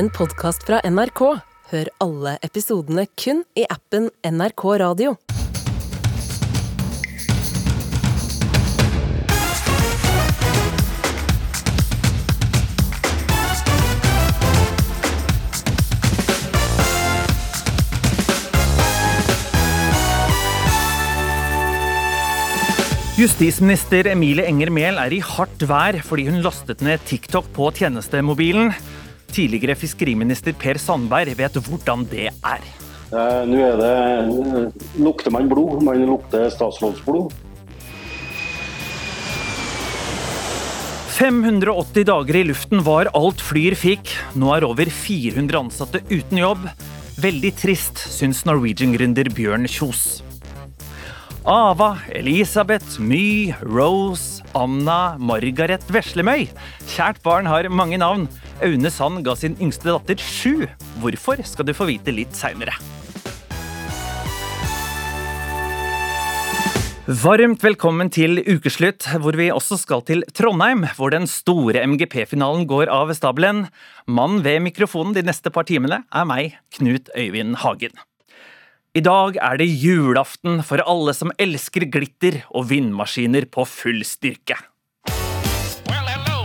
en 0.00 0.08
podkast 0.16 0.62
fra 0.64 0.78
NRK. 0.88 1.20
Hør 1.70 1.88
alle 2.00 2.38
episodene 2.46 3.02
kun 3.20 3.42
i 3.58 3.66
appen 3.68 4.08
NRK 4.24 4.62
Radio. 4.80 5.16
Justisminister 23.20 24.08
Emilie 24.08 24.46
Enger 24.48 24.72
Mehl 24.72 24.96
er 24.96 25.12
i 25.12 25.20
hardt 25.20 25.66
vær 25.68 25.98
fordi 26.06 26.24
hun 26.30 26.40
lastet 26.40 26.80
ned 26.80 27.04
TikTok 27.04 27.52
på 27.52 27.68
tjenestemobilen. 27.76 28.72
Tidligere 29.30 29.76
fiskeriminister 29.78 30.56
Per 30.58 30.78
Sandberg 30.82 31.36
vet 31.38 31.58
hvordan 31.66 32.06
det 32.10 32.28
er. 32.30 32.64
Eh, 33.10 33.42
Nå 33.46 33.60
er 33.66 33.78
det 33.78 34.72
Lukter 35.02 35.34
man 35.34 35.48
blod? 35.50 35.82
Man 35.86 36.02
lukter 36.06 36.50
statsrådsblod. 36.52 37.32
580 41.20 42.06
dager 42.08 42.36
i 42.38 42.46
luften 42.48 42.80
var 42.86 43.10
alt 43.12 43.42
Flyr 43.44 43.74
fikk. 43.76 44.08
Nå 44.40 44.54
er 44.56 44.64
over 44.64 44.88
400 44.88 45.58
ansatte 45.66 46.00
uten 46.08 46.40
jobb. 46.40 46.64
Veldig 47.20 47.50
trist, 47.60 48.00
syns 48.08 48.46
Norwegian-gründer 48.48 49.28
Bjørn 49.36 49.68
Kjos. 49.68 50.22
Ava, 51.48 51.96
Elisabeth, 52.12 52.98
My, 53.00 53.54
Rose, 53.62 54.42
Anna, 54.54 55.16
Margaret 55.16 55.80
Veslemøy. 55.88 56.50
Kjært 56.84 57.22
barn 57.24 57.48
har 57.48 57.64
mange 57.72 57.96
navn. 57.96 58.26
Aune 58.60 58.90
Sand 58.92 59.22
ga 59.24 59.32
sin 59.38 59.56
yngste 59.56 59.88
datter 59.88 60.20
sju. 60.20 60.66
Hvorfor 61.00 61.40
skal 61.48 61.64
du 61.64 61.72
få 61.72 61.88
vite 61.88 62.12
litt 62.12 62.36
seinere. 62.36 62.76
Varmt 67.08 67.64
velkommen 67.64 68.12
til 68.12 68.42
ukeslutt, 68.44 69.08
hvor 69.24 69.34
vi 69.40 69.48
også 69.50 69.80
skal 69.80 70.04
til 70.06 70.22
Trondheim, 70.36 70.84
hvor 70.94 71.10
den 71.10 71.24
store 71.26 71.86
MGP-finalen 71.88 72.68
går 72.70 72.92
av 72.92 73.10
stabelen. 73.16 73.64
Mannen 74.06 74.44
ved 74.44 74.60
mikrofonen 74.68 75.16
de 75.16 75.24
neste 75.24 75.50
par 75.50 75.66
timene 75.66 76.04
er 76.04 76.28
meg, 76.28 76.60
Knut 76.76 77.08
Øyvind 77.16 77.62
Hagen. 77.64 77.96
I 78.90 79.00
dag 79.06 79.36
er 79.38 79.60
det 79.60 79.68
julaften 79.70 80.64
for 80.66 80.82
alle 80.82 81.12
som 81.14 81.30
elsker 81.38 81.84
glitter 81.94 82.40
og 82.50 82.66
vindmaskiner 82.72 83.46
på 83.46 83.62
full 83.62 84.02
styrke. 84.02 84.58
Well, 85.86 86.10
hello, 86.10 86.40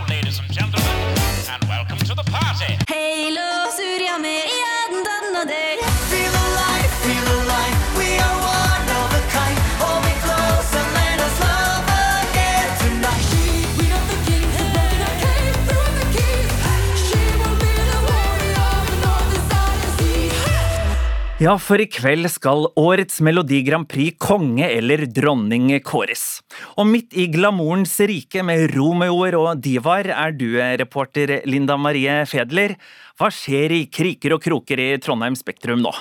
Ja, 21.46 21.60
for 21.62 21.78
i 21.78 21.86
kveld 21.86 22.26
skal 22.34 22.64
årets 22.80 23.20
Melodi 23.22 23.60
Grand 23.68 23.86
Prix 23.86 24.16
konge 24.18 24.66
eller 24.66 25.04
dronning 25.14 25.68
kåres. 25.86 26.40
Og 26.74 26.88
midt 26.90 27.14
i 27.14 27.28
glamourens 27.30 27.94
rike 28.10 28.42
med 28.42 28.72
romeoer 28.74 29.38
og 29.38 29.62
divaer 29.62 30.10
er 30.16 30.34
du 30.34 30.48
reporter 30.58 31.36
Linda 31.46 31.78
Marie 31.78 32.18
Fedler. 32.26 32.74
Hva 33.22 33.30
skjer 33.30 33.78
i 33.78 33.84
kriker 33.94 34.40
og 34.40 34.42
kroker 34.42 34.82
i 34.88 34.90
Trondheim 34.98 35.38
Spektrum 35.38 35.86
nå? 35.86 35.94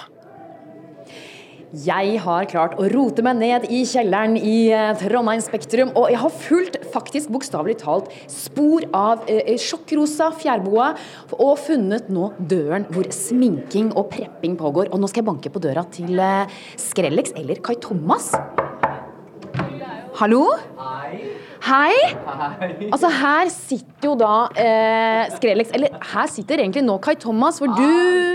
Jeg 1.75 2.21
har 2.23 2.47
klart 2.47 2.77
å 2.79 2.85
rote 2.93 3.23
meg 3.27 3.41
ned 3.41 3.65
i 3.67 3.81
kjelleren 3.89 4.37
i 4.39 4.69
eh, 4.71 4.93
Trondheim 5.01 5.41
Spektrum, 5.43 5.91
og 5.99 6.07
jeg 6.13 6.21
har 6.23 6.31
fulgt 6.31 6.77
faktisk 6.93 7.33
bokstavelig 7.35 7.81
talt 7.81 8.13
spor 8.31 8.87
av 8.95 9.25
eh, 9.27 9.57
sjokkrosa 9.59 10.31
fjærboa, 10.39 10.93
og 11.35 11.55
funnet 11.65 12.07
nå 12.15 12.31
døren 12.39 12.87
hvor 12.95 13.11
sminking 13.11 13.91
og 13.99 14.07
prepping 14.15 14.55
pågår. 14.61 14.93
Og 14.95 15.03
nå 15.03 15.11
skal 15.11 15.25
jeg 15.25 15.31
banke 15.33 15.51
på 15.51 15.65
døra 15.65 15.83
til 15.91 16.15
eh, 16.15 16.61
Skrellex 16.79 17.35
eller 17.35 17.59
Kai 17.65 17.75
Thomas. 17.83 18.31
Hallo? 20.21 20.45
Hei. 20.79 21.34
Altså, 22.93 23.09
her 23.09 23.49
sitter 23.53 24.09
jo 24.11 24.15
da 24.21 24.33
eh, 24.61 25.31
Skrellex 25.33 25.71
Eller 25.77 25.95
her 26.13 26.29
sitter 26.29 26.61
egentlig 26.61 26.83
nå 26.85 26.99
Kai 27.05 27.15
Thomas, 27.21 27.61
for 27.63 27.73
du 27.73 27.85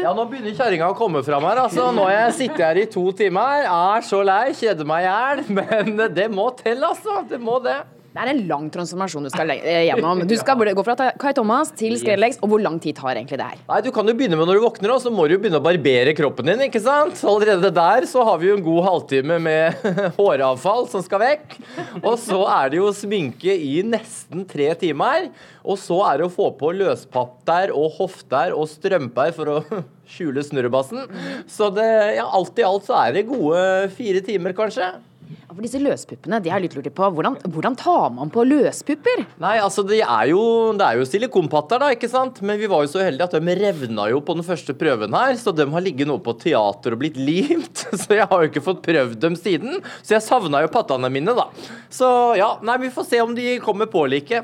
Ja, 0.01 0.13
nå 0.17 0.25
begynner 0.31 0.55
kjerringa 0.57 0.89
å 0.89 0.97
komme 0.97 1.21
fram 1.25 1.45
her. 1.45 1.61
altså. 1.67 1.91
Nå 1.93 2.07
har 2.07 2.15
jeg 2.25 2.35
sittet 2.39 2.65
her 2.65 2.81
i 2.81 2.87
to 2.89 3.05
timer, 3.19 3.67
er 3.69 4.05
så 4.07 4.23
lei, 4.25 4.49
kjeder 4.57 4.87
meg 4.87 5.05
i 5.05 5.09
hjel. 5.11 5.43
Men 5.59 5.95
det 6.15 6.29
må 6.33 6.49
til, 6.57 6.81
altså. 6.87 7.21
Det 7.29 7.39
må 7.43 7.59
det. 7.63 7.77
Det 8.19 8.25
er 8.27 8.33
en 8.33 8.47
lang 8.49 8.65
transformasjon 8.67 9.23
du 9.23 9.29
skal 9.31 9.53
eh, 9.53 9.85
gjennom. 9.87 10.25
Du 10.27 10.33
skal 10.35 10.59
gå 10.75 10.83
fra 10.83 10.95
Kai 11.21 11.31
Thomas 11.37 11.69
til 11.79 11.93
Skrellex, 12.01 12.35
og 12.43 12.51
hvor 12.51 12.59
lang 12.59 12.75
tid 12.83 12.97
tar 12.97 13.13
egentlig 13.13 13.37
det 13.39 13.47
her? 13.47 13.61
Nei, 13.69 13.77
Du 13.85 13.93
kan 13.95 14.09
jo 14.11 14.15
begynne 14.17 14.35
med 14.35 14.49
når 14.49 14.59
du 14.59 14.65
våkner, 14.65 14.91
og 14.91 14.99
så 14.99 15.13
må 15.13 15.27
du 15.29 15.37
jo 15.37 15.39
begynne 15.39 15.61
å 15.61 15.63
barbere 15.63 16.11
kroppen 16.17 16.51
din. 16.51 16.65
ikke 16.67 16.81
sant? 16.83 17.15
Allerede 17.23 17.71
der 17.71 18.07
så 18.11 18.25
har 18.27 18.41
vi 18.41 18.49
jo 18.49 18.57
en 18.59 18.65
god 18.65 18.83
halvtime 18.89 19.39
med 19.45 19.87
håravfall 20.19 20.89
som 20.91 21.05
skal 21.05 21.23
vekk. 21.23 21.55
Og 22.03 22.19
så 22.19 22.41
er 22.57 22.73
det 22.73 22.81
jo 22.81 22.91
sminke 22.95 23.55
i 23.55 23.79
nesten 23.87 24.43
tre 24.49 24.73
timer. 24.83 25.29
Og 25.63 25.79
så 25.79 26.01
er 26.11 26.19
det 26.19 26.27
å 26.27 26.33
få 26.33 26.51
på 26.59 26.73
løspapp 26.75 27.37
der 27.47 27.71
og 27.71 28.01
hofter 28.01 28.51
og 28.51 28.67
strømper 28.67 29.31
for 29.37 29.53
å 29.55 29.59
skjule 30.11 30.43
snurrebassen. 30.43 31.07
Så 31.47 31.71
det, 31.71 31.87
ja, 32.19 32.27
alt 32.27 32.59
i 32.59 32.67
alt 32.67 32.89
så 32.89 32.99
er 32.99 33.15
det 33.15 33.29
gode 33.31 33.63
fire 33.95 34.27
timer, 34.27 34.57
kanskje. 34.57 34.97
Ja, 35.29 35.53
For 35.53 35.61
disse 35.61 35.79
løspuppene, 35.81 36.39
de 36.41 36.49
har 36.49 36.61
litt 36.63 36.73
lurt 36.77 36.89
på. 36.95 37.09
Hvordan, 37.13 37.35
hvordan 37.53 37.75
tar 37.77 38.09
man 38.15 38.31
på 38.33 38.45
løspupper? 38.47 39.23
Nei, 39.41 39.55
altså 39.61 39.83
det 39.85 39.99
er 40.01 40.31
jo, 40.31 40.41
det 40.77 40.85
er 40.87 40.97
jo 40.97 41.05
silikonpatter, 41.05 41.81
da, 41.83 41.91
ikke 41.93 42.09
sant? 42.09 42.41
Men 42.45 42.57
vi 42.61 42.69
var 42.71 42.85
jo 42.85 42.91
så 42.95 43.03
heldige 43.05 43.27
at 43.29 43.37
de 43.37 43.57
revna 43.59 44.07
jo 44.09 44.23
på 44.25 44.35
den 44.39 44.47
første 44.47 44.73
prøven 44.77 45.13
her, 45.13 45.35
så 45.37 45.53
de 45.53 45.67
har 45.69 45.85
ligget 45.85 46.09
nå 46.09 46.17
på 46.25 46.33
teater 46.41 46.95
og 46.95 47.03
blitt 47.03 47.19
limt. 47.19 47.85
Så 47.99 48.15
jeg 48.15 48.25
har 48.29 48.41
jo 48.41 48.47
ikke 48.49 48.63
fått 48.63 48.81
prøvd 48.85 49.17
dem 49.21 49.35
siden. 49.37 49.81
Så 50.01 50.15
jeg 50.15 50.23
savna 50.25 50.61
jo 50.63 50.69
pattene 50.71 51.09
mine, 51.13 51.33
da. 51.37 51.49
Så 51.93 52.07
ja, 52.39 52.53
nei, 52.65 52.77
vi 52.85 52.93
får 52.93 53.07
se 53.09 53.19
om 53.21 53.35
de 53.37 53.57
kommer 53.63 53.89
på 53.91 54.05
like. 54.09 54.41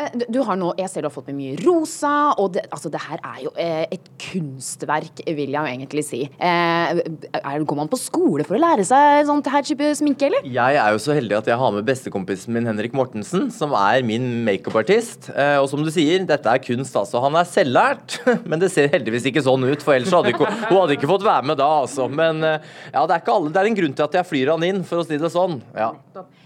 Eh, 0.00 0.26
Du, 0.30 0.40
har 0.46 0.56
nå, 0.58 0.72
Jeg 0.78 0.90
ser 0.90 1.04
du 1.04 1.08
har 1.08 1.14
fått 1.14 1.28
med 1.30 1.38
mye 1.38 1.56
rosa, 1.64 2.12
og 2.40 2.54
det, 2.56 2.64
altså 2.72 2.90
det 2.92 3.00
her 3.04 3.20
er 3.20 3.40
jo 3.44 3.52
eh, 3.60 3.84
et 3.92 4.08
kunstverk, 4.22 5.22
vil 5.26 5.52
jeg 5.52 5.58
jo 5.58 5.70
egentlig 5.70 6.04
si. 6.06 6.20
Eh, 6.38 7.00
er, 7.40 7.64
går 7.66 7.78
man 7.78 7.90
på 7.90 7.98
skole 8.00 8.46
for 8.48 8.56
å 8.56 8.62
lære 8.62 8.86
seg 8.88 9.26
sånn 9.28 9.42
her 9.50 9.66
type 9.66 9.90
sminke, 9.98 10.28
eller? 10.28 10.46
Jeg 10.48 10.78
er 10.80 10.94
jo 10.94 11.02
så 11.02 11.16
heldig 11.16 11.38
at 11.40 11.50
jeg 11.50 11.60
har 11.60 11.74
med 11.74 11.86
bestekompisen 11.88 12.54
min 12.56 12.68
Henrik 12.68 12.94
Mortensen, 12.96 13.48
som 13.54 13.74
er 13.76 14.04
min 14.06 14.28
makeupartist. 14.46 15.30
Og 15.60 15.66
som 15.72 15.82
du 15.84 15.90
sier, 15.92 16.22
dette 16.28 16.50
er 16.52 16.62
kunst, 16.62 16.96
altså. 16.96 17.20
Han 17.24 17.36
er 17.40 17.48
selvlært, 17.48 18.20
men 18.50 18.62
det 18.62 18.70
ser 18.74 18.90
heldigvis 18.92 19.28
ikke 19.30 19.44
sånn 19.44 19.66
ut, 19.68 19.84
for 19.84 19.96
ellers 19.96 20.14
hadde 20.14 20.34
ikke, 20.34 20.48
hun 20.68 20.78
hadde 20.82 20.96
ikke 20.96 21.10
fått 21.10 21.26
være 21.26 21.50
med 21.50 21.60
da, 21.60 21.68
altså. 21.84 22.06
Men 22.10 22.42
ja, 22.44 23.04
det 23.04 23.16
er 23.16 23.22
ikke 23.22 23.36
alle. 23.36 23.52
Det 23.54 23.62
er 23.62 23.70
en 23.70 23.80
grunn 23.80 23.96
til 23.96 24.06
at 24.06 24.20
jeg 24.20 24.30
flyr 24.30 24.54
han 24.54 24.68
inn, 24.68 24.84
for 24.86 25.02
å 25.02 25.06
si 25.08 25.18
det 25.20 25.32
sånn. 25.32 25.58
Ja. 25.76 25.92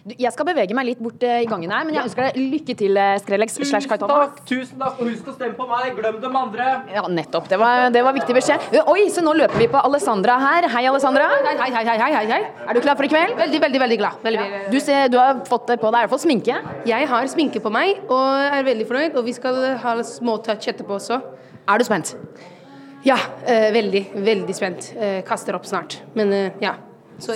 Jeg 0.04 0.34
skal 0.34 0.46
bevege 0.50 0.76
meg 0.76 0.90
litt 0.90 1.00
bort 1.00 1.22
i 1.24 1.46
gangen 1.48 1.72
her, 1.72 1.84
men 1.88 1.96
jeg 1.96 2.04
ønsker 2.10 2.26
deg 2.28 2.40
lykke 2.52 2.74
til, 2.76 2.98
eh, 3.00 3.14
Skrellex 3.50 3.70
slash 3.70 3.88
Kai 3.88 3.98
Thomas. 3.98 4.30
Tusen 4.48 4.78
takk, 4.80 5.00
og 5.00 5.10
husk 5.10 5.28
å 5.28 5.34
stemme 5.34 5.56
på 5.58 5.66
meg. 5.68 5.94
Glem 5.98 6.20
dem 6.22 6.36
andre. 6.38 6.68
Ja, 6.94 7.02
nettopp. 7.08 7.48
Det 7.50 7.58
var, 7.60 7.90
det 7.94 8.02
var 8.06 8.16
viktig 8.16 8.36
beskjed. 8.36 8.68
Eh, 8.72 8.90
Oi, 8.92 9.06
så 9.12 9.24
nå 9.24 9.34
løper 9.36 9.60
vi 9.60 9.68
på 9.72 9.80
Alessandra 9.80 10.38
her. 10.40 10.68
Hei, 10.72 10.84
Alessandra. 10.90 11.28
Hei, 11.44 11.56
hei, 11.60 11.70
hei, 11.74 11.84
hei, 11.90 12.12
hei, 12.14 12.24
hei. 12.32 12.40
Er 12.68 12.78
du 12.78 12.80
klar 12.84 12.96
for 13.00 13.08
i 13.08 13.12
kveld? 13.12 13.36
Veldig, 13.40 13.60
veldig, 13.66 13.82
veldig 13.84 14.00
glad. 14.00 14.22
Veldig, 14.24 14.46
ja. 14.54 14.62
Du, 14.72 14.78
ser, 14.82 15.12
du 15.12 15.18
har 15.20 15.44
fått 15.48 15.68
det 15.72 15.78
på 15.82 15.90
deg 15.90 16.00
i 16.00 16.06
hvert 16.06 16.14
fall 16.14 16.24
sminke. 16.24 16.58
Jeg 16.88 17.10
har 17.12 17.30
sminke 17.32 17.62
på 17.64 17.72
meg 17.74 18.02
og 18.08 18.24
er 18.48 18.66
veldig 18.66 18.88
fornøyd, 18.88 19.20
og 19.20 19.28
vi 19.28 19.36
skal 19.36 19.60
ha 19.84 19.98
små 20.08 20.38
touch 20.46 20.70
etterpå 20.72 20.98
også. 20.98 21.20
Er 21.68 21.80
du 21.80 21.86
spent? 21.86 22.14
Ja, 23.04 23.18
eh, 23.44 23.70
veldig, 23.74 24.06
veldig 24.24 24.56
spent. 24.56 24.92
Eh, 24.96 25.20
kaster 25.28 25.56
opp 25.58 25.68
snart. 25.68 26.00
Men 26.16 26.32
eh, 26.32 26.52
ja. 26.64 26.76
Så 27.18 27.34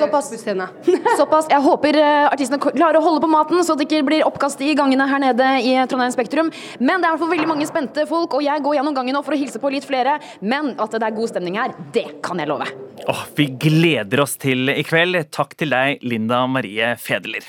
Såpass. 1.19 1.47
Jeg 1.51 1.63
håper 1.63 1.99
eh, 2.01 2.27
artistene 2.29 2.59
klarer 2.63 2.99
å 2.99 3.05
holde 3.05 3.23
på 3.23 3.31
maten, 3.31 3.63
så 3.65 3.77
det 3.79 3.87
ikke 3.87 4.03
blir 4.09 4.27
oppkast 4.27 4.61
i 4.65 4.75
gangene 4.79 5.07
her 5.09 5.23
nede 5.23 5.47
i 5.63 5.77
Trondheim 5.91 6.15
Spektrum. 6.15 6.51
Men 6.81 6.99
det 6.99 7.07
er 7.07 7.13
i 7.13 7.15
hvert 7.15 7.23
fall 7.23 7.33
veldig 7.35 7.51
mange 7.51 7.69
spente 7.69 8.07
folk, 8.11 8.35
og 8.39 8.45
jeg 8.45 8.65
går 8.65 8.79
gjennom 8.81 8.97
gangen 8.97 9.17
nå 9.19 9.23
for 9.27 9.37
å 9.37 9.41
hilse 9.41 9.63
på 9.63 9.73
litt 9.75 9.87
flere. 9.89 10.19
Men 10.41 10.75
at 10.77 10.99
det 10.99 11.07
er 11.07 11.17
god 11.17 11.33
stemning 11.33 11.61
her, 11.61 11.77
det 11.95 12.09
kan 12.27 12.43
jeg 12.43 12.51
love. 12.51 12.67
Oh, 13.09 13.23
vi 13.39 13.49
gleder 13.55 14.25
oss 14.25 14.35
til 14.41 14.73
i 14.75 14.83
kveld. 14.87 15.21
Takk 15.35 15.55
til 15.59 15.73
deg, 15.75 16.03
Linda 16.03 16.43
Marie 16.51 16.95
Fedler. 17.01 17.47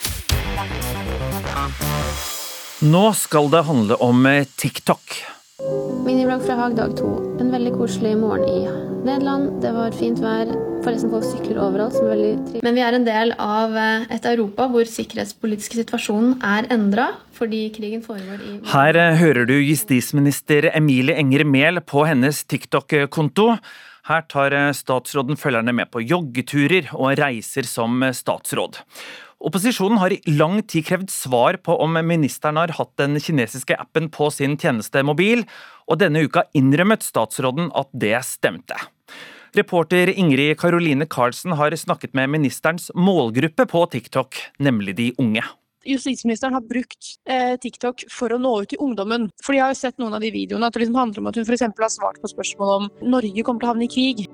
Nå 2.79 3.09
skal 3.17 3.49
det 3.51 3.65
handle 3.67 3.97
om 4.05 4.23
eh, 4.29 4.45
TikTok. 4.55 5.38
Miniblogg 5.59 6.45
fra 6.45 6.55
Hagdag 6.55 6.93
2. 6.95 7.07
En 7.43 7.49
veldig 7.51 7.73
koselig 7.75 8.13
morgen 8.15 8.45
i 8.47 8.61
Nederland. 9.03 9.57
Det 9.59 9.73
var 9.75 9.91
fint 9.91 10.21
vær. 10.23 10.53
Forresten, 10.85 11.11
folk 11.11 11.25
sykler 11.27 11.59
overalt, 11.59 11.97
som 11.97 12.05
er 12.07 12.13
veldig 12.13 12.29
trivelig. 12.45 12.61
Men 12.63 12.77
vi 12.77 12.83
er 12.85 12.95
en 12.95 13.07
del 13.07 13.33
av 13.43 13.75
eh, 13.75 14.05
et 14.15 14.27
Europa 14.31 14.69
hvor 14.71 14.87
sikkerhetspolitiske 14.87 15.81
situasjonen 15.81 16.37
er 16.39 16.69
endra 16.71 17.09
fordi 17.35 17.65
krigen 17.75 17.99
foregår 18.05 18.39
i 18.39 18.55
Her 18.71 19.01
eh, 19.03 19.19
hører 19.19 19.49
du 19.49 19.57
justisminister 19.57 20.69
Emilie 20.71 21.19
Enger 21.19 21.43
Mehl 21.43 21.83
på 21.83 22.07
hennes 22.07 22.45
TikTok-konto. 22.47 23.51
Her 24.07 24.27
tar 24.31 24.55
eh, 24.55 24.71
statsråden 24.77 25.39
følgerne 25.39 25.75
med 25.75 25.91
på 25.91 26.05
joggeturer 26.07 26.93
og 26.95 27.19
reiser 27.19 27.67
som 27.67 27.99
statsråd. 28.15 28.79
Opposisjonen 29.39 30.01
har 30.01 30.11
i 30.11 30.33
lang 30.35 30.59
tid 30.67 30.83
krevd 30.89 31.11
svar 31.13 31.55
på 31.63 31.77
om 31.79 31.95
ministeren 32.03 32.59
har 32.59 32.73
hatt 32.75 32.91
den 32.99 33.15
kinesiske 33.23 33.77
appen 33.79 34.09
på 34.11 34.27
sin 34.35 34.57
tjenestemobil, 34.59 35.45
og 35.87 36.01
denne 36.01 36.25
uka 36.27 36.43
innrømmet 36.57 37.05
statsråden 37.07 37.71
at 37.71 37.87
det 37.95 38.17
stemte. 38.27 38.75
Reporter 39.55 40.11
Ingrid 40.11 40.59
Karoline 40.59 41.07
Karlsen 41.09 41.55
har 41.57 41.73
snakket 41.75 42.13
med 42.13 42.29
ministerens 42.29 42.91
målgruppe 42.93 43.65
på 43.65 43.85
TikTok, 43.95 44.35
nemlig 44.59 44.97
de 44.99 45.07
unge. 45.17 45.45
Justisministeren 45.87 46.53
har 46.53 46.65
brukt 46.67 47.15
eh, 47.25 47.55
TikTok 47.63 48.03
for 48.11 48.35
å 48.35 48.41
nå 48.41 48.51
ut 48.61 48.73
til 48.73 48.83
ungdommen. 48.83 49.29
For 49.41 49.55
de 49.55 49.63
har 49.63 49.71
jo 49.71 49.79
sett 49.79 49.97
noen 49.97 50.17
av 50.17 50.21
de 50.21 50.33
videoene 50.35 50.67
at 50.67 50.75
det 50.75 50.83
liksom 50.83 50.99
handler 50.99 51.23
om 51.23 51.31
at 51.31 51.39
hun 51.39 51.47
f.eks. 51.47 51.63
har 51.63 51.95
svart 51.95 52.19
på 52.21 52.33
spørsmål 52.35 52.75
om 52.75 52.91
Norge 53.15 53.47
kommer 53.47 53.63
til 53.63 53.71
å 53.71 53.73
havne 53.73 53.87
i 53.87 53.93
krig. 53.95 54.27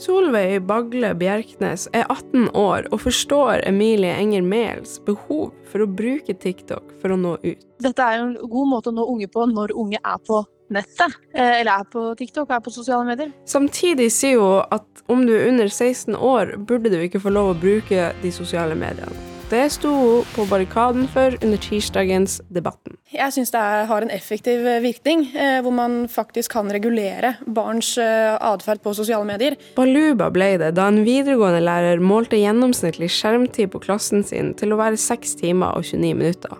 Solveig 0.00 0.62
Bagle 0.64 1.10
Bjerknes 1.20 1.82
er 1.92 2.06
18 2.08 2.54
år 2.56 2.86
og 2.88 3.02
forstår 3.02 3.66
Emilie 3.68 4.14
Enger 4.16 4.40
Mehls 4.46 4.94
behov 5.04 5.50
for 5.68 5.84
å 5.84 5.88
bruke 5.92 6.32
TikTok 6.32 6.94
for 7.02 7.12
å 7.12 7.18
nå 7.20 7.34
ut. 7.42 7.66
Dette 7.84 8.06
er 8.06 8.22
en 8.22 8.32
god 8.40 8.70
måte 8.70 8.88
å 8.88 8.96
nå 8.96 9.04
unge 9.12 9.28
på 9.28 9.44
når 9.50 9.74
unge 9.76 10.00
er 10.00 10.22
på 10.24 10.40
nettet. 10.72 11.18
Eh, 11.34 11.60
eller 11.60 11.82
er 11.82 11.90
på 11.92 12.06
TikTok, 12.16 12.48
er 12.48 12.62
på 12.64 12.72
sosiale 12.72 13.04
medier. 13.04 13.34
Samtidig 13.44 14.08
sier 14.16 14.40
hun 14.40 14.64
at 14.72 15.04
om 15.12 15.26
du 15.28 15.34
er 15.36 15.50
under 15.50 15.68
16 15.68 16.16
år, 16.16 16.56
burde 16.56 16.94
du 16.94 16.96
ikke 17.02 17.20
få 17.20 17.34
lov 17.36 17.52
å 17.52 17.60
bruke 17.60 18.14
de 18.22 18.32
sosiale 18.32 18.78
mediene. 18.78 19.39
Det 19.50 19.64
sto 19.74 19.90
hun 19.90 20.26
på 20.30 20.44
barrikaden 20.46 21.08
for 21.10 21.34
under 21.42 21.58
tirsdagens 21.58 22.36
Debatten. 22.54 22.94
Jeg 23.10 23.34
syns 23.34 23.50
det 23.50 23.58
er, 23.58 23.88
har 23.90 24.04
en 24.06 24.12
effektiv 24.14 24.62
eh, 24.62 24.78
virkning, 24.84 25.24
eh, 25.34 25.56
hvor 25.64 25.74
man 25.74 26.04
faktisk 26.06 26.52
kan 26.54 26.68
regulere 26.70 27.32
barns 27.50 27.96
eh, 27.98 28.36
atferd 28.46 28.78
på 28.84 28.92
sosiale 28.94 29.26
medier. 29.26 29.56
Baluba 29.74 30.28
ble 30.30 30.52
det 30.62 30.68
da 30.78 30.84
en 30.86 31.00
videregående 31.02 31.64
lærer 31.66 31.98
målte 31.98 32.38
gjennomsnittlig 32.38 33.08
skjermtid 33.10 33.72
på 33.72 33.80
klassen 33.82 34.22
sin 34.28 34.52
til 34.54 34.70
å 34.70 34.78
være 34.78 35.00
6 35.02 35.34
timer 35.42 35.74
og 35.74 35.88
29 35.88 36.12
minutter. 36.20 36.54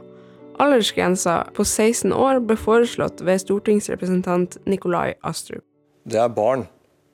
Aldersgrensa 0.58 1.36
på 1.54 1.62
16 1.62 2.10
år 2.10 2.42
ble 2.42 2.56
foreslått 2.58 3.22
ved 3.22 3.38
stortingsrepresentant 3.44 4.58
Nikolai 4.66 5.12
Astrup. 5.22 5.62
Det 6.10 6.18
er 6.18 6.34
barn. 6.34 6.66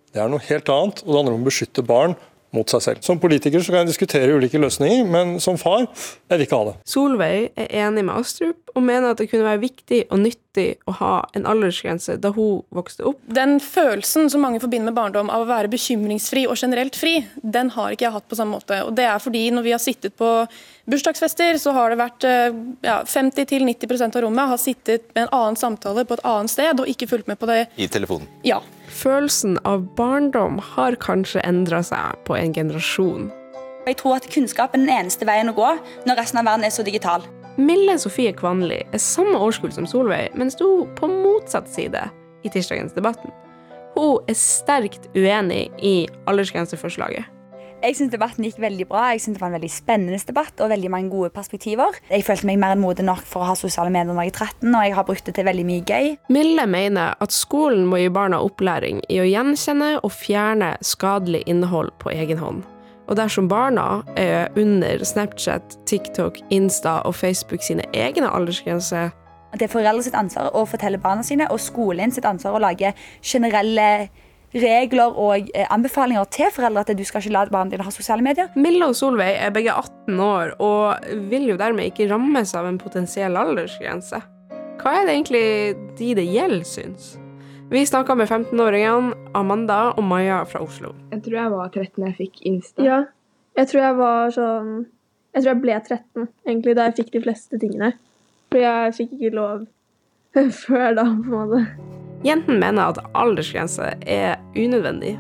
Det 0.09 0.25
er 0.25 0.33
noe 0.33 0.41
helt 0.49 0.73
annet, 0.73 1.05
og 1.05 1.13
det 1.13 1.21
handler 1.21 1.37
om 1.37 1.45
å 1.45 1.51
beskytte 1.51 1.85
barn 1.85 2.17
mot 2.55 2.71
seg 2.71 2.85
selv. 2.85 3.03
Som 3.05 3.21
politiker 3.23 3.63
så 3.63 3.73
kan 3.73 3.85
jeg 3.85 3.93
diskutere 3.93 4.37
ulike 4.37 4.61
løsninger, 4.61 5.07
men 5.11 5.37
som 5.43 5.59
far 5.61 5.87
jeg 5.87 6.37
vil 6.37 6.47
ikke 6.47 6.61
ha 6.61 6.71
det. 6.71 6.75
Solveig 6.89 7.51
er 7.57 7.73
enig 7.87 8.07
med 8.07 8.15
Astrup 8.21 8.75
og 8.75 8.85
mener 8.87 9.13
at 9.13 9.21
det 9.21 9.31
kunne 9.31 9.47
være 9.49 9.63
viktig 9.67 10.05
og 10.11 10.23
nyttig 10.23 10.46
å 10.87 10.95
ha 11.01 11.13
en 11.37 11.47
aldersgrense 11.49 12.17
da 12.23 12.33
hun 12.37 12.63
vokste 12.75 13.07
opp. 13.11 13.21
Den 13.27 13.59
følelsen 13.63 14.31
som 14.33 14.45
mange 14.45 14.61
forbinder 14.63 14.91
med 14.91 14.97
barndom 14.99 15.31
av 15.33 15.45
å 15.45 15.49
være 15.51 15.71
bekymringsfri 15.73 16.47
og 16.51 16.59
generelt 16.61 16.97
fri, 16.99 17.19
den 17.43 17.73
har 17.77 17.95
ikke 17.95 18.09
jeg 18.09 18.17
hatt 18.17 18.29
på 18.31 18.39
samme 18.39 18.57
måte. 18.59 18.81
Og 18.87 18.95
det 18.97 19.07
er 19.09 19.23
fordi 19.23 19.47
når 19.55 19.67
vi 19.67 19.75
har 19.75 19.83
sittet 19.83 20.17
på 20.19 20.31
bursdagsfester, 20.91 21.59
så 21.63 21.75
har 21.77 21.93
det 21.93 22.01
vært 22.01 22.27
eh, 22.29 22.61
ja, 22.87 23.01
50-90% 23.07 24.19
av 24.19 24.27
rommet 24.27 24.53
har 24.53 24.61
sittet 24.63 25.09
med 25.15 25.27
en 25.27 25.35
annen 25.41 25.61
samtale 25.61 26.07
på 26.07 26.19
et 26.19 26.27
annet 26.27 26.53
sted 26.53 26.83
og 26.83 26.91
ikke 26.91 27.11
fulgt 27.11 27.31
med 27.31 27.41
på 27.41 27.51
det. 27.51 27.65
I 27.77 27.91
telefonen. 27.91 28.29
Ja. 28.47 28.63
Følelsen 28.97 29.59
av 29.69 29.83
barndom 29.99 30.61
har 30.75 30.97
kanskje 31.03 31.43
endra 31.45 31.83
seg 31.85 32.23
på 32.29 32.39
en 32.39 32.55
generasjon. 32.57 33.29
Jeg 33.87 34.01
tror 34.01 34.17
at 34.17 34.27
kunnskap 34.33 34.73
er 34.75 34.83
den 34.83 34.91
eneste 34.91 35.27
veien 35.29 35.53
å 35.53 35.55
gå 35.55 35.69
når 36.09 36.19
resten 36.19 36.41
av 36.41 36.49
verden 36.49 36.67
er 36.67 36.73
så 36.75 36.83
digital. 36.87 37.23
Mille 37.57 37.95
Sofie 37.99 38.35
Kvanli 38.37 38.83
er 38.85 39.01
samme 39.01 39.39
årskull 39.41 39.73
som 39.73 39.87
Solveig, 39.89 40.35
men 40.37 40.51
sto 40.53 40.85
på 40.99 41.09
motsatt 41.09 41.71
side 41.73 42.03
i 42.45 42.53
tirsdagens 42.53 42.93
Debatten. 42.93 43.33
Hun 43.97 44.21
er 44.29 44.37
sterkt 44.37 45.09
uenig 45.17 45.71
i 45.81 45.95
aldersgrenseforslaget. 46.29 47.33
Jeg 47.81 47.97
syns 47.97 48.13
debatten 48.13 48.45
gikk 48.45 48.57
veldig 48.61 48.87
bra. 48.89 49.07
Jeg 49.13 49.23
synes 49.23 49.37
Det 49.37 49.41
var 49.41 49.51
en 49.53 49.59
veldig 49.59 49.71
spennende 49.71 50.21
debatt 50.27 50.61
og 50.61 50.71
veldig 50.73 50.91
mange 50.91 51.11
gode 51.11 51.31
perspektiver. 51.31 51.97
Jeg 52.11 52.25
følte 52.25 52.49
meg 52.49 52.59
mer 52.59 52.75
enn 52.75 52.81
moden 52.81 53.09
nok 53.09 53.25
for 53.25 53.45
å 53.45 53.51
ha 53.53 53.57
sosiale 53.57 53.93
medier 53.93 54.13
når 54.13 54.27
jeg 54.27 54.33
er 54.33 54.39
13, 54.39 54.75
og 54.75 54.85
jeg 54.85 54.95
har 54.97 55.09
brukt 55.09 55.27
det 55.27 55.35
til 55.37 55.49
veldig 55.49 55.67
mye 55.69 55.85
gøy. 55.85 56.15
Mille 56.29 56.67
mener 56.67 57.15
at 57.21 57.33
skolen 57.33 57.87
må 57.89 58.01
gi 58.01 58.09
barna 58.13 58.41
opplæring 58.45 59.05
i 59.09 59.21
å 59.21 59.29
gjenkjenne 59.29 60.01
og 60.03 60.13
fjerne 60.13 60.75
skadelig 60.85 61.45
innhold 61.47 61.93
på 62.01 62.13
egen 62.17 62.41
hånd. 62.43 62.65
Og 63.07 63.17
dersom 63.19 63.49
barna 63.49 64.03
er 64.19 64.49
under 64.59 65.05
Snapchat, 65.05 65.79
TikTok, 65.87 66.41
Insta 66.51 67.01
og 67.07 67.15
Facebook 67.15 67.63
sine 67.63 67.87
egne 67.95 68.31
aldersgrenser, 68.33 69.15
det 69.57 69.69
er 69.69 69.73
foreldre 69.73 70.05
sitt 70.05 70.17
ansvar 70.19 70.51
å 70.53 70.67
fortelle 70.69 71.01
barna 71.01 71.25
sine, 71.25 71.47
og 71.49 71.61
skolen 71.63 72.13
sitt 72.13 72.27
ansvar 72.29 72.57
å 72.59 72.61
lage 72.61 72.93
generelle 73.25 74.09
regler 74.57 75.17
og 75.19 75.51
eh, 75.55 75.67
anbefalinger 75.73 76.29
til 76.33 76.53
foreldre 76.55 76.85
at 76.85 76.93
du 76.97 77.05
skal 77.05 77.23
ikke 77.23 77.35
la 77.35 77.45
barna 77.51 77.73
dine 77.73 77.87
ha 77.87 77.93
sosiale 77.93 78.25
medier. 78.25 78.51
Milla 78.57 78.91
og 78.91 78.97
Solveig 78.99 79.37
er 79.41 79.53
begge 79.55 79.75
18 79.75 80.23
år 80.23 80.55
og 80.63 81.13
vil 81.31 81.51
jo 81.51 81.59
dermed 81.61 81.91
ikke 81.91 82.09
rammes 82.13 82.55
av 82.57 82.69
en 82.69 82.81
potensiell 82.81 83.37
aldersgrense. 83.37 84.23
Hva 84.81 84.99
er 85.01 85.07
det 85.07 85.17
egentlig 85.17 85.47
de 85.99 86.13
det 86.21 86.27
gjelder, 86.31 86.67
syns? 86.69 87.15
Vi 87.71 87.87
snakka 87.87 88.15
med 88.15 88.29
15-åringene 88.29 89.15
Amanda 89.35 89.91
og 89.99 90.05
Maja 90.07 90.45
fra 90.47 90.61
Oslo. 90.63 90.93
Jeg 91.11 91.25
tror 91.25 91.35
jeg 91.35 91.51
var 91.51 91.71
13 91.73 91.89
da 91.97 92.11
jeg 92.13 92.17
fikk 92.21 92.45
Insta. 92.47 92.85
Ja, 92.87 92.99
jeg 93.59 93.71
tror 93.73 93.83
jeg 93.83 93.97
var 93.99 94.35
sånn 94.37 94.71
Jeg 95.35 95.43
tror 95.43 95.51
jeg 95.51 95.63
ble 95.65 95.79
13 95.81 96.29
egentlig 96.47 96.77
da 96.79 96.87
jeg 96.87 96.97
fikk 97.01 97.11
de 97.17 97.23
fleste 97.27 97.59
tingene. 97.59 97.91
For 98.55 98.63
jeg 98.63 98.95
fikk 99.01 99.19
ikke 99.19 99.33
lov 99.35 99.67
før 100.63 100.95
da, 100.95 101.09
på 101.11 101.27
en 101.27 101.35
måte. 101.35 101.65
Jenten 102.25 102.63
mener 102.63 102.95
at 102.95 103.03
aldersgrense 103.19 103.91
er 104.07 104.39
unødvendig. 104.55 105.17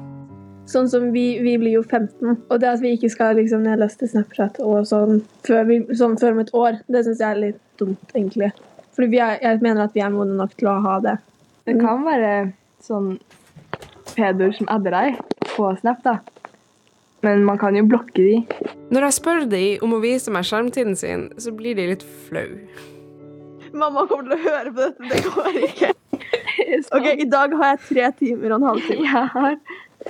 Sånn 0.70 0.87
som 0.90 1.10
vi, 1.14 1.26
vi 1.42 1.58
blir 1.58 1.81
jo 1.81 1.82
15, 1.82 2.46
og 2.46 2.56
det 2.62 2.72
at 2.76 2.82
vi 2.82 2.94
ikke 2.94 3.10
skal 3.10 3.37
liksom 3.38 3.66
nedlaste 3.66 4.06
Snapchat 4.10 4.62
og 4.62 4.87
sånn 4.87 5.25
før, 5.46 5.66
vi, 5.66 5.82
sånn 5.99 6.16
før 6.19 6.38
om 6.38 6.42
et 6.46 6.54
år, 6.54 6.81
det 6.87 7.04
syns 7.06 7.22
jeg 7.22 7.28
er 7.28 7.42
litt 7.42 7.62
dumt, 7.78 8.14
egentlig. 8.14 8.54
For 8.94 9.10
vi 9.10 9.19
er, 9.19 9.40
jeg 9.42 9.62
mener 9.66 9.87
at 9.90 9.94
vi 9.99 10.06
er 10.06 10.14
modne 10.14 10.38
nok 10.38 10.54
til 10.58 10.70
å 10.70 10.81
ha 10.87 11.00
det. 11.04 11.19
Det 11.66 11.74
kan 11.80 12.04
være 12.06 12.32
sånn 12.84 13.16
pedoer 14.14 14.52
som 14.56 14.68
adder 14.72 14.94
deg 14.94 15.20
på 15.50 15.68
Snap, 15.80 16.02
da. 16.06 16.18
Men 17.26 17.42
man 17.46 17.58
kan 17.58 17.74
jo 17.74 17.82
blokke 17.88 18.22
de. 18.22 18.36
Når 18.94 19.08
jeg 19.08 19.16
spør 19.16 19.46
de 19.50 19.62
om 19.82 19.96
å 19.96 20.02
vise 20.02 20.30
meg 20.30 20.46
skjermtiden 20.46 20.94
sin, 20.98 21.24
så 21.42 21.50
blir 21.56 21.74
de 21.78 21.88
litt 21.90 22.04
flau. 22.28 22.46
Mamma 23.76 24.06
kommer 24.08 24.28
til 24.30 24.36
å 24.36 24.42
høre 24.44 24.72
på 24.72 24.84
dette, 24.84 25.10
det 25.10 25.22
går 25.26 25.62
ikke. 25.70 25.92
Ok, 26.96 27.04
I 27.20 27.26
dag 27.28 27.52
har 27.60 27.74
jeg 27.74 27.80
tre 27.84 28.06
timer 28.18 28.54
og 28.54 28.62
en 28.62 28.64
halv 28.70 28.86
time. 28.86 29.04
Jeg 29.04 29.26
har 29.34 29.56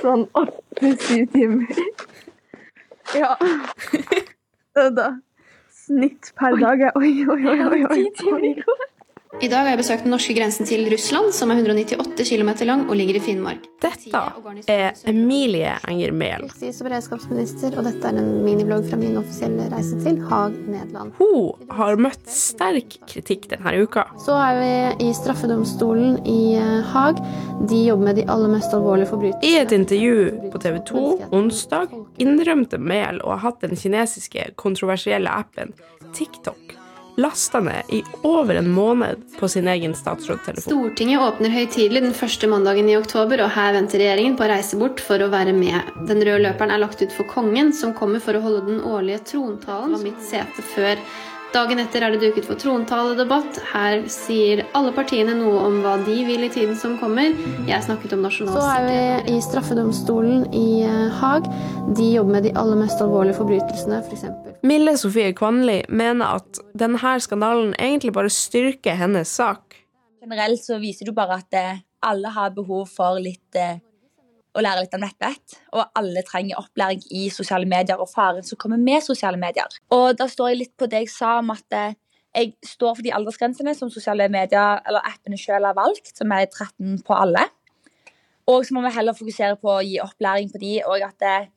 sånn 0.00 0.22
åtte-syv 0.38 1.24
timer. 1.32 1.80
Ja. 3.16 3.32
Da. 4.76 5.06
Snitt 5.72 6.34
per 6.36 6.52
dag 6.60 6.82
er 6.84 6.96
Oi, 7.00 7.10
oi, 7.24 7.38
oi. 7.48 7.58
oi, 7.64 7.78
oi, 7.88 8.50
oi. 8.60 8.76
I 9.36 9.48
dag 9.52 9.66
har 9.66 9.74
jeg 9.74 9.78
besøkt 9.82 10.04
den 10.06 10.14
norske 10.14 10.32
grensen 10.32 10.64
til 10.64 10.86
Russland, 10.88 11.34
som 11.36 11.50
er 11.52 11.58
198 11.60 12.24
km 12.24 12.50
lang 12.64 12.86
og 12.86 12.96
ligger 12.96 13.18
i 13.18 13.20
Finnmark. 13.20 13.66
Dette 13.84 14.22
er 14.72 14.96
Emilie 15.10 15.74
Enger 15.84 16.14
Mehl. 16.16 16.46
Og 16.48 16.78
beredskapsminister, 16.86 17.76
og 17.76 17.84
dette 17.84 18.08
er 18.08 18.16
en 18.16 18.30
miniblogg 18.46 18.86
fra 18.88 18.96
min 18.96 19.18
offisielle 19.20 19.66
reise 19.68 19.98
til 20.00 20.22
Haag, 20.30 20.56
Nederland. 20.72 21.12
Hun 21.20 21.68
har 21.76 22.00
møtt 22.00 22.24
sterk 22.32 22.96
kritikk 23.10 23.50
denne 23.52 23.74
uka. 23.76 24.06
Så 24.24 24.38
er 24.40 24.62
vi 24.62 25.10
i 25.10 25.12
straffedomstolen 25.18 26.16
i 26.24 26.40
eh, 26.56 26.94
Haag. 26.94 27.20
De 27.68 27.82
jobber 27.90 28.08
med 28.08 28.22
de 28.22 28.24
aller 28.32 28.54
mest 28.56 28.72
alvorlige 28.72 29.10
forbrytelsene. 29.12 29.52
I 29.52 29.60
et 29.66 29.76
intervju 29.76 30.48
på 30.54 30.62
TV 30.64 30.80
2 30.88 31.04
onsdag 31.36 31.92
innrømte 32.24 32.80
Mehl 32.80 33.20
å 33.20 33.34
ha 33.34 33.42
hatt 33.50 33.60
den 33.68 33.76
kinesiske 33.76 34.54
kontroversielle 34.56 35.28
appen 35.28 35.76
TikTok 36.16 36.65
lasta 37.16 37.60
ned 37.60 37.82
i 37.88 38.02
over 38.22 38.54
en 38.54 38.70
måned 38.70 39.22
på 39.40 39.48
sin 39.48 39.68
egen 39.68 39.94
statsrådtelefon. 39.94 40.72
Stortinget 40.72 41.20
åpner 41.20 41.52
høytidelig 41.54 42.02
den 42.04 42.16
første 42.16 42.48
mandagen 42.50 42.90
i 42.92 42.96
oktober, 42.98 43.42
og 43.44 43.54
her 43.56 43.72
venter 43.76 44.02
regjeringen 44.02 44.36
på 44.36 44.44
å 44.46 44.50
reise 44.52 44.80
bort 44.80 45.00
for 45.00 45.22
å 45.24 45.30
være 45.32 45.54
med. 45.56 45.94
Den 46.08 46.20
røde 46.20 46.44
løperen 46.48 46.74
er 46.74 46.82
lagt 46.82 47.00
ut 47.02 47.14
for 47.16 47.28
kongen, 47.30 47.72
som 47.76 47.96
kommer 47.96 48.20
for 48.22 48.36
å 48.36 48.44
holde 48.44 48.66
den 48.68 48.84
årlige 48.84 49.24
trontalen. 49.32 49.96
Det 49.96 50.02
var 50.02 50.06
mitt 50.10 50.28
sete 50.28 50.68
før. 50.74 51.00
Dagen 51.54 51.78
etter 51.80 52.04
er 52.04 52.12
det 52.12 52.20
duket 52.20 52.44
for 52.44 52.58
trontaledebatt. 52.60 53.60
Her 53.70 54.02
sier 54.12 54.64
alle 54.76 54.92
partiene 54.92 55.32
noe 55.38 55.62
om 55.64 55.78
hva 55.84 55.94
de 56.04 56.16
vil 56.26 56.44
i 56.44 56.50
tiden 56.52 56.76
som 56.76 56.98
kommer. 57.00 57.32
Jeg 57.70 57.86
snakket 57.86 58.16
om 58.16 58.26
nasjonal 58.26 58.58
Så 58.58 58.66
er 58.74 58.88
vi 58.90 59.36
i 59.36 59.40
straffedomstolen 59.46 60.50
i 60.52 60.66
eh, 60.84 61.06
Haag. 61.22 61.48
De 61.96 62.10
jobber 62.18 62.38
med 62.38 62.50
de 62.50 62.52
aller 62.60 62.82
mest 62.82 63.00
alvorlige 63.00 63.38
forbrytelsene, 63.40 64.02
f.eks. 64.04 64.45
Mille 64.66 64.96
Sofie 64.98 65.34
Kvanli 65.36 65.82
mener 65.88 66.40
at 66.40 66.58
denne 66.78 67.10
skandalen 67.22 67.74
egentlig 67.78 68.12
bare 68.16 68.30
styrker 68.32 68.96
hennes 68.98 69.30
sak. 69.38 69.76
Generelt 70.22 70.62
så 70.64 70.78
viser 70.82 71.06
du 71.06 71.12
bare 71.14 71.36
at 71.38 71.54
eh, 71.54 71.82
alle 72.02 72.32
har 72.34 72.54
behov 72.56 72.88
for 72.90 73.20
litt 73.22 73.58
eh, 73.60 73.76
å 74.56 74.64
lære 74.64 74.82
litt 74.86 74.96
om 74.96 75.04
nettvett. 75.04 75.58
Og 75.76 75.84
alle 76.00 76.24
trenger 76.26 76.58
opplæring 76.58 77.04
i 77.14 77.28
sosiale 77.30 77.68
medier 77.68 78.00
og 78.00 78.10
faren 78.10 78.46
som 78.46 78.58
kommer 78.58 78.80
med 78.80 79.04
sosiale 79.06 79.38
medier. 79.38 79.70
Og 79.94 80.16
da 80.18 80.26
står 80.30 80.50
jeg 80.52 80.62
litt 80.64 80.74
på 80.80 80.88
det 80.90 81.04
jeg 81.04 81.12
sa 81.14 81.36
om 81.44 81.52
at 81.54 81.76
eh, 81.76 81.98
jeg 82.36 82.56
står 82.66 82.96
for 82.96 83.06
de 83.06 83.14
aldersgrensene 83.16 83.76
som 83.76 83.92
sosiale 83.92 84.26
medier 84.32 84.82
eller 84.82 85.04
appene 85.06 85.38
sjøl 85.40 85.68
har 85.68 85.76
valgt, 85.78 86.10
som 86.16 86.32
er 86.34 86.48
13 86.48 87.04
på 87.06 87.14
alle. 87.14 87.46
Og 88.50 88.66
så 88.66 88.74
må 88.74 88.82
vi 88.82 88.96
heller 88.98 89.14
fokusere 89.14 89.60
på 89.62 89.78
å 89.78 89.84
gi 89.84 90.00
opplæring 90.02 90.50
på 90.50 90.58
de, 90.62 90.74
og 90.86 91.06
at 91.06 91.54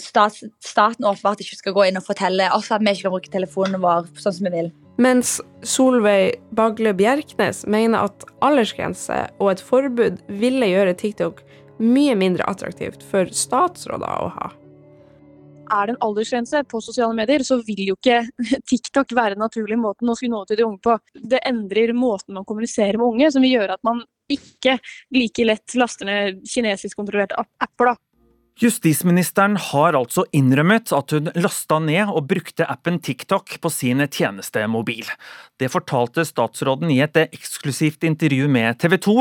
eh, 0.00 0.04
stat, 0.04 0.40
staten 0.64 1.06
åpenbart 1.06 1.42
ikke 1.44 1.58
skal 1.58 1.76
gå 1.76 1.88
inn 1.88 2.00
og 2.00 2.06
fortelle 2.06 2.48
oss 2.56 2.70
at 2.72 2.82
vi 2.82 2.94
ikke 2.94 3.08
kan 3.08 3.14
bruke 3.16 3.32
telefonen 3.32 3.82
vår 3.82 4.08
sånn 4.20 4.38
som 4.38 4.48
vi 4.48 4.54
vil. 4.56 4.70
Mens 5.00 5.38
Solveig 5.64 6.40
Bagle 6.56 6.92
Bjerknes 6.96 7.64
mener 7.70 8.10
at 8.10 8.26
aldersgrense 8.44 9.22
og 9.40 9.54
et 9.54 9.62
forbud 9.64 10.18
ville 10.40 10.68
gjøre 10.68 10.96
TikTok 11.00 11.40
mye 11.80 12.16
mindre 12.18 12.44
attraktivt 12.50 13.04
for 13.08 13.30
statsråder 13.32 14.26
å 14.26 14.32
ha. 14.34 14.50
er 15.70 15.86
det 15.86 15.92
en 15.94 16.02
aldersgrense 16.02 16.64
på 16.66 16.80
sosiale 16.82 17.14
medier, 17.14 17.44
så 17.46 17.60
vil 17.62 17.92
jo 17.92 17.94
ikke 17.94 18.24
TikTok 18.70 19.14
være 19.14 19.36
den 19.36 19.44
naturlige 19.44 19.78
måten 19.78 20.10
å 20.10 20.16
skulle 20.18 20.34
nå 20.34 20.42
til 20.48 20.58
de 20.58 20.66
unge 20.66 20.82
på. 20.82 20.96
Det 21.14 21.38
endrer 21.46 21.94
måten 21.94 22.34
man 22.34 22.44
kommuniserer 22.44 22.98
med 22.98 23.06
unge, 23.06 23.30
som 23.30 23.46
vil 23.46 23.54
gjøre 23.54 23.78
at 23.78 23.86
man 23.86 24.02
ikke 24.30 24.76
like 25.14 25.46
lett 25.46 25.76
laster 25.78 26.10
ned 26.10 26.42
kinesisk 26.46 26.98
kontrollerte 26.98 27.38
apper. 27.38 27.92
da. 27.92 27.96
Justisministeren 28.58 29.54
har 29.56 29.96
altså 29.96 30.26
innrømmet 30.36 30.90
at 30.92 31.14
hun 31.14 31.30
lasta 31.38 31.78
ned 31.80 32.10
og 32.10 32.26
brukte 32.28 32.66
appen 32.68 32.98
TikTok 33.00 33.56
på 33.62 33.72
sin 33.72 34.02
tjenestemobil. 34.04 35.06
Det 35.60 35.70
fortalte 35.72 36.26
statsråden 36.28 36.90
i 36.92 37.00
et 37.04 37.16
eksklusivt 37.22 38.04
intervju 38.04 38.50
med 38.52 38.80
TV 38.82 38.98
2. 39.00 39.16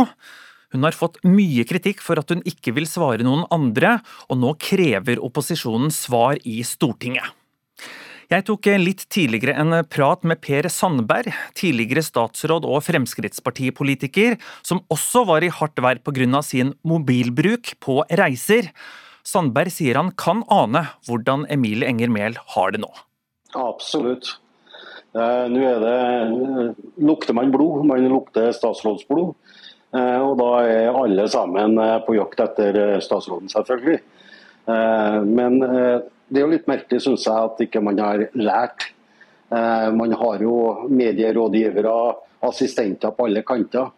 Hun 0.74 0.86
har 0.86 0.98
fått 0.98 1.18
mye 1.26 1.64
kritikk 1.66 2.04
for 2.06 2.20
at 2.22 2.30
hun 2.34 2.44
ikke 2.48 2.76
vil 2.76 2.86
svare 2.90 3.26
noen 3.26 3.48
andre, 3.54 4.00
og 4.30 4.42
nå 4.42 4.54
krever 4.62 5.22
opposisjonen 5.24 5.94
svar 5.94 6.38
i 6.46 6.60
Stortinget. 6.68 7.36
Jeg 8.30 8.46
tok 8.46 8.68
litt 8.78 9.08
tidligere 9.10 9.56
en 9.58 9.74
prat 9.90 10.22
med 10.28 10.38
Per 10.46 10.68
Sandberg, 10.70 11.32
tidligere 11.58 12.04
statsråd 12.06 12.68
og 12.70 12.84
Fremskrittspartipolitiker, 12.86 14.36
som 14.62 14.84
også 14.94 15.24
var 15.26 15.42
i 15.42 15.50
hardt 15.50 15.82
vær 15.82 15.98
pga. 15.98 16.44
sin 16.44 16.76
mobilbruk 16.84 17.74
på 17.82 18.04
reiser. 18.06 18.70
Sandberg 19.30 19.74
sier 19.74 20.00
han 20.00 20.14
kan 20.18 20.44
ane 20.50 20.88
hvordan 21.08 21.46
Emilie 21.54 21.90
Enger 21.90 22.10
Mehl 22.14 22.38
har 22.56 22.74
det 22.74 22.82
nå. 22.82 22.90
Absolutt. 23.58 24.38
Eh, 25.10 25.46
Nå 25.50 25.62
er 25.66 25.80
det, 25.82 25.96
eh, 25.98 26.86
lukter 27.02 27.34
man 27.34 27.52
blod, 27.52 27.86
man 27.86 28.06
lukter 28.10 28.52
statsrådsblod. 28.54 29.34
Eh, 29.94 30.20
og 30.22 30.38
da 30.38 30.50
er 30.70 30.94
alle 30.94 31.26
sammen 31.28 31.76
på 32.06 32.16
jakt 32.18 32.40
etter 32.46 33.00
statsråden, 33.02 33.50
selvfølgelig. 33.50 34.00
Men 34.70 35.56
det 35.58 36.38
er 36.38 36.44
jo 36.44 36.52
litt 36.52 36.68
merkelig, 36.70 37.00
syns 37.02 37.24
jeg, 37.26 37.34
at 37.34 37.62
ikke 37.64 37.82
man 37.82 37.98
har 37.98 38.28
lært. 38.38 38.92
Man 39.50 40.12
har 40.14 40.44
jo 40.44 40.86
medierådgivere, 40.94 41.94
assistenter 42.46 43.10
på 43.18 43.26
alle 43.26 43.42
kanter. 43.42 43.90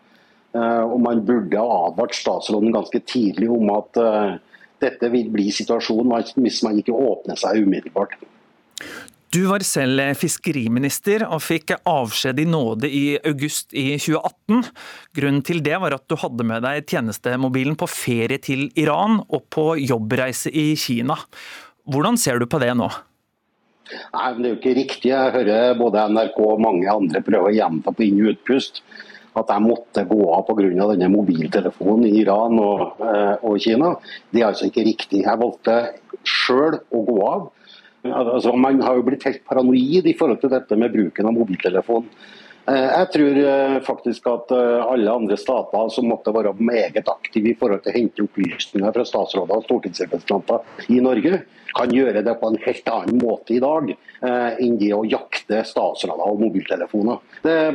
Og 0.56 0.96
man 1.04 1.26
burde 1.28 1.60
ha 1.60 1.90
advart 1.90 2.16
statsråden 2.16 2.72
ganske 2.72 3.04
tidlig 3.04 3.52
om 3.52 3.68
at 3.76 4.00
dette 4.82 5.10
vil 5.14 5.32
bli 5.34 5.50
situasjonen 5.54 6.28
hvis 6.42 6.62
man 6.66 6.80
ikke 6.82 6.96
åpner 6.98 7.40
seg 7.40 7.64
umiddelbart. 7.66 8.18
Du 9.32 9.46
var 9.48 9.64
selv 9.64 10.02
fiskeriminister 10.20 11.24
og 11.24 11.40
fikk 11.40 11.72
avskjed 11.88 12.42
i 12.44 12.46
nåde 12.52 12.90
i 12.92 13.04
august 13.30 13.72
i 13.72 13.94
2018. 13.96 14.66
Grunnen 15.16 15.46
til 15.48 15.62
det 15.64 15.78
var 15.80 15.96
at 15.96 16.04
du 16.12 16.18
hadde 16.20 16.44
med 16.50 16.66
deg 16.66 16.84
tjenestemobilen 16.92 17.78
på 17.80 17.88
ferie 17.88 18.42
til 18.44 18.66
Iran 18.76 19.22
og 19.22 19.46
på 19.56 19.70
jobbreise 19.80 20.52
i 20.52 20.74
Kina. 20.76 21.16
Hvordan 21.88 22.20
ser 22.20 22.44
du 22.44 22.48
på 22.52 22.60
det 22.60 22.74
nå? 22.76 22.90
Nei, 23.92 24.28
men 24.34 24.42
Det 24.42 24.50
er 24.50 24.52
jo 24.52 24.60
ikke 24.60 24.76
riktig. 24.82 25.14
Jeg 25.14 25.34
hører 25.38 25.80
både 25.80 26.04
NRK 26.12 26.44
og 26.50 26.62
mange 26.68 26.92
andre 26.92 27.24
prøve 27.24 27.54
å 27.54 27.56
gjenta 27.56 27.96
på 27.96 28.04
inn- 28.10 28.20
og 28.26 28.34
utpust 28.36 28.84
at 29.40 29.52
jeg 29.54 29.64
måtte 29.64 30.04
gå 30.08 30.20
av 30.36 30.44
pga. 30.48 30.88
denne 30.92 31.10
mobiltelefonen 31.12 32.06
i 32.10 32.22
Iran 32.22 32.60
og, 32.60 33.00
eh, 33.00 33.36
og 33.44 33.60
Kina. 33.60 33.96
Det 34.32 34.42
er 34.42 34.48
altså 34.48 34.68
ikke 34.68 34.86
riktig. 34.86 35.24
Jeg 35.24 35.40
valgte 35.40 35.78
sjøl 36.24 36.80
å 36.92 37.06
gå 37.06 37.18
av. 37.28 37.50
Altså, 38.04 38.56
man 38.58 38.82
har 38.82 38.96
jo 38.98 39.06
blitt 39.06 39.24
helt 39.24 39.44
paranoid 39.46 40.08
i 40.10 40.18
forhold 40.18 40.42
til 40.42 40.50
dette 40.50 40.76
med 40.76 40.92
bruken 40.92 41.28
av 41.30 41.34
mobiltelefon. 41.34 42.08
Eh, 42.70 42.89
Jeg 43.00 43.08
tror 43.15 43.38
eh, 43.41 43.77
faktisk 43.86 44.27
at 44.30 44.51
eh, 44.53 44.84
alle 44.86 45.13
andre 45.13 45.38
stater 45.39 45.89
som 45.94 46.10
måtte 46.12 46.34
være 46.34 46.53
meget 46.62 47.08
aktive 47.10 47.51
i 47.51 47.58
forhold 47.58 47.82
til 47.82 47.94
å 47.94 47.96
hente 47.96 48.25
opplysninger 48.27 48.94
fra 48.94 49.06
statsråder 49.08 49.58
og 49.58 49.65
stortingsrepresentanter 49.65 50.94
i 50.94 51.00
Norge, 51.01 51.41
kan 51.72 51.94
gjøre 51.96 52.22
det 52.25 52.36
på 52.38 52.50
en 52.51 52.60
helt 52.65 52.89
annen 52.91 53.22
måte 53.22 53.53
i 53.56 53.62
dag 53.63 53.94
enn 54.22 54.74
det 54.75 54.89
å 54.91 55.06
jakte 55.08 55.62
statsråder 55.63 56.27
og 56.27 56.41
mobiltelefoner. 56.44 57.22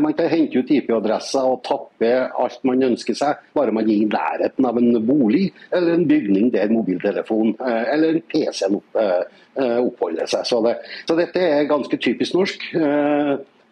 Man 0.03 0.13
kan 0.19 0.29
hente 0.29 0.61
ut 0.61 0.69
IP-adresser 0.77 1.49
og 1.49 1.63
tappe 1.65 2.11
alt 2.29 2.61
man 2.69 2.85
ønsker 2.91 3.17
seg, 3.17 3.41
bare 3.57 3.73
man 3.73 3.89
er 3.89 3.97
i 3.97 4.11
nærheten 4.13 4.69
av 4.69 4.77
en 4.77 5.01
bolig 5.09 5.47
eller 5.71 5.97
en 5.97 6.05
bygning 6.13 6.53
der 6.53 6.77
mobiltelefon 6.77 7.57
eller 7.65 8.21
PC-en 8.29 8.77
opp, 8.83 9.01
oppholder 9.57 10.29
seg. 10.29 10.45
Så, 10.45 10.61
det, 10.69 10.77
så 11.09 11.17
dette 11.17 11.49
er 11.57 11.71
ganske 11.73 11.97
typisk 11.97 12.37
norsk. 12.37 12.69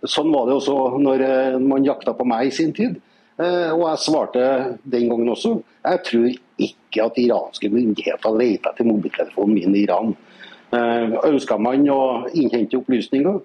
Eh, 0.04 0.11
Sånn 0.11 0.32
var 0.32 0.46
det 0.46 0.58
også 0.58 1.00
når 1.00 1.25
eh, 1.25 1.58
man 1.58 1.84
jakta 1.84 2.14
på 2.16 2.26
meg 2.28 2.49
i 2.49 2.54
sin 2.54 2.73
tid. 2.76 3.00
Eh, 3.38 3.73
Og 3.73 3.87
jeg 3.88 4.04
svarte 4.04 4.44
den 4.84 5.08
gangen 5.08 5.32
også. 5.32 5.56
Jeg 5.84 6.04
tror 6.08 6.28
ikke 6.68 7.08
at 7.08 7.18
iranske 7.18 7.70
myndigheter 7.73 8.37
leter 8.38 8.70
etter 8.70 8.87
mobiltelefonen 8.87 9.54
min 9.54 9.75
i 9.75 9.84
Iran. 9.88 10.14
Ønska 10.75 11.54
man 11.58 11.84
å 11.92 12.26
innhente 12.34 12.78
opplysninger, 12.80 13.37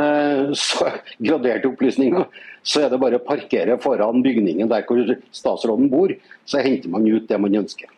eh, 0.00 0.52
så, 0.56 0.90
graderte 1.26 1.68
opplysninger, 1.68 2.26
så 2.62 2.84
er 2.86 2.92
det 2.92 3.00
bare 3.00 3.20
å 3.20 3.24
parkere 3.24 3.76
foran 3.80 4.22
bygningen 4.24 4.68
der 4.70 4.86
hvor 4.88 5.00
statsråden 5.32 5.90
bor, 5.92 6.14
så 6.48 6.62
henter 6.64 6.92
man 6.92 7.08
ut 7.08 7.28
det 7.28 7.40
man 7.40 7.58
ønsker. 7.60 7.90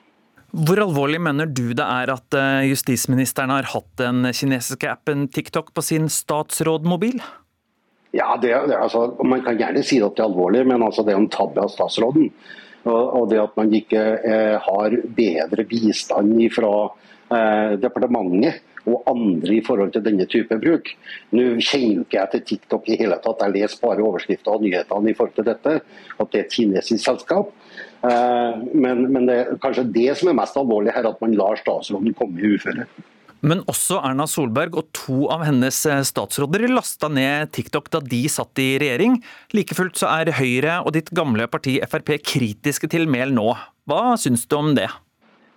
Hvor 0.52 0.82
alvorlig 0.82 1.20
mener 1.24 1.48
du 1.48 1.70
det 1.72 1.84
er 1.84 2.10
at 2.12 2.36
eh, 2.36 2.66
justisministeren 2.68 3.54
har 3.54 3.70
hatt 3.72 3.88
den 3.96 4.26
kinesiske 4.36 4.90
appen 4.90 5.24
TikTok 5.32 5.70
på 5.72 5.84
sin 5.84 6.10
statsrådmobil? 6.12 7.22
Ja, 8.12 8.34
det, 8.36 8.52
det, 8.68 8.76
altså, 8.76 9.06
Man 9.24 9.44
kan 9.44 9.56
gjerne 9.56 9.84
si 9.86 10.00
at 10.04 10.16
det 10.16 10.24
er 10.24 10.28
alvorlig, 10.28 10.66
men 10.68 10.84
altså, 10.84 11.04
det 11.04 11.14
er 11.14 11.22
en 11.22 11.30
tabbe 11.32 11.64
av 11.64 11.72
statsråden. 11.72 12.28
Og, 12.82 13.02
og 13.16 13.30
det 13.30 13.38
at 13.40 13.56
man 13.56 13.72
ikke 13.78 14.02
eh, 14.26 14.56
har 14.60 14.98
bedre 15.16 15.64
bistand 15.70 16.34
fra 16.52 16.72
eh, 17.30 17.78
departementet 17.80 18.60
og 18.90 19.04
andre 19.06 19.54
i 19.54 19.62
forhold 19.62 19.92
til 19.94 20.02
denne 20.02 20.26
type 20.26 20.56
bruk. 20.58 20.90
Nå 21.36 21.44
kjenner 21.62 22.00
jo 22.00 22.04
ikke 22.06 22.18
jeg 22.18 22.32
til 22.32 22.42
TikTok 22.50 22.90
i 22.90 22.98
hele 22.98 23.18
tatt, 23.22 23.44
jeg 23.46 23.54
leser 23.54 23.82
bare 23.84 24.02
overskrifter 24.02 24.56
og 24.56 24.66
nyhetene 24.66 25.12
i 25.12 25.16
forhold 25.18 25.36
til 25.38 25.46
dette. 25.46 25.76
At 26.18 26.32
det 26.32 26.40
er 26.40 26.48
et 26.48 26.56
kinesisk 26.56 27.04
selskap. 27.04 27.54
Eh, 28.02 28.60
men, 28.74 29.06
men 29.14 29.30
det 29.30 29.38
er 29.38 29.62
kanskje 29.62 29.86
det 29.94 30.10
som 30.18 30.32
er 30.32 30.38
mest 30.42 30.58
alvorlig 30.58 30.94
her, 30.96 31.08
at 31.08 31.22
man 31.22 31.38
lar 31.38 31.62
statsråden 31.62 32.18
komme 32.18 32.42
i 32.42 32.56
uføre. 32.56 32.88
Men 33.42 33.64
også 33.66 33.98
Erna 34.06 34.28
Solberg 34.30 34.76
og 34.78 34.90
to 34.94 35.24
av 35.34 35.42
hennes 35.48 35.80
eh, 35.90 36.04
statsråder 36.06 36.68
lasta 36.70 37.08
ned 37.10 37.50
TikTok 37.54 37.88
da 37.90 37.98
de 38.04 38.20
satt 38.30 38.60
i 38.62 38.76
regjering. 38.78 39.16
Like 39.56 39.74
fullt 39.74 39.98
så 39.98 40.12
er 40.14 40.30
Høyre 40.38 40.78
og 40.84 40.94
ditt 40.94 41.10
gamle 41.10 41.48
parti 41.50 41.80
Frp 41.82 42.14
kritiske 42.22 42.90
til 42.92 43.08
Mehl 43.10 43.34
nå. 43.34 43.48
Hva 43.90 44.14
syns 44.20 44.46
du 44.46 44.54
om 44.60 44.70
det? 44.78 44.86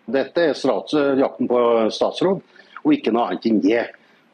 Dette 0.10 0.48
er 0.50 0.58
strats, 0.58 0.98
jakten 1.18 1.50
på 1.50 1.60
statsråd, 1.94 2.42
og 2.82 2.94
ikke 2.94 3.14
noe 3.14 3.30
annet 3.30 3.46
enn 3.50 3.62
det. 3.62 3.86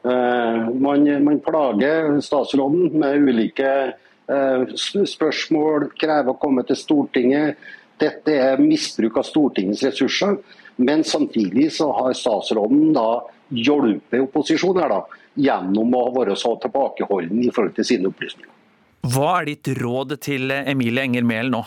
Eh, 0.08 0.72
man, 0.72 1.04
man 1.28 1.44
plager 1.44 2.08
statsråden 2.24 2.96
med 3.04 3.28
ulike 3.28 3.68
eh, 3.92 4.64
spørsmål, 4.80 5.90
krever 6.00 6.32
å 6.32 6.40
komme 6.40 6.64
til 6.68 6.80
Stortinget. 6.80 7.60
Dette 8.00 8.32
er 8.48 8.64
misbruk 8.64 9.20
av 9.20 9.28
Stortingets 9.28 9.84
ressurser. 9.86 10.40
Men 10.80 11.04
samtidig 11.04 11.68
så 11.76 11.90
har 11.92 12.16
statsråden 12.16 12.94
da 12.96 13.22
hjulpet 13.52 14.24
opposisjonen 14.24 14.82
her 14.82 14.94
da, 14.94 15.20
gjennom 15.34 15.94
å 15.96 16.06
være 16.14 16.36
så 16.38 16.54
tilbakeholden 16.62 17.44
i 17.44 17.52
forhold 17.52 17.76
til 17.78 17.88
sine 17.88 18.10
opplysninger. 18.10 18.50
Hva 19.12 19.30
er 19.40 19.48
ditt 19.50 19.72
råd 19.80 20.16
til 20.22 20.52
Emilie 20.54 21.08
Enger 21.08 21.24
Mehl 21.26 21.50
nå? 21.50 21.62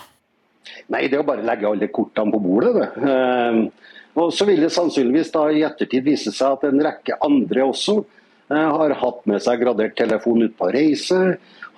Nei, 0.93 1.05
det 1.09 1.17
er 1.17 1.23
å 1.23 1.27
bare 1.27 1.45
legge 1.45 1.67
alle 1.69 1.89
kortene 1.93 2.33
på 2.33 2.41
bordet. 2.41 2.71
Det. 2.77 3.11
Eh, 3.11 3.91
og 4.21 4.31
Så 4.33 4.47
vil 4.47 4.63
det 4.63 4.71
sannsynligvis 4.73 5.33
da 5.33 5.49
i 5.51 5.65
ettertid 5.67 6.05
vise 6.07 6.31
seg 6.33 6.55
at 6.55 6.63
en 6.69 6.81
rekke 6.87 7.17
andre 7.25 7.65
også 7.67 7.97
eh, 7.99 8.69
har 8.77 8.95
hatt 9.01 9.25
med 9.29 9.43
seg 9.43 9.61
gradert 9.61 9.97
telefon 9.99 10.45
ut 10.45 10.55
på 10.57 10.71
reise, 10.73 11.19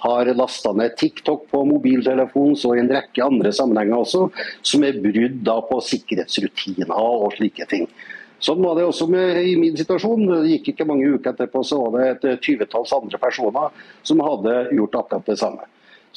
har 0.04 0.30
lasta 0.38 0.76
ned 0.78 0.94
TikTok 1.00 1.48
på 1.50 1.64
mobiltelefon, 1.66 2.54
så 2.54 2.76
i 2.76 2.84
en 2.84 2.92
rekke 2.94 3.26
andre 3.26 3.50
sammenhenger 3.56 4.04
også, 4.04 4.28
som 4.62 4.86
er 4.86 5.02
brudd 5.02 5.42
da 5.48 5.58
på 5.66 5.80
sikkerhetsrutiner 5.82 6.94
og 6.94 7.34
slike 7.40 7.66
ting. 7.72 7.90
Sånn 8.44 8.62
var 8.62 8.78
det 8.78 8.86
også 8.86 9.08
med, 9.10 9.40
i 9.42 9.56
min 9.58 9.78
situasjon. 9.78 10.28
Det 10.30 10.52
gikk 10.52 10.72
ikke 10.74 10.86
mange 10.90 11.08
uker 11.10 11.34
etterpå, 11.34 11.64
så 11.66 11.80
var 11.82 11.98
det 11.98 12.08
et 12.36 12.44
tyvetalls 12.46 12.94
andre 12.94 13.20
personer 13.22 13.74
som 14.06 14.22
hadde 14.22 14.60
gjort 14.78 15.00
akkurat 15.02 15.32
det 15.32 15.40
samme. 15.42 15.66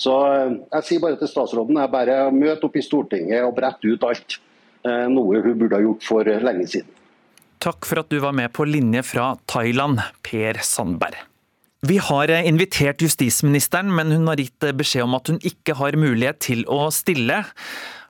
Så 0.01 0.15
eh, 0.29 0.55
jeg 0.77 0.87
sier 0.89 1.03
bare 1.03 1.19
til 1.21 1.31
statsråden, 1.31 1.81
jeg 1.81 1.93
bare 1.93 2.21
møt 2.35 2.65
opp 2.65 2.77
i 2.77 2.85
Stortinget 2.85 3.45
og 3.45 3.57
brett 3.57 3.85
ut 3.85 4.07
alt. 4.09 4.41
eh, 4.85 5.07
noe 5.13 5.43
hun 5.45 5.59
burde 5.61 5.77
ha 5.77 5.85
gjort 5.85 6.07
for 6.07 6.29
eh, 6.29 6.41
lenge 6.45 6.69
siden. 6.73 6.93
Takk 7.61 7.85
for 7.85 8.01
at 8.01 8.09
du 8.09 8.17
var 8.23 8.33
med 8.33 8.49
på 8.57 8.65
linje 8.65 9.03
fra 9.05 9.35
Thailand, 9.51 10.01
Per 10.25 10.63
Sandberg. 10.65 11.19
Vi 11.85 11.97
har 12.01 12.29
eh, 12.33 12.47
invitert 12.49 13.01
justisministeren, 13.05 13.93
men 13.93 14.13
hun 14.13 14.29
har 14.29 14.41
gitt 14.41 14.65
eh, 14.65 14.77
beskjed 14.77 15.05
om 15.05 15.17
at 15.17 15.29
hun 15.33 15.41
ikke 15.45 15.77
har 15.77 15.97
mulighet 16.01 16.41
til 16.45 16.65
å 16.69 16.87
stille. 16.93 17.43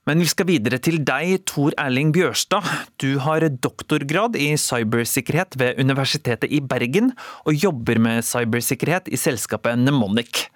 Men 0.09 0.23
vi 0.23 0.29
skal 0.31 0.49
videre 0.49 0.79
til 0.81 1.03
deg, 1.05 1.43
Tor 1.49 1.75
Erling 1.79 2.15
Bjørstad. 2.17 2.65
Du 3.03 3.19
har 3.21 3.45
doktorgrad 3.45 4.39
i 4.41 4.55
cybersikkerhet 4.57 5.59
ved 5.61 5.81
Universitetet 5.83 6.49
i 6.49 6.63
Bergen, 6.65 7.13
og 7.45 7.59
jobber 7.59 8.01
med 8.01 8.25
cybersikkerhet 8.25 9.11
i 9.13 9.21
selskapet 9.21 9.77
Nemonic. 9.83 10.47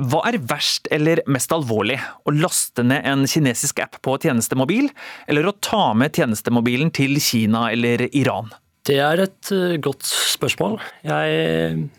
Hva 0.00 0.22
er 0.30 0.38
verst 0.48 0.88
eller 0.94 1.20
mest 1.28 1.52
alvorlig? 1.52 1.98
Å 2.00 2.32
laste 2.32 2.86
ned 2.86 3.04
en 3.04 3.26
kinesisk 3.28 3.82
app 3.84 4.00
på 4.00 4.16
tjenestemobil, 4.22 4.88
eller 5.28 5.50
å 5.50 5.56
ta 5.60 5.90
med 5.92 6.16
tjenestemobilen 6.16 6.92
til 6.96 7.20
Kina 7.20 7.66
eller 7.74 8.06
Iran? 8.16 8.48
Det 8.88 8.96
er 9.04 9.26
et 9.26 9.52
eh, 9.52 9.76
godt 9.82 10.08
spørsmål. 10.08 10.78
Jeg 11.04 11.90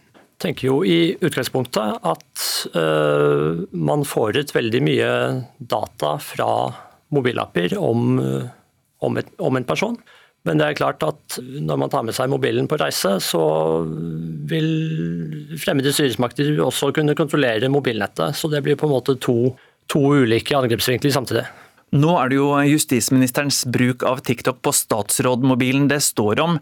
tenker 0.41 0.67
jo 0.67 0.79
i 0.87 1.13
utgangspunktet 1.21 2.01
at 2.07 2.45
uh, 2.75 3.61
man 3.71 4.05
får 4.07 4.41
ut 4.41 4.55
veldig 4.55 4.81
mye 4.85 5.11
data 5.57 6.15
fra 6.21 6.49
mobilapper 7.11 7.75
om, 7.75 8.19
eh, 8.23 8.45
om, 9.03 9.17
et, 9.19 9.27
om 9.43 9.57
en 9.59 9.65
person. 9.67 9.97
Men 10.47 10.57
det 10.57 10.67
er 10.69 10.77
klart 10.79 11.03
at 11.03 11.37
når 11.43 11.79
man 11.81 11.91
tar 11.91 12.05
med 12.07 12.15
seg 12.17 12.31
mobilen 12.31 12.69
på 12.71 12.79
reise, 12.79 13.17
så 13.21 13.41
vil 14.49 14.69
fremmede 15.59 15.91
styresmakter 15.93 16.55
også 16.63 16.93
kunne 16.95 17.17
kontrollere 17.19 17.69
mobilnettet. 17.69 18.37
Så 18.39 18.49
det 18.49 18.63
blir 18.65 18.79
på 18.79 18.87
en 18.87 18.95
måte 18.95 19.17
to, 19.21 19.51
to 19.91 20.01
ulike 20.23 20.55
angrepsvinkler 20.57 21.13
samtidig. 21.13 21.43
Nå 21.91 22.11
er 22.15 22.29
det 22.31 22.37
jo 22.37 22.51
justisministerens 22.63 23.65
bruk 23.67 24.05
av 24.07 24.21
TikTok 24.23 24.61
på 24.63 24.71
statsrådmobilen 24.71 25.89
det 25.91 25.99
står 26.05 26.39
om. 26.39 26.53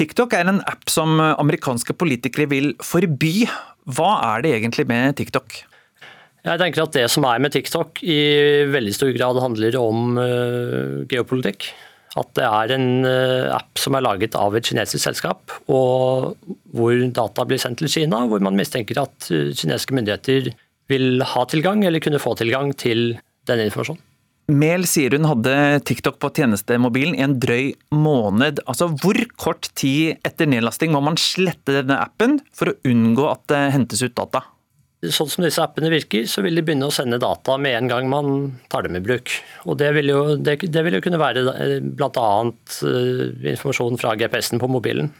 TikTok 0.00 0.32
er 0.32 0.48
en 0.48 0.62
app 0.64 0.88
som 0.88 1.18
amerikanske 1.20 1.92
politikere 2.00 2.48
vil 2.48 2.70
forby. 2.80 3.42
Hva 3.84 4.14
er 4.30 4.46
det 4.46 4.54
egentlig 4.56 4.86
med 4.88 5.18
TikTok? 5.20 5.58
Jeg 6.48 6.62
tenker 6.62 6.86
at 6.86 6.96
Det 6.96 7.04
som 7.12 7.26
er 7.28 7.42
med 7.42 7.52
TikTok 7.52 8.00
i 8.00 8.18
veldig 8.72 8.94
stor 8.96 9.12
grad 9.12 9.42
handler 9.42 9.76
om 9.76 10.16
uh, 10.16 11.04
geopolitikk. 11.10 11.68
At 12.16 12.32
det 12.38 12.48
er 12.48 12.74
en 12.78 12.88
uh, 13.04 13.52
app 13.58 13.76
som 13.76 13.98
er 13.98 14.06
laget 14.06 14.40
av 14.40 14.56
et 14.56 14.64
kinesisk 14.64 15.04
selskap, 15.04 15.52
og 15.68 16.32
hvor 16.72 16.96
data 17.12 17.44
blir 17.44 17.60
sendt 17.60 17.82
til 17.82 17.92
Kina. 17.92 18.24
Hvor 18.30 18.40
man 18.40 18.56
mistenker 18.56 19.04
at 19.04 19.28
uh, 19.28 19.52
kinesiske 19.52 20.00
myndigheter 20.00 20.54
vil 20.88 21.20
ha 21.34 21.44
tilgang, 21.44 21.84
eller 21.84 22.00
kunne 22.00 22.22
få 22.22 22.38
tilgang 22.40 22.72
til 22.72 23.18
denne 23.44 23.68
informasjonen. 23.68 24.07
Mehl 24.48 24.86
sier 24.88 25.12
hun 25.12 25.28
hadde 25.28 25.54
TikTok 25.84 26.16
på 26.22 26.30
tjenestemobilen 26.38 27.18
i 27.18 27.24
en 27.26 27.34
drøy 27.36 27.74
måned. 27.92 28.62
Altså, 28.64 28.88
Hvor 28.88 29.18
kort 29.36 29.68
tid 29.76 30.22
etter 30.24 30.48
nedlasting 30.48 30.94
må 30.94 31.02
man 31.04 31.20
slette 31.20 31.82
denne 31.82 31.98
appen 32.00 32.38
for 32.56 32.72
å 32.72 32.78
unngå 32.88 33.26
at 33.28 33.44
det 33.52 33.60
hentes 33.76 34.00
ut 34.06 34.16
data? 34.16 34.46
Sånn 35.04 35.28
som 35.30 35.44
disse 35.44 35.62
appene 35.62 35.92
virker, 35.92 36.24
så 36.26 36.42
vil 36.42 36.56
de 36.58 36.64
begynne 36.64 36.88
å 36.88 36.94
sende 36.94 37.20
data 37.22 37.54
med 37.60 37.76
en 37.76 37.90
gang 37.92 38.08
man 38.10 38.30
tar 38.72 38.88
dem 38.88 38.96
i 38.98 39.04
bruk. 39.04 39.30
Og 39.68 39.76
Det 39.78 39.92
vil 39.94 40.10
jo, 40.10 40.22
det, 40.40 40.56
det 40.64 40.82
vil 40.82 40.96
jo 40.96 41.04
kunne 41.04 41.20
være 41.20 41.44
bl.a. 41.84 42.26
informasjon 43.52 44.00
fra 44.00 44.16
GPS-en 44.18 44.64
på 44.64 44.72
mobilen. 44.72 45.12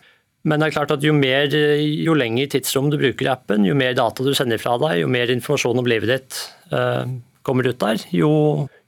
Men 0.48 0.58
det 0.58 0.70
er 0.70 0.74
klart 0.78 0.96
at 0.96 1.04
jo, 1.04 1.12
mer, 1.12 1.52
jo 1.52 2.16
lenger 2.16 2.48
tidsrom 2.56 2.88
du 2.90 2.96
bruker 2.96 3.28
appen, 3.30 3.68
jo 3.68 3.76
mer 3.76 3.92
data 3.98 4.24
du 4.24 4.32
sender 4.34 4.58
fra 4.62 4.78
deg, 4.80 5.02
jo 5.02 5.12
mer 5.12 5.30
informasjon 5.36 5.78
om 5.82 5.90
livet 5.90 6.14
ditt 6.14 6.42
uh, 6.72 7.04
kommer 7.46 7.68
ut 7.68 7.78
der, 7.82 8.02
jo, 8.14 8.30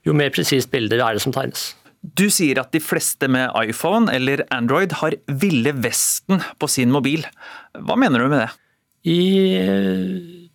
jo 0.07 0.16
mer 0.16 0.33
presist 0.35 0.71
bilde 0.73 0.99
er 0.99 1.16
det 1.16 1.23
som 1.25 1.35
tegnes. 1.35 1.71
Du 2.00 2.30
sier 2.33 2.57
at 2.62 2.73
de 2.73 2.80
fleste 2.80 3.28
med 3.28 3.52
iPhone 3.61 4.09
eller 4.12 4.47
Android 4.54 4.95
har 5.02 5.19
Ville 5.42 5.75
Vesten 5.76 6.40
på 6.59 6.69
sin 6.71 6.92
mobil. 6.95 7.26
Hva 7.76 7.99
mener 8.00 8.23
du 8.23 8.30
med 8.33 8.47
det? 8.47 8.50
I 9.11 9.21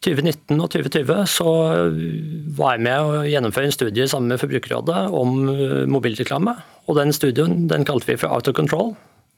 2019 0.05 0.57
og 0.57 0.69
2020 0.73 1.21
så 1.29 1.51
var 2.57 2.75
jeg 2.75 2.85
med 2.85 2.97
å 2.97 3.23
gjennomføre 3.29 3.69
en 3.69 3.75
studie 3.75 4.09
sammen 4.09 4.33
med 4.33 4.41
Forbrukerrådet 4.41 5.05
om 5.13 5.37
mobilreklame. 5.89 6.55
Og 6.89 6.97
den 6.97 7.13
studien 7.13 7.67
den 7.69 7.85
kalte 7.85 8.11
vi 8.11 8.17
for 8.21 8.33
Out 8.33 8.49
of 8.49 8.57
Control. 8.57 8.95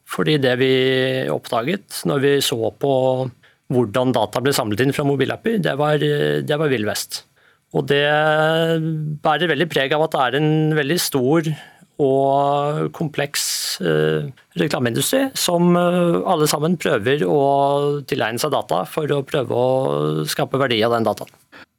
Fordi 0.07 0.37
det 0.39 0.55
vi 0.61 0.73
oppdaget 1.31 2.03
når 2.07 2.23
vi 2.23 2.33
så 2.43 2.71
på 2.79 2.93
hvordan 3.73 4.13
data 4.15 4.39
ble 4.39 4.53
samlet 4.55 4.85
inn 4.85 4.93
fra 4.95 5.03
mobilapper, 5.03 5.57
det 5.59 5.73
var, 5.79 5.99
det 5.99 6.59
var 6.59 6.71
Vill 6.71 6.87
Vest. 6.87 7.25
Og 7.75 7.87
det 7.89 8.05
bærer 9.23 9.51
veldig 9.51 9.67
preg 9.71 9.95
av 9.95 10.05
at 10.05 10.13
det 10.13 10.21
er 10.23 10.37
en 10.39 10.77
veldig 10.77 10.99
stor 11.03 11.49
og 11.97 12.91
kompleks 12.93 13.43
eh, 13.81 14.27
reklameindustri 14.59 15.23
som 15.37 15.73
eh, 15.73 16.19
alle 16.29 16.47
sammen 16.49 16.77
prøver 16.79 17.25
å 17.25 17.39
tilegne 18.07 18.41
seg 18.41 18.53
data 18.53 18.83
for 18.89 19.09
å 19.11 19.23
prøve 19.25 19.57
å 19.57 20.25
skape 20.29 20.61
verdi 20.61 20.77
av 20.85 20.93
den 20.93 21.07
dataen. 21.07 21.33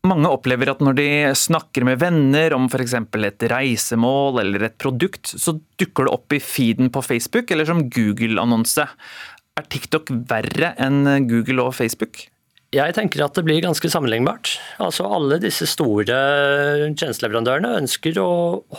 Mange 0.09 0.31
opplever 0.31 0.71
at 0.73 0.83
når 0.83 0.97
de 0.99 1.09
snakker 1.39 1.87
med 1.87 2.01
venner 2.03 2.55
om 2.55 2.69
f.eks. 2.71 2.97
et 2.99 3.47
reisemål 3.51 4.43
eller 4.43 4.69
et 4.69 4.77
produkt, 4.79 5.31
så 5.31 5.57
dukker 5.81 6.07
det 6.07 6.15
opp 6.15 6.35
i 6.35 6.43
feeden 6.43 6.91
på 6.95 7.03
Facebook 7.03 7.51
eller 7.55 7.67
som 7.69 7.85
Google-annonse. 7.87 8.87
Er 9.59 9.71
TikTok 9.71 10.11
verre 10.31 10.75
enn 10.83 11.03
Google 11.31 11.67
og 11.67 11.75
Facebook? 11.79 12.27
Jeg 12.77 12.93
tenker 12.93 13.23
at 13.25 13.33
det 13.33 13.47
blir 13.47 13.63
ganske 13.65 13.89
sammenlignbart. 13.89 14.51
Altså 14.85 15.07
Alle 15.09 15.39
disse 15.41 15.65
store 15.71 16.19
tjenesteleverandørene 16.93 17.79
ønsker 17.79 18.19
å 18.21 18.29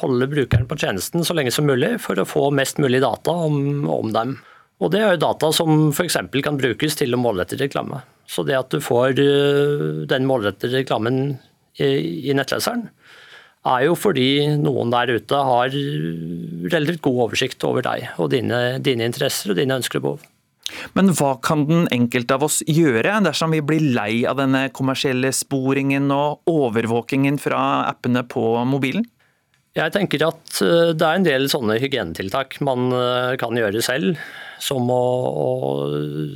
holde 0.03 0.27
brukeren 0.29 0.67
på 0.69 0.77
tjenesten 0.77 1.25
så 1.25 1.33
lenge 1.33 1.53
som 1.55 1.65
mulig 1.65 1.95
for 2.03 2.21
å 2.21 2.27
få 2.29 2.51
mest 2.53 2.77
mulig 2.77 3.01
data 3.01 3.33
om, 3.47 3.87
om 3.89 4.13
dem. 4.13 4.37
Og 4.79 4.93
Det 4.93 5.01
er 5.01 5.15
jo 5.15 5.23
data 5.25 5.49
som 5.55 5.89
f.eks. 5.89 6.19
kan 6.45 6.61
brukes 6.61 6.99
til 7.01 7.17
å 7.17 7.19
målrette 7.19 7.57
reklame. 7.57 8.03
Så 8.29 8.45
det 8.45 8.59
at 8.59 8.69
du 8.69 8.77
får 8.77 9.17
øh, 9.25 10.05
den 10.07 10.29
målrettede 10.29 10.83
reklamen 10.83 11.39
i, 11.81 12.29
i 12.29 12.37
nettleseren, 12.37 12.91
er 13.67 13.87
jo 13.89 13.95
fordi 13.97 14.53
noen 14.61 14.93
der 14.93 15.17
ute 15.17 15.39
har 15.49 15.73
relativt 15.73 17.01
god 17.03 17.23
oversikt 17.25 17.65
over 17.67 17.83
deg 17.83 18.05
og 18.21 18.29
dine, 18.31 18.77
dine 18.85 19.09
interesser 19.09 19.51
og 19.51 19.57
dine 19.59 19.81
ønsker 19.81 19.99
og 19.99 20.05
behov. 20.05 20.29
Men 20.97 21.13
hva 21.17 21.35
kan 21.43 21.65
den 21.69 21.87
enkelte 21.93 22.37
av 22.37 22.45
oss 22.47 22.59
gjøre 22.67 23.19
dersom 23.25 23.55
vi 23.55 23.61
blir 23.65 23.91
lei 23.95 24.23
av 24.29 24.39
denne 24.41 24.67
kommersielle 24.75 25.31
sporingen 25.35 26.11
og 26.13 26.49
overvåkingen 26.49 27.39
fra 27.41 27.61
appene 27.89 28.25
på 28.27 28.51
mobilen? 28.69 29.07
Jeg 29.77 29.93
tenker 29.93 30.23
at 30.25 30.59
eh, 30.65 30.91
det 30.97 31.05
er 31.05 31.17
en 31.17 31.25
del 31.25 31.49
sånne 31.51 31.77
hygienetiltak 31.81 32.57
man 32.65 32.89
eh, 32.95 33.33
kan 33.41 33.57
gjøre 33.57 33.83
selv. 33.85 34.19
Som 34.59 34.89
å, 34.91 34.99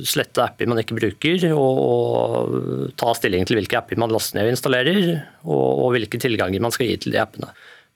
slette 0.08 0.40
apper 0.40 0.68
man 0.70 0.78
ikke 0.80 0.96
bruker, 0.96 1.42
og, 1.52 2.94
ta 2.96 3.10
stilling 3.12 3.44
til 3.44 3.58
hvilke 3.58 3.76
apper 3.76 4.00
man 4.00 4.14
laster 4.14 4.38
ned 4.38 4.48
og 4.48 4.54
installerer, 4.54 5.10
og 5.44 5.90
hvilke 5.92 6.16
tilganger 6.22 6.62
man 6.64 6.72
skal 6.72 6.88
gi 6.88 6.96
til 7.02 7.12
de 7.12 7.20
appene. 7.20 7.50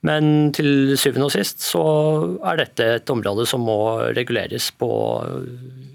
Men 0.05 0.53
til 0.55 0.93
syvende 1.01 1.31
og 1.31 1.33
sist 1.33 1.65
så 1.65 1.83
er 2.47 2.61
dette 2.61 2.91
et 2.99 3.11
område 3.11 3.49
som 3.49 3.65
må 3.67 3.79
reguleres 4.15 4.69
på 4.77 4.91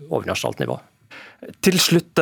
overnasjonalt 0.10 0.64
nivå. 0.64 0.80
Til 1.64 1.76
slutt, 1.82 2.20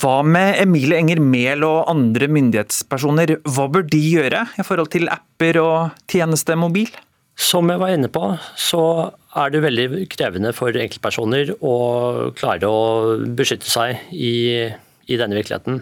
hva 0.00 0.14
med 0.24 0.62
Emilie 0.62 0.96
Enger 1.00 1.20
Mehl 1.20 1.64
og 1.66 1.90
andre 1.92 2.28
myndighetspersoner? 2.32 3.36
Hva 3.44 3.66
bør 3.72 3.84
de 3.90 4.00
gjøre 4.00 4.46
i 4.56 4.64
forhold 4.64 4.90
til 4.94 5.10
apper 5.12 5.60
og 5.60 6.02
tjenestemobil? 6.10 6.88
Som 7.40 7.70
jeg 7.72 7.80
var 7.80 7.94
inne 7.94 8.10
på, 8.12 8.22
så 8.60 8.82
er 9.38 9.52
det 9.52 9.62
veldig 9.64 10.04
krevende 10.12 10.52
for 10.56 10.76
enkeltpersoner 10.76 11.54
å 11.64 11.76
klare 12.36 12.68
å 12.68 13.16
beskytte 13.36 13.70
seg 13.70 14.02
i, 14.12 14.68
i 15.08 15.20
denne 15.20 15.38
virkeligheten. 15.38 15.80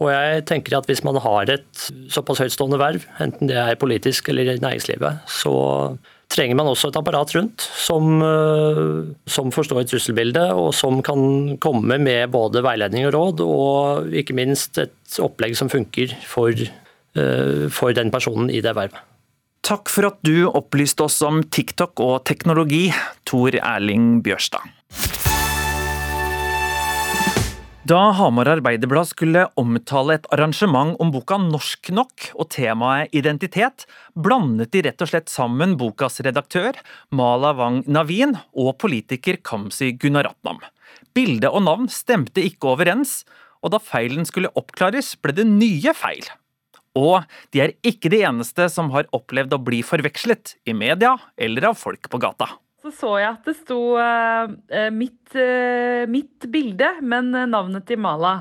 Og 0.00 0.08
jeg 0.08 0.44
tenker 0.48 0.78
at 0.78 0.86
Hvis 0.88 1.02
man 1.04 1.18
har 1.20 1.50
et 1.52 1.90
såpass 2.12 2.40
høytstående 2.40 2.78
verv, 2.80 3.04
enten 3.20 3.50
det 3.50 3.58
er 3.58 3.80
politisk 3.80 4.30
eller 4.32 4.54
i 4.54 4.62
næringslivet, 4.62 5.26
så 5.28 5.54
trenger 6.30 6.58
man 6.58 6.70
også 6.70 6.90
et 6.90 6.98
apparat 7.00 7.34
rundt 7.34 7.64
som, 7.74 8.22
som 9.26 9.50
forstår 9.54 9.86
trusselbildet, 9.90 10.52
og 10.54 10.70
som 10.78 11.00
kan 11.02 11.56
komme 11.62 11.98
med 11.98 12.30
både 12.30 12.62
veiledning 12.64 13.08
og 13.08 13.14
råd, 13.16 13.42
og 13.44 14.14
ikke 14.14 14.36
minst 14.38 14.78
et 14.78 15.18
opplegg 15.18 15.58
som 15.58 15.72
funker 15.72 16.14
for, 16.30 16.54
for 17.74 17.98
den 17.98 18.14
personen 18.14 18.46
i 18.46 18.62
det 18.62 18.76
vervet. 18.78 19.02
Takk 19.66 19.90
for 19.92 20.08
at 20.08 20.22
du 20.26 20.48
opplyste 20.48 21.04
oss 21.04 21.18
om 21.26 21.42
TikTok 21.44 22.00
og 22.02 22.22
teknologi, 22.30 22.88
Tor 23.28 23.58
Erling 23.60 24.22
Bjørstad. 24.24 24.64
Da 27.90 28.12
Hamar 28.14 28.46
Arbeiderblad 28.46 29.08
skulle 29.08 29.48
omtale 29.58 30.14
et 30.14 30.26
arrangement 30.30 30.92
om 31.02 31.08
boka 31.10 31.34
Norsk 31.42 31.88
nok 31.96 32.28
og 32.36 32.46
temaet 32.54 33.10
identitet, 33.18 33.82
blandet 34.14 34.70
de 34.70 34.84
rett 34.86 35.02
og 35.02 35.10
slett 35.10 35.32
sammen 35.32 35.74
bokas 35.80 36.20
redaktør, 36.22 36.78
Mala 37.10 37.50
Wang 37.58 37.80
Navin, 37.90 38.36
og 38.54 38.76
politiker 38.78 39.40
Kamzy 39.42 39.90
Gunaratnam. 39.98 40.62
Bilde 41.18 41.50
og 41.50 41.66
navn 41.66 41.90
stemte 41.90 42.44
ikke 42.46 42.76
overens, 42.76 43.24
og 43.58 43.74
da 43.74 43.82
feilen 43.82 44.28
skulle 44.28 44.54
oppklares, 44.54 45.16
ble 45.18 45.34
det 45.40 45.50
nye 45.50 45.96
feil. 45.96 46.30
Og 46.94 47.26
de 47.50 47.66
er 47.66 47.78
ikke 47.82 48.14
de 48.14 48.22
eneste 48.28 48.70
som 48.70 48.94
har 48.94 49.10
opplevd 49.16 49.58
å 49.58 49.64
bli 49.66 49.82
forvekslet 49.82 50.60
i 50.62 50.78
media 50.78 51.16
eller 51.34 51.72
av 51.72 51.80
folk 51.82 52.06
på 52.06 52.22
gata. 52.22 52.52
Så 52.96 53.14
jeg 53.20 53.30
at 53.30 53.46
det 53.46 53.56
sto 53.58 53.80
eh, 54.00 54.88
mitt, 54.94 55.34
eh, 55.38 56.06
mitt 56.10 56.46
bilde, 56.52 56.92
men 57.02 57.32
eh, 57.34 57.48
navnet 57.50 57.86
til 57.88 58.00
Mala. 58.02 58.40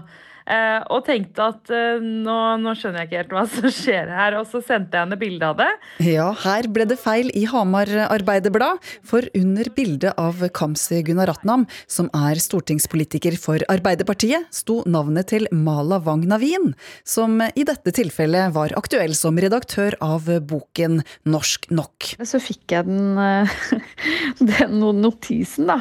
Eh, 0.49 0.79
og 0.89 1.03
tenkte 1.05 1.45
at 1.51 1.69
eh, 1.69 2.01
nå, 2.01 2.35
nå 2.63 2.71
skjønner 2.73 3.03
jeg 3.03 3.09
ikke 3.09 3.19
helt 3.19 3.33
hva 3.35 3.43
som 3.53 3.73
skjer 3.79 4.09
her. 4.09 4.37
Og 4.39 4.47
så 4.49 4.61
sendte 4.65 4.97
jeg 4.97 5.05
henne 5.05 5.19
bilde 5.21 5.45
av 5.45 5.59
det. 5.59 5.69
Ja, 6.07 6.31
her 6.43 6.69
ble 6.73 6.87
det 6.89 6.97
feil 7.01 7.29
i 7.37 7.45
Hamar 7.49 7.89
Arbeiderblad, 8.07 8.81
for 9.05 9.25
under 9.37 9.69
bildet 9.75 10.17
av 10.17 10.41
Kamzy 10.55 11.03
Gunaratnam, 11.05 11.67
som 11.85 12.09
er 12.17 12.41
stortingspolitiker 12.41 13.37
for 13.39 13.61
Arbeiderpartiet, 13.69 14.49
sto 14.55 14.79
navnet 14.89 15.29
til 15.29 15.45
Mala 15.53 15.99
Wang 16.01 16.25
Navin, 16.29 16.71
som 17.05 17.37
i 17.49 17.65
dette 17.67 17.93
tilfellet 17.93 18.55
var 18.55 18.73
aktuell 18.79 19.13
som 19.17 19.37
redaktør 19.37 19.97
av 20.01 20.25
boken 20.49 21.03
Norsk 21.29 21.69
nok. 21.75 22.13
Så 22.25 22.41
fikk 22.41 22.73
jeg 22.73 22.89
den, 22.89 23.21
eh, 23.21 23.55
den 24.55 24.81
notisen 25.03 25.69
da, 25.69 25.77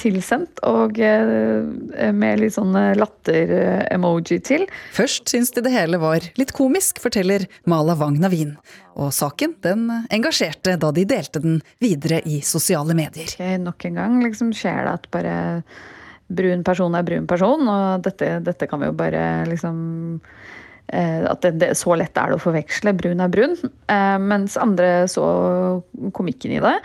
tilsendt, 0.00 0.60
og 0.66 0.98
med 1.00 2.40
litt 2.42 2.56
sånn 2.56 2.74
latter-emoji 3.86 4.40
til. 4.44 4.66
Først 4.92 5.28
syns 5.28 5.52
de 5.52 5.62
det 5.62 5.72
hele 5.72 5.98
var 5.98 6.20
litt 6.36 6.52
komisk, 6.52 7.00
forteller 7.00 7.46
Mala 7.66 7.94
Wang 7.94 8.18
Navin. 8.20 8.56
Og 8.96 9.12
saken 9.12 9.54
den 9.62 9.88
engasjerte 10.10 10.76
da 10.78 10.90
de 10.92 11.04
delte 11.04 11.40
den 11.40 11.62
videre 11.80 12.20
i 12.24 12.40
sosiale 12.40 12.94
medier. 12.94 13.26
Okay, 13.26 13.58
Nok 13.58 13.84
en 13.84 13.94
gang 13.94 14.22
liksom 14.22 14.52
skjer 14.52 14.84
det 14.86 14.94
at 15.00 15.10
bare 15.10 15.36
brun 16.28 16.64
person 16.64 16.94
er 16.94 17.04
brun 17.06 17.26
person, 17.26 17.68
og 17.68 18.02
dette, 18.02 18.40
dette 18.42 18.66
kan 18.66 18.80
vi 18.80 18.88
jo 18.88 18.96
bare 18.96 19.46
liksom 19.46 20.18
eh, 20.88 21.22
at 21.22 21.42
det, 21.42 21.52
det, 21.60 21.74
Så 21.76 21.94
lett 21.94 22.16
er 22.16 22.32
det 22.32 22.40
å 22.40 22.42
forveksle. 22.42 22.96
Brun 22.96 23.20
er 23.22 23.30
brun. 23.30 23.54
Eh, 23.86 24.18
mens 24.18 24.56
andre 24.56 25.06
så 25.10 25.26
komikken 26.12 26.56
i 26.56 26.64
det. 26.64 26.80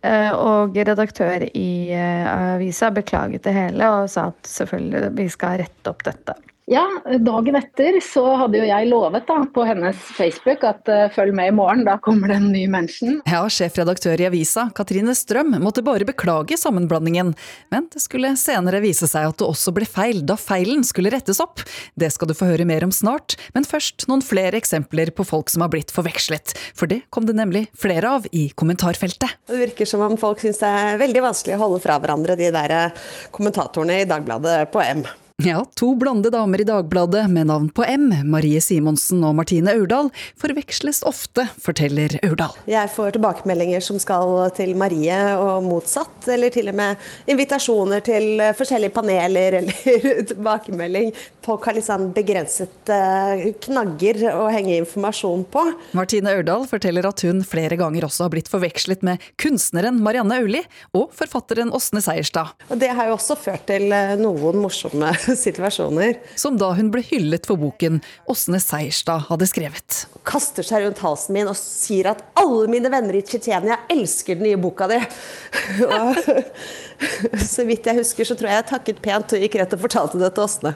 Eh, 0.00 0.32
og 0.32 0.76
redaktør 0.76 1.44
i 1.52 1.92
eh, 1.92 2.28
avisa 2.56 2.88
beklaget 2.94 3.44
det 3.44 3.52
hele 3.52 3.88
og 3.92 4.06
sa 4.08 4.30
at 4.30 4.48
selvfølgelig 4.48 5.10
vi 5.18 5.26
skal 5.32 5.58
rette 5.60 5.92
opp 5.92 6.06
dette. 6.06 6.36
Ja, 6.70 6.84
dagen 7.18 7.56
etter 7.58 7.96
så 7.98 8.22
hadde 8.38 8.60
jo 8.60 8.66
jeg 8.68 8.86
lovet 8.92 9.24
da 9.26 9.40
på 9.50 9.64
hennes 9.66 9.98
Facebook 10.14 10.62
at 10.68 10.86
uh, 10.86 11.08
følg 11.10 11.34
med 11.34 11.48
i 11.50 11.54
morgen, 11.56 11.80
da 11.82 11.96
kommer 11.98 12.30
det 12.30 12.36
en 12.38 12.52
ny 12.52 12.60
mention. 12.70 13.16
Ja, 13.26 13.40
sjefredaktør 13.50 14.20
i 14.22 14.28
avisa, 14.28 14.68
Katrine 14.76 15.16
Strøm, 15.18 15.56
måtte 15.64 15.82
bare 15.82 16.06
beklage 16.06 16.54
sammenblandingen. 16.60 17.32
Men 17.74 17.88
det 17.90 18.04
skulle 18.04 18.30
senere 18.38 18.78
vise 18.84 19.08
seg 19.10 19.32
at 19.32 19.40
det 19.40 19.48
også 19.48 19.74
ble 19.74 19.88
feil 19.90 20.22
da 20.22 20.36
feilen 20.38 20.84
skulle 20.86 21.10
rettes 21.10 21.42
opp. 21.42 21.64
Det 21.98 22.12
skal 22.14 22.30
du 22.30 22.36
få 22.38 22.52
høre 22.52 22.68
mer 22.70 22.86
om 22.86 22.92
snart, 22.94 23.34
men 23.56 23.66
først 23.66 24.06
noen 24.06 24.22
flere 24.22 24.54
eksempler 24.60 25.10
på 25.10 25.26
folk 25.26 25.50
som 25.50 25.64
har 25.66 25.72
blitt 25.74 25.90
forvekslet. 25.90 26.54
For 26.78 26.86
det 26.86 27.00
kom 27.10 27.26
det 27.26 27.34
nemlig 27.40 27.64
flere 27.74 28.12
av 28.20 28.28
i 28.30 28.44
kommentarfeltet. 28.54 29.40
Det 29.50 29.58
virker 29.64 29.90
som 29.90 30.06
om 30.06 30.14
folk 30.22 30.38
syns 30.46 30.62
det 30.62 30.70
er 30.70 31.02
veldig 31.02 31.26
vanskelig 31.26 31.58
å 31.58 31.64
holde 31.64 31.82
fra 31.82 31.98
hverandre 31.98 32.38
de 32.38 32.52
der 32.54 32.76
eh, 32.76 33.10
kommentatorene 33.34 34.04
i 34.04 34.06
Dagbladet 34.06 34.60
på 34.70 34.86
M. 34.86 35.02
Ja, 35.44 35.64
to 35.74 35.94
blonde 35.94 36.30
damer 36.30 36.60
i 36.60 36.64
Dagbladet 36.64 37.30
med 37.30 37.46
navn 37.46 37.68
på 37.70 37.84
M, 37.88 38.10
Marie 38.28 38.60
Simonsen 38.60 39.22
og 39.24 39.34
Martine 39.38 39.72
Aurdal, 39.72 40.10
forveksles 40.36 41.00
ofte, 41.08 41.46
forteller 41.62 42.18
Aurdal. 42.26 42.58
Jeg 42.68 42.90
får 42.92 43.14
tilbakemeldinger 43.14 43.80
som 43.80 43.96
skal 44.02 44.50
til 44.56 44.74
Marie 44.76 45.16
og 45.40 45.64
motsatt, 45.64 46.28
eller 46.34 46.52
til 46.52 46.68
og 46.68 46.76
med 46.76 47.30
invitasjoner 47.32 48.04
til 48.04 48.42
forskjellige 48.58 48.92
paneler 48.92 49.56
eller 49.62 50.26
tilbakemelding. 50.28 51.14
Folk 51.46 51.70
har 51.70 51.80
sånn 51.80 52.10
begrenset 52.12 52.92
eh, 52.92 53.46
knagger 53.64 54.20
å 54.34 54.44
henge 54.52 54.76
informasjon 54.82 55.46
på. 55.48 55.64
Martine 55.96 56.34
Aurdal 56.36 56.68
forteller 56.68 57.08
at 57.08 57.24
hun 57.24 57.40
flere 57.48 57.80
ganger 57.80 58.04
også 58.10 58.26
har 58.26 58.34
blitt 58.36 58.52
forvekslet 58.52 59.06
med 59.08 59.24
kunstneren 59.40 60.02
Marianne 60.04 60.42
Aulie 60.42 60.66
og 60.92 61.14
forfatteren 61.16 61.72
Åsne 61.72 62.04
Seierstad. 62.04 62.52
Og 62.68 62.76
det 62.82 62.92
har 62.92 63.08
jo 63.08 63.16
også 63.16 63.40
ført 63.40 63.64
til 63.72 63.88
eh, 63.88 64.18
noen 64.20 64.60
morsomme 64.60 65.14
situasjoner. 65.44 66.18
Som 66.40 66.58
da 66.60 66.72
hun 66.76 66.90
ble 66.92 67.02
hyllet 67.06 67.48
for 67.48 67.60
boken 67.60 68.00
Åsne 68.30 68.60
Seierstad 68.62 69.28
hadde 69.28 69.48
skrevet. 69.50 70.04
Kaster 70.28 70.66
seg 70.66 70.84
rundt 70.84 71.02
halsen 71.04 71.36
min 71.36 71.50
og 71.50 71.58
sier 71.58 72.12
at 72.12 72.24
alle 72.40 72.68
mine 72.70 72.92
venner 72.92 73.18
i 73.18 73.24
Tsjetsjenia 73.26 73.82
elsker 73.92 74.38
den 74.38 74.48
nye 74.48 74.60
boka 74.60 74.88
di. 74.90 75.00
Så 77.54 77.64
vidt 77.68 77.86
jeg 77.88 78.00
husker, 78.00 78.26
så 78.28 78.36
tror 78.38 78.50
jeg 78.50 78.60
jeg 78.60 78.68
takket 78.70 79.00
pent 79.04 79.34
og 79.36 79.44
gikk 79.44 79.56
rett 79.60 79.74
og 79.76 79.82
fortalte 79.84 80.20
det 80.20 80.30
til 80.36 80.44
Åsne. 80.44 80.72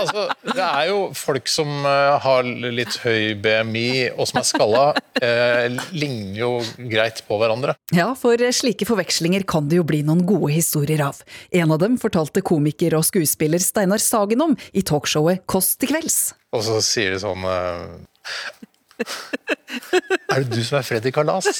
altså, 0.00 0.26
det 0.46 0.66
er 0.66 0.90
jo 0.90 1.00
folk 1.16 1.50
som 1.50 1.72
eh, 1.88 2.16
har 2.22 2.46
litt 2.46 2.98
høy 3.04 3.34
BMI 3.42 3.88
og 4.14 4.24
som 4.30 4.40
er 4.40 4.48
skalla, 4.48 4.84
eh, 5.20 5.66
ligner 5.96 6.40
jo 6.40 6.52
greit 6.92 7.22
på 7.26 7.40
hverandre. 7.40 7.76
Ja, 7.96 8.10
for 8.18 8.40
slike 8.56 8.88
forvekslinger 8.88 9.46
kan 9.48 9.70
det 9.70 9.80
jo 9.80 9.86
bli 9.88 10.02
noen 10.06 10.24
gode 10.28 10.52
historier 10.54 11.02
av. 11.08 11.22
En 11.54 11.74
av 11.74 11.82
dem 11.82 11.98
fortalte 12.00 12.44
komiker 12.46 12.96
og 12.98 13.06
skuespiller 13.08 13.62
Steinar 13.62 14.02
Sagen 14.02 14.44
om 14.44 14.56
i 14.76 14.84
talkshowet 14.86 15.46
Kåss 15.50 15.74
til 15.80 15.94
kvelds. 15.94 16.20
Og 16.56 16.64
så 16.64 16.80
sier 16.84 17.14
de 17.14 17.20
sånn 17.22 17.44
eh, 17.50 18.66
Er 20.32 20.42
det 20.44 20.50
du 20.56 20.62
som 20.64 20.78
er 20.78 20.84
Freddy 20.86 21.10
Kalas? 21.14 21.46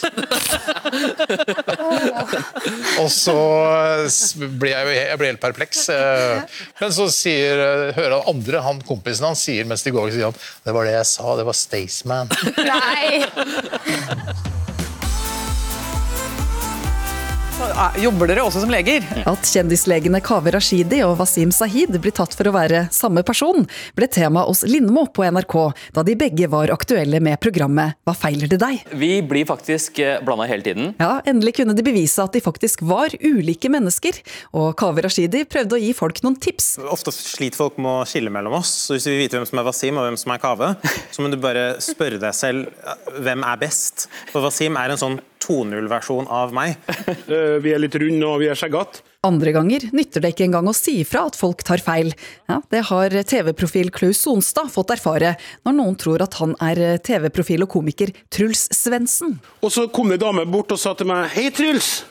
og 3.03 3.11
så 3.13 3.37
blir 4.57 4.73
jeg 4.73 4.87
jo 4.87 4.91
jeg 4.97 5.19
blir 5.21 5.31
helt 5.33 5.43
perpleks. 5.43 5.79
eh, 5.93 6.37
Men 6.81 6.91
så 6.97 7.07
sier, 7.13 7.55
eh, 7.61 7.95
hører 7.97 8.15
han 8.19 8.29
andre, 8.37 8.57
han 8.65 8.81
kompisen 8.87 9.27
hans, 9.29 9.45
sier 9.47 9.65
mens 9.69 9.85
de 9.87 9.91
går, 9.95 10.07
sier 10.15 10.27
han 10.31 10.37
Det 10.65 10.73
var 10.77 10.83
det 10.89 10.95
jeg 10.97 11.09
sa, 11.13 11.27
det 11.41 11.47
var 11.49 11.57
Staysman. 11.57 12.29
Jobber 17.57 18.29
dere 18.29 18.43
også 18.45 18.61
som 18.61 18.69
leger? 18.69 19.05
At 19.25 19.49
kjendislegene 19.49 20.19
Kaveh 20.25 20.53
Rashidi 20.53 20.99
og 21.07 21.15
Wasim 21.17 21.49
Sahid 21.55 21.95
blir 22.05 22.13
tatt 22.13 22.35
for 22.37 22.51
å 22.51 22.53
være 22.53 22.83
samme 22.93 23.23
person, 23.25 23.65
ble 23.97 24.09
tema 24.13 24.43
hos 24.45 24.61
Lindmo 24.69 25.07
på 25.09 25.25
NRK 25.25 25.55
da 25.97 26.05
de 26.05 26.17
begge 26.21 26.51
var 26.53 26.69
aktuelle 26.75 27.17
med 27.25 27.41
programmet 27.41 27.97
Hva 28.05 28.13
feiler 28.19 28.51
det 28.53 28.59
deg? 28.61 28.83
Vi 29.01 29.23
blir 29.25 29.49
faktisk 29.49 30.03
blanda 30.27 30.45
hele 30.51 30.67
tiden. 30.67 30.91
Ja, 31.01 31.23
endelig 31.25 31.55
kunne 31.57 31.73
de 31.79 31.85
bevise 31.87 32.27
at 32.27 32.37
de 32.37 32.43
faktisk 32.45 32.83
var 32.85 33.15
ulike 33.25 33.71
mennesker, 33.73 34.19
og 34.53 34.75
Kaveh 34.77 35.07
Rashidi 35.07 35.47
prøvde 35.49 35.79
å 35.79 35.81
gi 35.81 35.95
folk 35.97 36.21
noen 36.27 36.37
tips. 36.37 36.75
Ofte 36.93 37.15
sliter 37.17 37.63
folk 37.63 37.81
med 37.81 38.03
å 38.03 38.09
skille 38.11 38.33
mellom 38.35 38.59
oss, 38.61 38.75
så 38.85 38.99
hvis 38.99 39.09
vi 39.09 39.15
vil 39.15 39.25
vite 39.25 39.41
hvem 39.41 39.49
som 39.49 39.63
er 39.63 39.69
Wasim 39.71 39.97
og 39.97 40.11
hvem 40.11 40.21
som 40.21 40.37
er 40.37 40.45
Kave, 40.45 40.75
så 41.09 41.25
må 41.25 41.33
du 41.33 41.41
bare 41.41 41.79
spørre 41.81 42.21
deg 42.21 42.37
selv 42.37 43.17
hvem 43.17 43.49
er 43.49 43.65
best. 43.65 44.11
For 44.35 44.45
Wasim 44.45 44.77
er 44.77 44.93
en 44.93 45.01
sånn 45.01 45.19
2.0-versjon 45.47 46.27
av 46.29 46.55
meg. 46.57 46.77
Vi 47.65 47.73
er 47.73 47.83
litt 47.83 47.97
runde 48.01 48.27
og 48.27 48.43
vi 48.43 48.51
er 48.51 48.59
skjeggete. 48.59 49.05
Andre 49.27 49.51
ganger 49.57 49.89
nytter 49.97 50.23
det 50.23 50.35
ikke 50.35 50.45
engang 50.47 50.69
å 50.71 50.75
si 50.77 51.01
ifra 51.03 51.25
at 51.27 51.39
folk 51.39 51.65
tar 51.67 51.83
feil. 51.83 52.13
Ja, 52.51 52.61
det 52.71 52.85
har 52.91 53.15
TV-profil 53.27 53.91
Klaus 53.95 54.21
Sonstad 54.23 54.71
fått 54.71 54.93
erfare, 54.95 55.35
når 55.67 55.79
noen 55.81 55.97
tror 55.99 56.23
at 56.23 56.37
han 56.39 56.55
er 56.63 57.01
TV-profil 57.03 57.67
og 57.67 57.73
komiker 57.75 58.13
Truls 58.31 58.69
Svendsen. 58.77 59.41
Og 59.67 59.75
så 59.75 59.89
kom 59.91 60.13
det 60.13 60.21
ei 60.21 60.27
dame 60.29 60.47
bort 60.51 60.75
og 60.77 60.79
sa 60.79 60.95
til 60.95 61.11
meg 61.11 61.33
'Hei, 61.33 61.51
Truls'. 61.51 62.05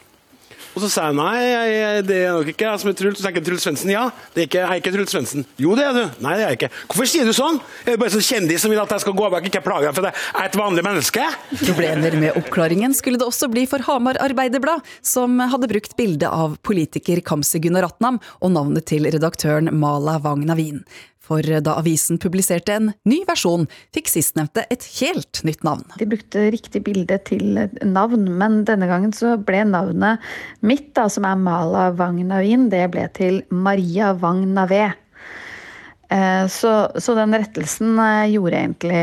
Og 0.76 0.84
så 0.84 0.90
sa 0.92 1.06
jeg 1.08 1.16
nei, 1.16 1.40
jeg, 1.40 2.04
det 2.10 2.18
er 2.26 2.34
nok 2.36 2.50
ikke 2.52 2.66
jeg 2.68 2.82
som 2.82 2.90
er 2.92 2.96
Truls. 3.00 3.20
Så 3.20 3.24
tenker 3.24 3.40
jeg 3.40 3.48
Truls 3.48 3.64
Svendsen. 3.64 3.92
Ja, 3.94 4.10
det 4.36 4.44
er 4.44 4.50
ikke, 4.50 4.60
jeg 4.60 4.68
er 4.68 4.82
ikke 4.82 4.92
Truls 4.98 5.14
Svendsen. 5.16 5.46
Jo, 5.62 5.72
det 5.80 5.86
er 5.88 5.96
du. 5.96 6.04
Nei, 6.26 6.34
det 6.36 6.44
er 6.44 6.52
jeg 6.52 6.60
ikke. 6.60 6.70
Hvorfor 6.92 7.10
sier 7.10 7.30
du 7.30 7.32
sånn? 7.36 7.62
Er 7.86 7.96
du 7.96 8.02
bare 8.04 8.14
sånn 8.14 8.26
kjendis 8.28 8.66
som 8.66 8.74
vil 8.74 8.82
at 8.84 8.92
jeg 8.92 9.06
skal 9.06 9.16
gå 9.16 9.30
bak, 9.32 9.48
ikke 9.48 9.64
plage 9.64 9.88
deg, 9.88 9.96
for 9.96 10.10
jeg 10.10 10.42
er 10.42 10.50
et 10.50 10.60
vanlig 10.60 10.86
menneske? 10.86 11.26
Problemer 11.64 12.20
med 12.20 12.40
oppklaringen 12.42 12.96
skulle 12.98 13.22
det 13.22 13.30
også 13.30 13.50
bli 13.54 13.64
for 13.72 13.88
Hamar 13.88 14.20
Arbeiderblad, 14.26 14.84
som 15.06 15.40
hadde 15.40 15.72
brukt 15.72 15.96
bilde 15.96 16.28
av 16.28 16.60
politiker 16.68 17.24
Kamzy 17.24 17.64
Gunaratnam 17.64 18.20
og 18.42 18.56
navnet 18.60 18.90
til 18.92 19.08
redaktøren 19.08 19.72
Mala 19.80 20.20
Wang 20.24 20.44
Navin. 20.44 20.84
For 21.26 21.42
da 21.42 21.78
avisen 21.80 22.20
publiserte 22.22 22.76
en 22.78 22.92
ny 23.10 23.22
versjon, 23.28 23.66
fikk 23.96 24.12
sistnevnte 24.12 24.66
et 24.74 24.86
helt 25.00 25.42
nytt 25.48 25.64
navn. 25.66 25.86
De 25.98 26.08
brukte 26.10 26.50
riktig 26.54 26.84
bilde 26.86 27.18
til 27.26 27.64
navn, 27.82 28.28
men 28.40 28.62
denne 28.68 28.90
gangen 28.90 29.14
så 29.16 29.36
ble 29.42 29.64
navnet 29.70 30.22
mitt, 30.62 30.92
da, 30.98 31.08
som 31.10 31.26
er 31.28 31.40
Mala 31.40 31.90
Wang 31.98 32.22
det 32.70 32.86
ble 32.94 33.08
til 33.18 33.42
Maria 33.50 34.14
Wang. 34.14 34.46
Eh, 34.56 36.48
Så, 36.48 36.72
så 37.02 37.16
den 37.18 37.34
rettelsen 37.34 37.98
eh, 38.00 38.30
gjorde 38.36 38.60
egentlig 38.62 39.00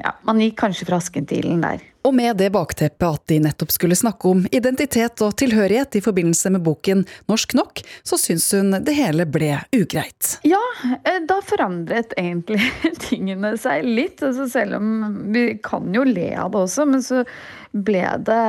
Ja, 0.00 0.14
man 0.24 0.40
gikk 0.40 0.56
kanskje 0.62 0.86
fra 0.88 0.96
asken 0.96 1.26
til 1.28 1.44
ilden 1.44 1.60
der. 1.60 1.84
Og 2.06 2.14
med 2.14 2.36
det 2.38 2.52
bakteppet 2.54 3.06
at 3.06 3.22
de 3.32 3.40
nettopp 3.42 3.72
skulle 3.74 3.96
snakke 3.98 4.30
om 4.30 4.44
identitet 4.54 5.22
og 5.26 5.34
tilhørighet 5.40 5.98
i 5.98 6.02
forbindelse 6.04 6.52
med 6.54 6.62
boken 6.66 7.02
Norsk 7.26 7.56
nok, 7.58 7.82
så 8.06 8.18
syns 8.20 8.46
hun 8.54 8.76
det 8.86 8.94
hele 8.94 9.26
ble 9.26 9.56
ugreit. 9.74 10.36
Ja, 10.46 10.60
eh, 11.02 11.18
da 11.26 11.40
forandret 11.42 12.14
egentlig 12.20 12.62
tingene 13.08 13.56
seg 13.58 13.88
litt. 13.88 14.22
Altså 14.22 14.46
selv 14.52 14.78
om 14.78 14.92
vi 15.34 15.48
kan 15.64 15.90
jo 15.96 16.04
le 16.06 16.30
av 16.38 16.54
det 16.54 16.62
også, 16.68 16.86
men 16.92 17.02
så 17.02 17.24
ble 17.74 18.04
det 18.28 18.44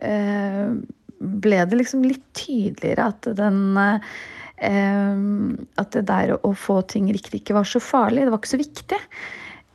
eh, 0.00 0.72
ble 1.20 1.60
det 1.68 1.82
liksom 1.82 2.06
litt 2.06 2.24
tydeligere 2.32 3.10
at 3.12 3.28
den 3.36 3.60
eh, 3.76 4.16
At 5.80 5.92
det 5.92 6.06
der 6.08 6.34
å 6.36 6.54
få 6.56 6.80
ting 6.88 7.12
riktig 7.12 7.42
ikke 7.42 7.58
var 7.60 7.68
så 7.68 7.80
farlig. 7.80 8.24
Det 8.24 8.32
var 8.32 8.40
ikke 8.40 8.54
så 8.56 8.64
viktig. 8.64 8.98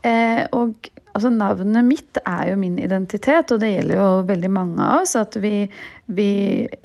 Eh, 0.06 0.44
og 0.54 0.91
altså, 1.15 1.32
navnet 1.34 1.88
mitt 1.88 2.20
er 2.22 2.52
jo 2.52 2.60
min 2.62 2.78
identitet, 2.82 3.52
og 3.54 3.62
det 3.63 3.72
gjelder 3.72 4.00
jo 4.00 4.08
veldig 4.28 4.52
mange 4.54 4.86
av 4.86 5.04
oss. 5.04 5.15
At 5.18 5.38
vi, 5.41 5.65
vi 6.06 6.30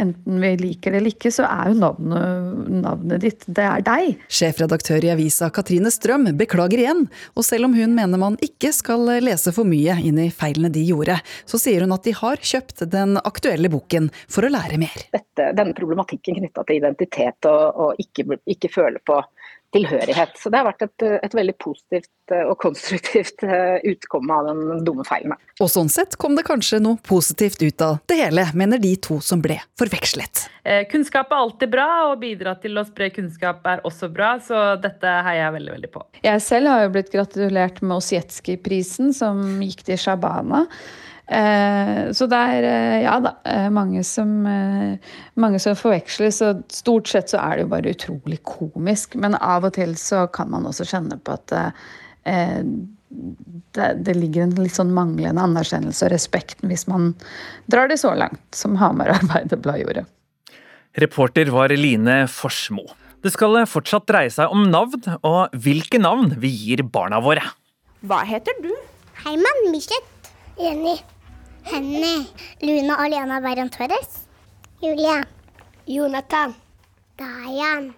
enten 0.01 0.41
vi 0.43 0.53
liker 0.61 0.95
det 0.95 1.01
eller 1.01 1.15
ikke, 1.15 1.33
så 1.35 1.47
er 1.49 1.71
jo 1.73 1.79
navnet, 1.81 2.71
navnet 2.81 3.25
ditt, 3.25 3.45
det 3.47 3.67
er 3.67 3.85
deg. 3.87 4.23
Sjefredaktør 4.31 5.05
i 5.07 5.13
avisa 5.15 5.51
Katrine 5.55 5.93
Strøm 5.93 6.31
beklager 6.41 6.85
igjen, 6.85 7.05
og 7.35 7.47
selv 7.47 7.69
om 7.69 7.77
hun 7.77 7.97
mener 7.97 8.23
man 8.23 8.39
ikke 8.45 8.73
skal 8.77 9.05
lese 9.25 9.53
for 9.57 9.69
mye 9.69 9.99
inn 10.07 10.21
i 10.23 10.31
feilene 10.33 10.73
de 10.73 10.87
gjorde, 10.89 11.19
så 11.49 11.61
sier 11.61 11.85
hun 11.85 11.97
at 11.97 12.07
de 12.07 12.17
har 12.17 12.41
kjøpt 12.53 12.87
den 12.93 13.19
aktuelle 13.21 13.73
boken 13.73 14.09
for 14.31 14.47
å 14.47 14.53
lære 14.53 14.81
mer. 14.81 15.07
Dette, 15.13 15.51
denne 15.59 15.77
problematikken 15.77 16.41
knytta 16.41 16.65
til 16.69 16.81
identitet 16.81 17.51
og, 17.51 17.85
og 17.85 18.03
ikke, 18.03 18.41
ikke 18.49 18.73
føle 18.73 19.03
på 19.05 19.21
tilhørighet. 19.75 20.37
Så 20.39 20.51
det 20.51 20.61
har 20.61 20.67
vært 20.67 20.85
et, 20.87 21.05
et, 21.21 21.35
veldig 21.37 21.55
positivt 21.63 22.35
og 22.45 22.57
konstruktivt 22.63 23.43
utkomme 23.43 24.37
av 24.37 24.49
den 24.51 24.85
dumme 24.87 25.05
feilen. 25.07 25.35
Og 25.63 25.71
sånn 25.71 25.91
sett 25.93 26.17
kom 26.21 26.37
det 26.39 26.45
kanskje 26.47 26.81
noe 26.83 27.01
positivt 27.07 27.63
ut 27.63 27.85
av 27.87 27.99
det 28.11 28.21
hele, 28.21 28.47
mener 28.55 28.83
de 28.83 28.93
to 29.03 29.19
som 29.25 29.43
ble 29.43 29.59
forvekslet. 29.81 30.47
Eh, 30.63 30.85
kunnskap 30.91 31.33
er 31.33 31.43
alltid 31.45 31.73
bra, 31.73 31.89
og 32.11 32.21
bidra 32.23 32.55
til 32.63 32.79
å 32.79 32.87
spre 32.87 33.11
kunnskap 33.15 33.67
er 33.67 33.85
også 33.89 34.11
bra, 34.13 34.35
så 34.45 34.75
dette 34.81 35.15
heier 35.27 35.47
jeg 35.47 35.57
veldig, 35.59 35.77
veldig 35.77 35.93
på. 35.95 36.05
Jeg 36.27 36.43
selv 36.45 36.73
har 36.73 36.85
jo 36.85 36.95
blitt 36.97 37.13
gratulert 37.15 37.81
med 37.83 37.97
Osjetski-prisen, 37.99 39.15
som 39.17 39.41
gikk 39.65 39.87
til 39.89 40.01
Shabana. 40.01 40.67
Eh, 41.31 42.11
så 42.11 42.27
det 42.27 42.39
er 42.57 42.65
eh, 42.67 42.97
ja 43.05 43.13
da, 43.23 43.37
eh, 43.47 43.69
mange 43.71 44.03
som, 44.07 44.31
mange 45.39 45.61
som 45.63 45.79
forveksles. 45.79 46.41
Og 46.47 46.65
stort 46.75 47.11
sett 47.11 47.31
så 47.31 47.41
er 47.43 47.57
det 47.57 47.67
jo 47.67 47.73
bare 47.75 47.95
utrolig 47.95 48.41
komisk. 48.49 49.15
Men 49.21 49.39
av 49.39 49.69
og 49.69 49.77
til 49.79 49.95
så 50.01 50.27
kan 50.35 50.51
man 50.51 50.67
også 50.69 50.89
kjenne 50.91 51.21
på 51.23 51.37
at 51.39 51.55
det, 52.21 53.87
det, 54.05 54.13
ligger 54.15 54.45
en 54.45 54.59
litt 54.61 54.77
sånn 54.77 54.91
manglende 54.95 55.43
anerkjennelse 55.43 56.05
og 56.07 56.13
respekt 56.13 56.61
hvis 56.69 56.85
man 56.87 57.15
drar 57.73 57.89
det 57.91 57.97
så 57.99 58.13
langt 58.15 58.55
som 58.55 58.77
Hamar 58.79 59.11
Arbeiderblad 59.17 59.81
gjorde. 59.83 60.05
Reporter 61.01 61.51
var 61.55 61.73
Line 61.75 62.25
Forsmo. 62.31 62.85
Det 63.25 63.33
skal 63.35 63.63
fortsatt 63.69 64.07
dreie 64.09 64.31
seg 64.33 64.53
om 64.53 64.67
navn, 64.73 65.01
og 65.27 65.57
hvilke 65.65 66.01
navn 66.01 66.35
vi 66.43 66.53
gir 66.53 66.85
barna 66.87 67.23
våre. 67.25 67.45
Hva 68.05 68.23
heter 68.29 68.57
du? 68.65 68.71
Heiman 69.25 69.67
Bislett. 69.73 70.31
Jenny. 70.61 70.99
Henny. 71.65 72.27
Luna 72.61 72.97
Alena 72.97 73.41
Berran 73.41 73.71
Torres. 73.71 74.27
Julie. 74.81 75.25
Jonathan. 75.87 76.55
Dayan. 77.19 77.93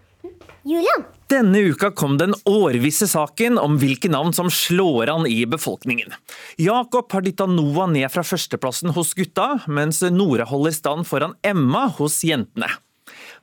Julian. 0.62 1.04
Denne 1.32 1.58
uka 1.72 1.90
kom 1.90 2.18
den 2.20 2.34
årvisse 2.44 3.08
saken 3.08 3.56
om 3.58 3.78
hvilke 3.80 4.10
navn 4.12 4.34
som 4.36 4.50
slår 4.52 5.10
an 5.10 5.26
i 5.26 5.40
befolkningen. 5.48 6.12
Jakob 6.60 7.12
har 7.12 7.24
dytta 7.24 7.46
Noah 7.48 7.88
ned 7.90 8.10
fra 8.12 8.24
førsteplassen 8.26 8.92
hos 8.92 9.14
gutta, 9.18 9.62
mens 9.66 10.02
Nora 10.12 10.44
holder 10.50 10.76
stand 10.76 11.08
foran 11.08 11.34
Emma 11.42 11.86
hos 11.98 12.20
jentene. 12.26 12.68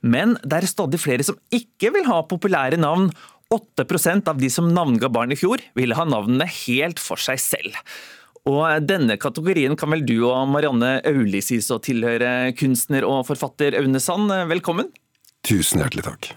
Men 0.05 0.38
det 0.45 0.62
er 0.62 0.69
stadig 0.69 1.01
flere 1.01 1.25
som 1.25 1.39
ikke 1.51 1.91
vil 1.97 2.08
ha 2.08 2.21
populære 2.29 2.79
navn. 2.79 3.10
8% 3.49 4.29
av 4.29 4.38
de 4.38 4.51
som 4.53 4.69
navnga 4.69 5.10
barn 5.10 5.34
i 5.34 5.39
fjor, 5.39 5.63
ville 5.73 5.97
ha 5.97 6.05
navnene 6.05 6.45
helt 6.45 7.01
for 7.01 7.17
seg 7.17 7.41
selv. 7.41 7.73
Og 8.47 8.86
denne 8.88 9.17
kategorien 9.19 9.75
kan 9.80 9.91
vel 9.91 10.06
du 10.08 10.17
og 10.30 10.47
Marianne 10.52 10.99
Auli 11.08 11.41
sies 11.43 11.67
å 11.73 11.80
tilhøre 11.84 12.54
kunstner 12.60 13.08
og 13.08 13.25
forfatter 13.28 13.75
Aune 13.82 13.99
Sand. 14.04 14.32
Velkommen. 14.52 14.91
Tusen 15.47 15.84
hjertelig 15.84 16.06
takk. 16.08 16.32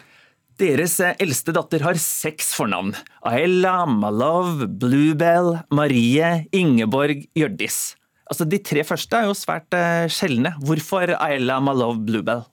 Deres 0.60 0.98
eldste 1.00 1.54
datter 1.56 1.82
har 1.82 1.98
seks 1.98 2.52
fornavn. 2.54 2.92
Aella, 3.26 3.82
Malov, 3.88 4.66
Bluebell, 4.78 5.56
Marie, 5.74 6.44
Ingeborg, 6.54 7.24
Hjørdis. 7.38 7.96
Altså, 8.28 8.46
De 8.46 8.60
tre 8.62 8.84
første 8.86 9.18
er 9.18 9.28
jo 9.28 9.36
svært 9.36 9.74
uh, 9.74 10.06
sjeldne. 10.12 10.54
Hvorfor 10.62 11.14
Aella, 11.18 11.58
Malov, 11.64 11.98
Bluebell? 12.06 12.44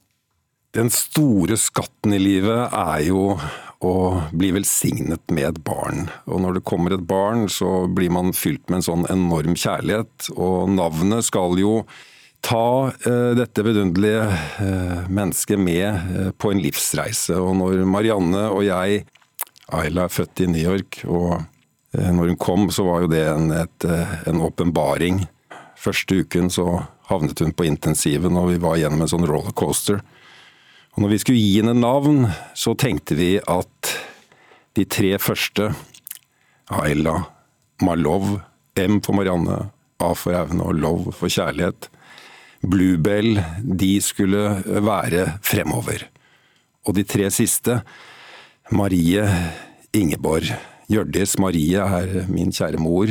Den 0.76 0.92
store 0.94 1.58
skatten 1.58 2.14
i 2.14 2.22
livet 2.22 2.70
er 2.70 3.06
jo 3.08 3.34
å 3.80 3.96
blir 4.36 4.58
velsignet 4.58 5.24
med 5.32 5.48
et 5.48 5.60
barn. 5.64 6.10
Og 6.28 6.42
når 6.44 6.58
det 6.58 6.68
kommer 6.68 6.96
et 6.96 7.06
barn, 7.08 7.48
så 7.52 7.88
blir 7.88 8.12
man 8.12 8.34
fylt 8.36 8.66
med 8.68 8.82
en 8.82 8.88
sånn 8.90 9.06
enorm 9.12 9.56
kjærlighet. 9.56 10.32
Og 10.36 10.72
navnet 10.74 11.28
skal 11.28 11.56
jo 11.60 11.84
ta 12.44 12.92
eh, 12.92 13.32
dette 13.40 13.64
vidunderlige 13.64 14.26
eh, 14.64 15.08
mennesket 15.12 15.60
med 15.60 15.88
eh, 15.88 16.30
på 16.36 16.52
en 16.52 16.62
livsreise. 16.64 17.40
Og 17.40 17.56
når 17.60 17.86
Marianne 17.88 18.50
og 18.52 18.66
jeg 18.68 19.06
Ayla 19.76 20.08
er 20.08 20.14
født 20.14 20.44
i 20.44 20.50
New 20.50 20.64
York, 20.64 21.04
og 21.06 21.44
når 21.94 22.32
hun 22.32 22.38
kom, 22.42 22.64
så 22.74 22.88
var 22.88 23.04
jo 23.04 23.10
det 23.12 23.22
en 23.30 24.40
åpenbaring. 24.42 25.20
Første 25.78 26.24
uken 26.24 26.50
så 26.54 26.66
havnet 27.06 27.44
hun 27.44 27.54
på 27.54 27.68
intensiven, 27.68 28.38
og 28.38 28.50
vi 28.50 28.58
var 28.62 28.80
gjennom 28.82 29.04
en 29.06 29.12
sånn 29.12 29.28
rollercoaster. 29.30 30.02
Og 31.00 31.06
når 31.06 31.14
vi 31.14 31.18
skulle 31.24 31.40
gi 31.40 31.62
henne 31.62 31.72
navn, 31.80 32.26
så 32.60 32.74
tenkte 32.76 33.16
vi 33.16 33.38
at 33.40 33.92
de 34.76 34.84
tre 34.84 35.14
første, 35.16 35.70
Aella 36.76 37.14
Malov, 37.88 38.42
M 38.84 38.98
for 39.00 39.16
Marianne, 39.16 39.62
A 40.04 40.10
for 40.12 40.36
Aune 40.36 40.60
og 40.60 40.76
Love 40.76 41.14
for 41.16 41.32
kjærlighet, 41.32 41.88
Bluebell, 42.68 43.40
de 43.64 43.94
skulle 44.04 44.44
være 44.68 45.40
fremover. 45.40 46.04
Og 46.84 47.00
de 47.00 47.08
tre 47.08 47.32
siste, 47.32 47.80
Marie, 48.76 49.24
Ingeborg, 49.96 50.52
Hjørdis 50.92 51.40
Marie 51.40 51.80
er 51.80 52.28
min 52.28 52.52
kjære 52.52 52.84
mor. 52.84 53.08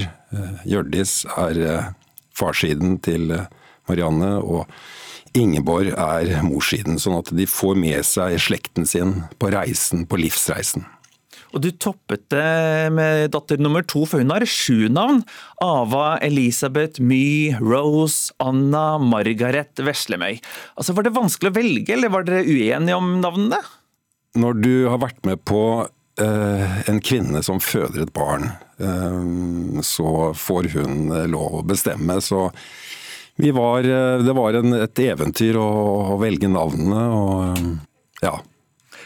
Hjørdis 0.68 1.22
er 1.40 1.94
farssiden 2.36 2.98
til 3.00 3.32
Marianne. 3.88 4.34
og 4.44 4.68
Ingeborg 5.36 5.92
er 5.92 6.38
morssiden, 6.46 7.00
sånn 7.00 7.18
at 7.20 7.32
de 7.34 7.48
får 7.48 7.76
med 7.78 8.06
seg 8.06 8.38
slekten 8.40 8.86
sin 8.88 9.18
på 9.40 9.50
reisen, 9.52 10.06
på 10.08 10.20
livsreisen. 10.20 10.86
Og 11.56 11.62
du 11.64 11.70
toppet 11.80 12.26
det 12.32 12.92
med 12.92 13.30
datter 13.32 13.60
nummer 13.60 13.84
to, 13.86 14.04
for 14.08 14.20
hun 14.20 14.32
har 14.34 14.44
sju 14.48 14.88
navn. 14.92 15.22
Ava, 15.64 16.18
Elisabeth, 16.24 17.00
My, 17.00 17.56
Rose, 17.60 18.34
Anna, 18.42 18.98
Margaret 19.00 19.80
Veslemøy. 19.80 20.42
Altså, 20.76 20.92
Var 20.96 21.08
det 21.08 21.16
vanskelig 21.16 21.52
å 21.52 21.56
velge, 21.56 21.94
eller 21.96 22.12
var 22.12 22.28
dere 22.28 22.44
uenige 22.44 22.98
om 22.98 23.16
navnene? 23.22 23.62
Når 24.38 24.60
du 24.60 24.74
har 24.92 25.00
vært 25.00 25.24
med 25.24 25.40
på 25.48 25.62
uh, 25.88 26.76
en 26.90 27.00
kvinne 27.00 27.40
som 27.46 27.62
føder 27.64 28.04
et 28.04 28.12
barn, 28.12 28.50
uh, 28.82 29.80
så 29.80 30.34
får 30.36 30.72
hun 30.76 31.08
lov 31.32 31.62
å 31.62 31.66
bestemme. 31.66 32.20
så 32.20 32.50
var, 33.54 33.86
eh, 33.86 34.22
det 34.24 34.34
var 34.34 34.58
en, 34.58 34.74
et 34.82 35.02
eventyr 35.04 35.58
å, 35.60 35.68
å, 36.14 36.16
velge 36.20 36.50
navnene, 36.50 37.04
og 37.14 38.24
ja. 38.24 38.34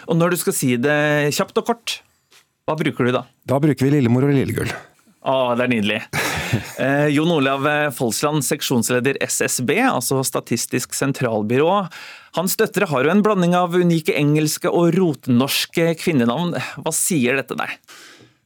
Og 0.09 0.16
når 0.18 0.33
du 0.33 0.40
skal 0.40 0.57
si 0.57 0.71
det 0.81 1.33
kjapt 1.37 1.61
og 1.61 1.68
kort, 1.68 1.99
hva 2.66 2.77
bruker 2.79 3.07
du 3.07 3.12
da? 3.14 3.27
Da 3.49 3.61
bruker 3.62 3.87
vi 3.87 3.92
Lillemor 3.97 4.27
og 4.27 4.35
Lillegull. 4.35 4.73
Å, 5.23 5.53
det 5.59 5.68
er 5.68 5.75
nydelig. 5.77 6.03
Eh, 6.53 7.07
Jon 7.09 7.31
Olav 7.33 7.64
Folsland, 7.97 8.42
seksjonsleder 8.45 9.16
SSB, 9.25 9.71
altså 9.87 10.18
Statistisk 10.27 10.92
sentralbyrå. 10.92 11.79
Hans 12.37 12.59
døtre 12.61 12.90
har 12.90 13.07
jo 13.07 13.12
en 13.12 13.23
blanding 13.25 13.55
av 13.57 13.73
unike 13.73 14.12
engelske 14.18 14.68
og 14.68 14.90
rotnorske 14.99 15.95
kvinnenavn. 16.03 16.53
Hva 16.85 16.92
sier 16.92 17.40
dette 17.40 17.57
deg? 17.57 17.73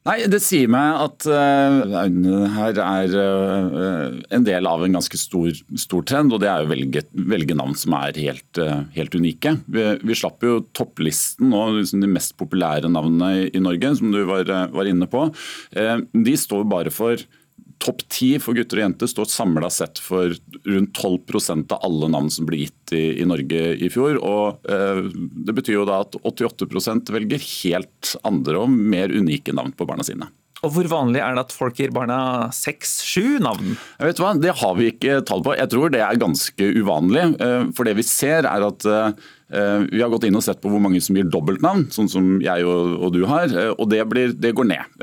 Nei, 0.07 0.21
Det 0.31 0.39
sier 0.39 0.69
meg 0.71 1.01
at 1.03 1.25
øynene 1.27 2.47
her 2.53 2.77
er 2.79 3.15
uh, 3.17 4.19
en 4.31 4.45
del 4.47 4.69
av 4.69 4.85
en 4.85 4.95
ganske 4.95 5.19
stor, 5.19 5.49
stor, 5.75 6.05
trend, 6.07 6.31
og 6.31 6.39
det 6.43 6.47
er 6.47 6.63
å 6.63 6.69
velge, 6.69 7.03
velge 7.27 7.57
navn 7.57 7.75
som 7.75 7.95
er 7.99 8.15
helt, 8.23 8.61
uh, 8.61 8.85
helt 8.95 9.17
unike. 9.19 9.57
Vi, 9.67 9.83
vi, 10.07 10.15
slapp 10.15 10.45
jo 10.47 10.61
topplisten 10.77 11.51
nå, 11.51 11.65
liksom 11.81 12.05
de 12.05 12.11
mest 12.13 12.37
populære 12.39 12.91
navnene 12.93 13.33
i, 13.41 13.49
i 13.51 13.63
Norge, 13.63 13.97
som 13.99 14.13
du 14.15 14.21
var, 14.29 14.47
var 14.71 14.87
inne 14.87 15.09
på. 15.11 15.27
de 15.75 16.37
står 16.39 16.63
bare 16.71 16.93
for 16.93 17.19
topp 17.83 18.03
ti 18.11 18.29
for 18.41 18.57
gutter 18.57 18.79
og 18.79 18.85
jenter 18.85 19.09
står 19.11 19.29
samla 19.31 19.69
sett 19.73 20.01
for 20.01 20.33
rundt 20.67 20.97
12% 20.97 21.75
av 21.75 21.85
alle 21.85 22.09
navn 22.13 22.29
som 22.33 22.47
ble 22.47 22.63
gitt 22.63 22.95
i, 22.95 23.21
i 23.21 23.27
Norge 23.27 23.61
i 23.75 23.89
fjor. 23.93 24.19
og 24.21 24.67
eh, 24.71 25.03
Det 25.13 25.55
betyr 25.57 25.79
jo 25.79 25.87
da 25.89 26.01
at 26.05 26.17
88% 26.21 27.13
velger 27.15 27.47
helt 27.61 28.15
andre 28.27 28.63
og 28.63 28.73
mer 28.73 29.13
unike 29.13 29.55
navn 29.55 29.75
på 29.77 29.87
barna 29.89 30.05
sine. 30.07 30.29
Og 30.65 30.73
Hvor 30.73 30.89
vanlig 30.89 31.21
er 31.21 31.35
det 31.37 31.45
at 31.45 31.53
folk 31.53 31.77
gir 31.77 31.93
barna 31.93 32.49
seks-sju 32.55 33.37
navn? 33.43 33.75
Jeg 33.99 34.09
vet 34.09 34.21
hva, 34.21 34.33
Det 34.41 34.55
har 34.61 34.77
vi 34.77 34.91
ikke 34.91 35.19
tall 35.27 35.43
på. 35.45 35.55
Jeg 35.57 35.69
tror 35.73 35.93
det 35.93 36.01
er 36.01 36.21
ganske 36.21 36.69
uvanlig. 36.81 37.25
Eh, 37.43 37.67
for 37.77 37.87
det 37.87 37.97
vi 37.99 38.05
ser 38.07 38.47
er 38.49 38.65
at 38.65 38.87
eh, 38.89 39.11
vi 39.87 40.01
har 40.01 40.11
gått 40.11 40.25
inn 40.27 40.35
og 40.39 40.43
sett 40.43 40.59
på 40.63 40.71
hvor 40.73 40.81
mange 40.83 40.99
som 41.03 41.15
gir 41.15 41.29
dobbeltnavn, 41.29 41.85
sånn 41.93 42.09
som 42.11 42.33
jeg 42.43 42.65
og, 42.67 43.07
du 43.13 43.21
har. 43.29 43.53
Eh, 43.53 43.71
og 43.77 43.85
det, 43.93 44.01
blir, 44.09 44.33
det, 44.33 44.55
går 44.57 44.69
ned. 44.73 44.99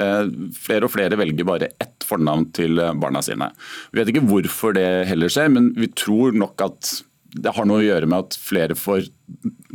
Flere 0.58 0.88
og 0.88 0.94
flere 0.94 1.18
velger 1.20 1.48
bare 1.48 1.70
ett 1.78 2.04
fornavn 2.04 2.50
til 2.56 2.82
barna 3.00 3.22
sine. 3.24 3.52
Vi 3.92 4.02
vet 4.02 4.12
ikke 4.12 4.26
hvorfor 4.28 4.74
det 4.76 4.88
heller 5.08 5.32
skjer, 5.32 5.52
men 5.54 5.72
vi 5.78 5.92
tror 5.94 6.34
nok 6.34 6.66
at 6.66 6.96
det 7.34 7.54
har 7.54 7.66
noe 7.66 7.82
å 7.82 7.86
gjøre 7.86 8.08
med 8.10 8.26
at 8.26 8.36
flere 8.38 8.76
får 8.78 9.08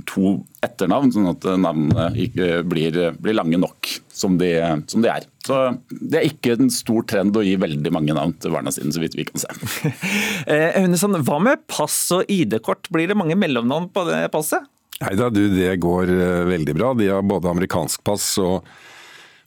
to 0.10 0.34
etternavn, 0.64 1.12
sånn 1.14 1.30
at 1.32 1.46
navnene 1.60 2.10
ikke 2.24 2.62
blir, 2.68 2.96
blir 3.20 3.36
lange 3.38 3.60
nok 3.60 3.90
som 4.14 4.38
de, 4.40 4.52
som 4.92 5.04
de, 5.04 5.10
er. 5.12 5.26
Så 5.46 5.58
Det 5.90 6.20
er 6.20 6.28
ikke 6.30 6.56
en 6.58 6.72
stor 6.74 7.06
trend 7.10 7.38
å 7.38 7.44
gi 7.46 7.56
veldig 7.60 7.94
mange 7.96 8.16
navn 8.16 8.36
til 8.42 8.54
barna 8.54 8.74
sine, 8.74 8.94
så 8.96 9.04
vidt 9.04 9.18
vi 9.18 9.28
kan 9.30 9.42
se. 9.42 9.94
Aune 10.80 11.24
hva 11.28 11.40
med 11.44 11.66
pass 11.72 11.98
og 12.16 12.30
ID-kort? 12.32 12.92
Blir 12.94 13.10
det 13.12 13.18
mange 13.20 13.38
mellomnavn 13.40 13.90
på 13.94 14.06
det 14.10 14.26
passet? 14.34 14.68
Nei 15.00 15.14
da, 15.16 15.30
du, 15.32 15.46
det 15.54 15.78
går 15.80 16.12
veldig 16.50 16.76
bra. 16.76 16.94
De 16.98 17.08
har 17.08 17.24
både 17.24 17.52
amerikansk 17.52 18.04
pass 18.08 18.34
og, 18.44 18.68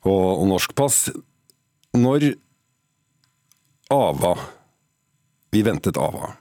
og, 0.06 0.28
og 0.38 0.46
norsk 0.54 0.72
pass. 0.78 1.04
Når 1.92 2.32
Ava 3.92 4.36
Vi 5.52 5.60
ventet 5.60 5.98
Ava. 6.00 6.32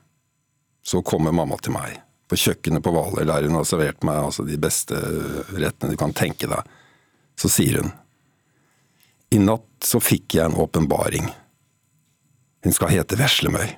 Så 0.82 1.04
kommer 1.04 1.36
mamma 1.36 1.60
til 1.62 1.76
meg 1.76 2.00
på 2.32 2.40
kjøkkenet 2.40 2.84
på 2.84 2.94
Hvaler, 2.96 3.28
der 3.28 3.50
hun 3.50 3.60
har 3.60 3.68
servert 3.68 4.06
meg 4.08 4.22
altså, 4.24 4.46
de 4.48 4.56
beste 4.62 4.96
rettene 5.52 5.92
du 5.92 6.00
kan 6.00 6.16
tenke 6.16 6.48
deg. 6.48 6.80
Så 7.40 7.52
sier 7.52 7.82
hun 7.82 7.92
I 9.36 9.42
natt 9.44 9.68
så 9.84 10.00
fikk 10.04 10.38
jeg 10.38 10.48
en 10.48 10.60
åpenbaring. 10.62 11.28
Hun 12.64 12.76
skal 12.76 12.94
hete 12.94 13.18
Veslemøy. 13.20 13.74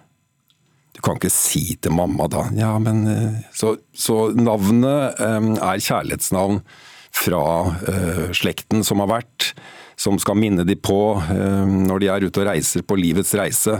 Du 0.93 1.01
kan 1.01 1.17
ikke 1.17 1.31
si 1.33 1.63
til 1.81 1.95
mamma 1.95 2.27
da 2.29 2.43
Ja, 2.53 2.75
men 2.77 3.07
Så, 3.55 3.77
så 3.97 4.27
navnet 4.37 5.17
um, 5.17 5.55
er 5.57 5.81
kjærlighetsnavn 5.81 6.61
fra 7.13 7.45
uh, 7.73 8.27
slekten 8.35 8.85
som 8.85 9.01
har 9.01 9.09
vært 9.09 9.53
som 10.03 10.17
skal 10.19 10.35
minne 10.35 10.65
de 10.67 10.75
på, 10.75 10.97
når 11.87 12.01
de 12.01 12.09
er 12.11 12.25
ute 12.25 12.41
og 12.41 12.49
reiser 12.49 12.83
på 12.83 12.97
livets 12.99 13.31
reise, 13.39 13.77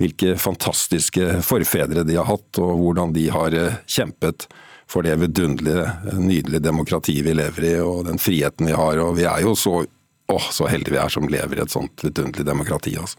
hvilke 0.00 0.36
fantastiske 0.40 1.42
forfedre 1.44 2.04
de 2.08 2.16
har 2.16 2.28
hatt, 2.30 2.62
og 2.62 2.80
hvordan 2.80 3.12
de 3.12 3.26
har 3.34 3.56
kjempet 3.84 4.46
for 4.88 5.02
det 5.02 5.16
vidunderlige, 5.20 5.90
nydelige 6.14 6.62
demokratiet 6.62 7.26
vi 7.26 7.34
lever 7.34 7.68
i, 7.72 7.74
og 7.82 8.06
den 8.06 8.20
friheten 8.22 8.70
vi 8.70 8.76
har. 8.76 9.00
Og 9.02 9.16
vi 9.18 9.26
er 9.26 9.42
jo 9.44 9.56
så, 9.58 9.80
åh, 10.32 10.50
så 10.54 10.70
heldige 10.70 10.94
vi 10.94 11.02
er 11.02 11.12
som 11.12 11.26
lever 11.30 11.58
i 11.58 11.64
et 11.64 11.74
sånt 11.74 12.06
vidunderlig 12.06 12.46
demokrati. 12.46 12.94
altså. 13.00 13.18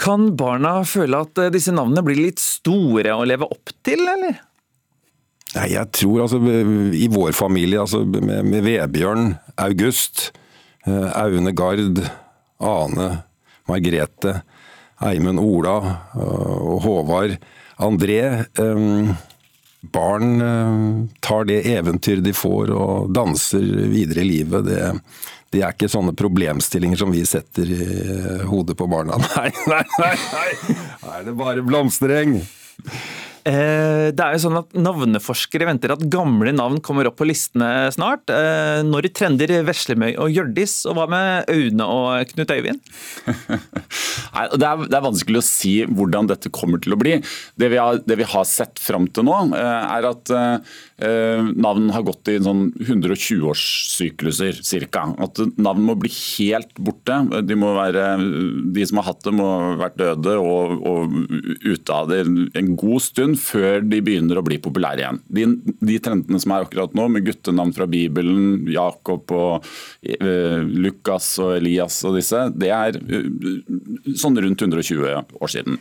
Kan 0.00 0.30
barna 0.36 0.80
føle 0.88 1.24
at 1.24 1.40
disse 1.52 1.72
navnene 1.76 2.04
blir 2.04 2.20
litt 2.20 2.40
store 2.40 3.16
å 3.16 3.26
leve 3.28 3.48
opp 3.48 3.72
til, 3.84 4.04
eller? 4.04 4.38
Nei, 5.56 5.66
jeg 5.72 5.90
tror 5.96 6.26
altså 6.26 6.38
i 6.94 7.08
vår 7.10 7.34
familie, 7.34 7.80
altså 7.82 8.04
med, 8.06 8.44
med 8.46 8.62
Vebjørn, 8.68 9.34
August, 9.58 10.30
Aune 10.86 11.52
Gard, 11.56 12.00
Ane, 12.60 13.08
Margrete, 13.68 14.40
Eimund 15.04 15.40
Ola 15.40 15.76
og 16.14 16.80
Håvard. 16.84 17.36
André. 17.80 18.20
Barn 19.80 20.32
tar 21.24 21.46
det 21.48 21.62
eventyr 21.72 22.20
de 22.20 22.34
får 22.36 22.72
og 22.76 23.12
danser 23.16 23.64
videre 23.92 24.24
i 24.24 24.28
livet. 24.28 24.66
Det, 24.68 24.90
det 25.50 25.62
er 25.62 25.72
ikke 25.72 25.88
sånne 25.90 26.12
problemstillinger 26.16 27.00
som 27.00 27.14
vi 27.14 27.24
setter 27.28 27.72
i 27.72 27.86
hodet 28.50 28.76
på 28.78 28.88
barna. 28.90 29.16
Nei, 29.36 29.48
nei, 29.66 29.84
nei! 29.98 30.14
nei. 30.36 30.76
Er 31.16 31.24
det 31.26 31.36
bare 31.38 31.64
blomstereng? 31.64 32.38
Eh, 33.48 34.10
det 34.12 34.20
er 34.20 34.34
jo 34.34 34.42
sånn 34.42 34.58
at 34.60 34.74
Navneforskere 34.76 35.68
venter 35.68 35.94
at 35.94 36.02
gamle 36.12 36.52
navn 36.52 36.80
kommer 36.84 37.08
opp 37.08 37.16
på 37.20 37.28
listene 37.28 37.88
snart. 37.94 38.28
Eh, 38.32 38.82
når 38.84 39.08
trender 39.16 39.52
Veslemøy 39.66 40.12
og 40.20 40.34
Hjørdis, 40.34 40.82
og 40.90 40.98
hva 40.98 41.06
med 41.10 41.48
Aune 41.52 41.86
og 41.88 42.34
Knut 42.34 42.52
Øyvind? 42.52 42.82
Nei, 44.34 44.44
det, 44.52 44.66
er, 44.66 44.84
det 44.84 44.98
er, 44.98 45.06
vanskelig 45.06 45.40
å 45.40 45.46
si 45.46 45.74
hvordan 45.88 46.28
dette 46.30 46.52
kommer 46.52 46.82
til 46.82 46.96
å 46.96 47.00
bli. 47.00 47.16
Det 47.56 47.70
vi 47.72 47.80
har, 47.80 48.02
det 48.04 48.20
vi 48.20 48.28
har 48.28 48.46
sett 48.48 48.82
fram 48.82 49.08
til 49.08 49.28
nå, 49.28 49.38
eh, 49.56 49.96
er 49.96 50.10
at 50.10 50.34
navn 51.00 51.90
har 51.94 52.04
gått 52.06 52.28
i 52.30 52.36
sånn 52.42 52.70
120-årssykluser 52.84 54.60
ca. 54.92 55.06
At 55.22 55.40
navn 55.56 55.86
må 55.88 55.96
bli 56.00 56.10
helt 56.12 56.72
borte. 56.78 57.16
De, 57.46 57.56
være, 57.56 58.06
de 58.74 58.86
som 58.88 59.00
har 59.00 59.10
hatt 59.10 59.24
det, 59.24 59.34
må 59.36 59.46
ha 59.48 59.74
vært 59.80 59.98
døde 60.00 60.36
og, 60.40 60.76
og 60.86 61.16
ute 61.64 61.94
av 61.94 62.10
det 62.10 62.22
en 62.58 62.72
god 62.78 63.02
stund 63.04 63.38
før 63.40 63.84
de 63.84 64.00
begynner 64.04 64.40
å 64.40 64.44
bli 64.46 64.60
populære 64.62 65.04
igjen. 65.04 65.20
De, 65.28 65.46
de 65.90 65.98
trendene 66.02 66.40
som 66.42 66.54
er 66.54 66.66
akkurat 66.66 66.94
nå, 66.96 67.08
med 67.12 67.26
guttenavn 67.26 67.74
fra 67.76 67.88
Bibelen, 67.90 68.68
Jakob 68.70 69.30
og 69.34 69.66
uh, 69.66 70.60
Lukas 70.64 71.32
og 71.42 71.56
Elias 71.58 72.00
og 72.08 72.18
disse, 72.20 72.46
det 72.56 72.72
er 72.74 73.00
uh, 73.00 74.14
sånn 74.20 74.38
rundt 74.40 74.66
120 74.66 75.40
år 75.40 75.52
siden. 75.52 75.80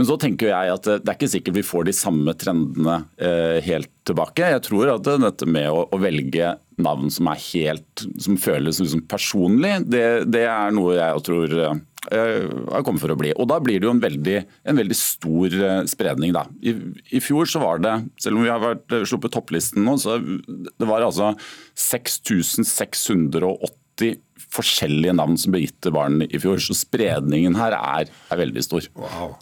Men 0.00 0.06
så 0.08 0.14
tenker 0.16 0.48
jeg 0.48 0.72
at 0.72 0.86
det 0.88 1.04
er 1.04 1.16
ikke 1.18 1.28
sikkert 1.28 1.56
vi 1.58 1.62
får 1.68 1.84
de 1.84 1.92
samme 1.92 2.32
trendene 2.40 3.02
uh, 3.20 3.58
helt 3.60 3.90
tilbake. 4.08 4.48
Jeg 4.54 4.62
tror 4.64 4.88
at 4.94 5.04
dette 5.04 5.44
med 5.44 5.68
å 5.68 5.98
velge 6.00 6.56
navn 6.80 7.12
som 7.12 7.28
er 7.28 7.36
helt, 7.50 8.06
som 8.16 8.40
føles 8.40 8.80
liksom 8.80 9.04
personlig, 9.10 9.74
det, 9.92 10.24
det 10.32 10.46
er 10.48 10.72
noe 10.72 10.96
jeg 10.96 11.20
tror 11.26 11.52
har 11.60 12.80
kommet 12.80 13.02
for 13.02 13.12
å 13.12 13.18
bli. 13.20 13.28
Og 13.36 13.44
Da 13.50 13.58
blir 13.60 13.76
det 13.76 13.84
jo 13.84 13.92
en 13.92 14.00
veldig, 14.00 14.38
en 14.72 14.80
veldig 14.80 14.96
stor 14.96 15.52
spredning. 15.92 16.32
da. 16.32 16.48
I, 16.64 16.72
I, 17.12 17.20
fjor 17.20 17.44
så 17.44 17.60
var 17.60 17.84
det, 17.84 17.92
selv 18.24 18.40
om 18.40 18.46
vi 18.46 18.48
har 18.48 18.64
vært 18.64 18.88
sluppet 19.04 19.36
topplisten 19.36 19.84
nå, 19.84 20.00
så 20.00 20.16
det 20.16 20.88
var 20.88 21.04
altså 21.04 21.36
6680 21.76 24.16
forskjellige 24.54 25.14
navn 25.16 25.36
som 25.40 25.54
ble 25.54 25.62
gitt 25.64 25.76
til 25.84 25.94
barn 25.94 26.20
i 26.26 26.40
fjor. 26.42 26.60
Så 26.62 26.76
spredningen 26.78 27.58
her 27.58 27.76
er, 27.76 28.10
er 28.10 28.40
veldig 28.40 28.64
stor. 28.66 28.86
Wow. 28.98 29.36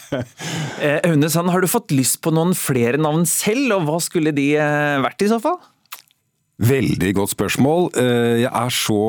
Aune 1.08 1.30
Sand, 1.32 1.52
har 1.52 1.64
du 1.64 1.70
fått 1.70 1.94
lyst 1.94 2.20
på 2.24 2.34
noen 2.34 2.56
flere 2.58 3.00
navn 3.00 3.24
selv, 3.28 3.78
og 3.78 3.88
hva 3.88 4.00
skulle 4.04 4.34
de 4.36 4.50
vært 5.04 5.24
i 5.24 5.30
så 5.32 5.40
fall? 5.42 5.60
Veldig 6.64 7.14
godt 7.16 7.34
spørsmål. 7.34 7.88
Jeg 7.96 8.50
er 8.50 8.74
så 8.74 9.00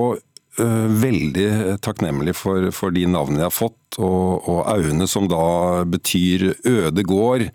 veldig 0.55 1.79
takknemlig 1.84 2.36
for, 2.38 2.69
for, 2.71 2.93
de 2.95 3.03
navnene 3.12 3.43
jeg 3.43 3.49
har 3.49 3.55
fått, 3.55 3.97
og, 3.99 4.47
og 4.47 4.62
Aune 4.71 5.08
som 5.12 5.27
da 5.31 5.84
betyr 5.89 6.53
øde 6.63 7.03
gård. 7.03 7.49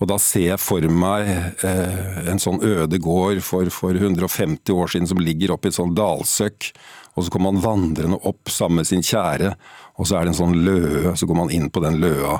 Og 0.00 0.08
da 0.08 0.16
ser 0.20 0.46
jeg 0.46 0.62
for 0.62 0.84
meg 0.88 1.28
eh, 1.66 2.20
en 2.32 2.40
sånn 2.40 2.62
øde 2.64 3.00
gård 3.02 3.42
for, 3.44 3.68
for, 3.74 3.96
150 3.96 4.72
år 4.72 4.94
siden 4.94 5.10
som 5.10 5.20
ligger 5.20 5.52
oppi 5.54 5.68
et 5.68 5.76
sånn 5.76 5.92
dalsøkk. 5.96 6.70
Og 7.18 7.26
så 7.26 7.34
kommer 7.34 7.52
man 7.52 7.64
vandrende 7.64 8.20
opp 8.28 8.48
sammen 8.52 8.80
med 8.80 8.88
sin 8.88 9.04
kjære, 9.04 9.52
og 10.00 10.08
så 10.08 10.16
er 10.16 10.24
det 10.24 10.32
en 10.32 10.40
sånn 10.40 10.56
løe, 10.64 11.12
så 11.18 11.28
går 11.28 11.36
man 11.42 11.52
inn 11.52 11.68
på 11.72 11.82
den 11.84 11.98
løa. 12.00 12.38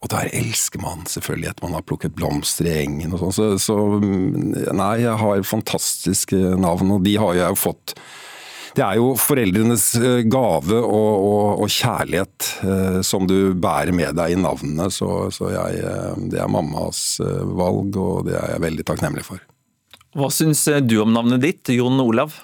Og 0.00 0.08
der 0.12 0.30
elsker 0.32 0.80
man 0.80 1.02
selvfølgelig 1.08 1.50
at 1.50 1.62
man 1.64 1.74
har 1.76 1.84
plukket 1.84 2.14
blomster 2.16 2.68
i 2.70 2.78
engen 2.84 3.12
og 3.16 3.24
sånn. 3.24 3.34
Så, 3.36 3.48
så, 3.60 3.76
nei, 4.00 4.94
jeg 5.02 5.16
har 5.20 5.42
fantastiske 5.48 6.38
navn, 6.60 6.94
og 6.94 7.04
de 7.04 7.18
har 7.20 7.36
jeg 7.36 7.56
jo 7.56 7.60
fått 7.66 7.96
det 8.76 8.84
er 8.86 8.98
jo 9.00 9.12
foreldrenes 9.18 9.86
gave 10.30 10.78
og, 10.78 11.12
og, 11.26 11.62
og 11.64 11.72
kjærlighet 11.74 12.50
eh, 12.66 13.00
som 13.06 13.26
du 13.28 13.52
bærer 13.58 13.94
med 13.96 14.14
deg 14.18 14.36
i 14.36 14.40
navnene. 14.40 14.90
Så, 14.94 15.30
så 15.34 15.50
jeg, 15.54 15.82
det 16.32 16.40
er 16.40 16.52
mammas 16.52 17.20
valg, 17.20 17.96
og 17.98 18.28
det 18.28 18.38
er 18.38 18.54
jeg 18.56 18.66
veldig 18.68 18.86
takknemlig 18.92 19.26
for. 19.26 19.42
Hva 20.16 20.30
syns 20.34 20.64
du 20.86 20.96
om 21.02 21.12
navnet 21.14 21.42
ditt, 21.44 21.70
Jon 21.70 22.00
Olav? 22.02 22.34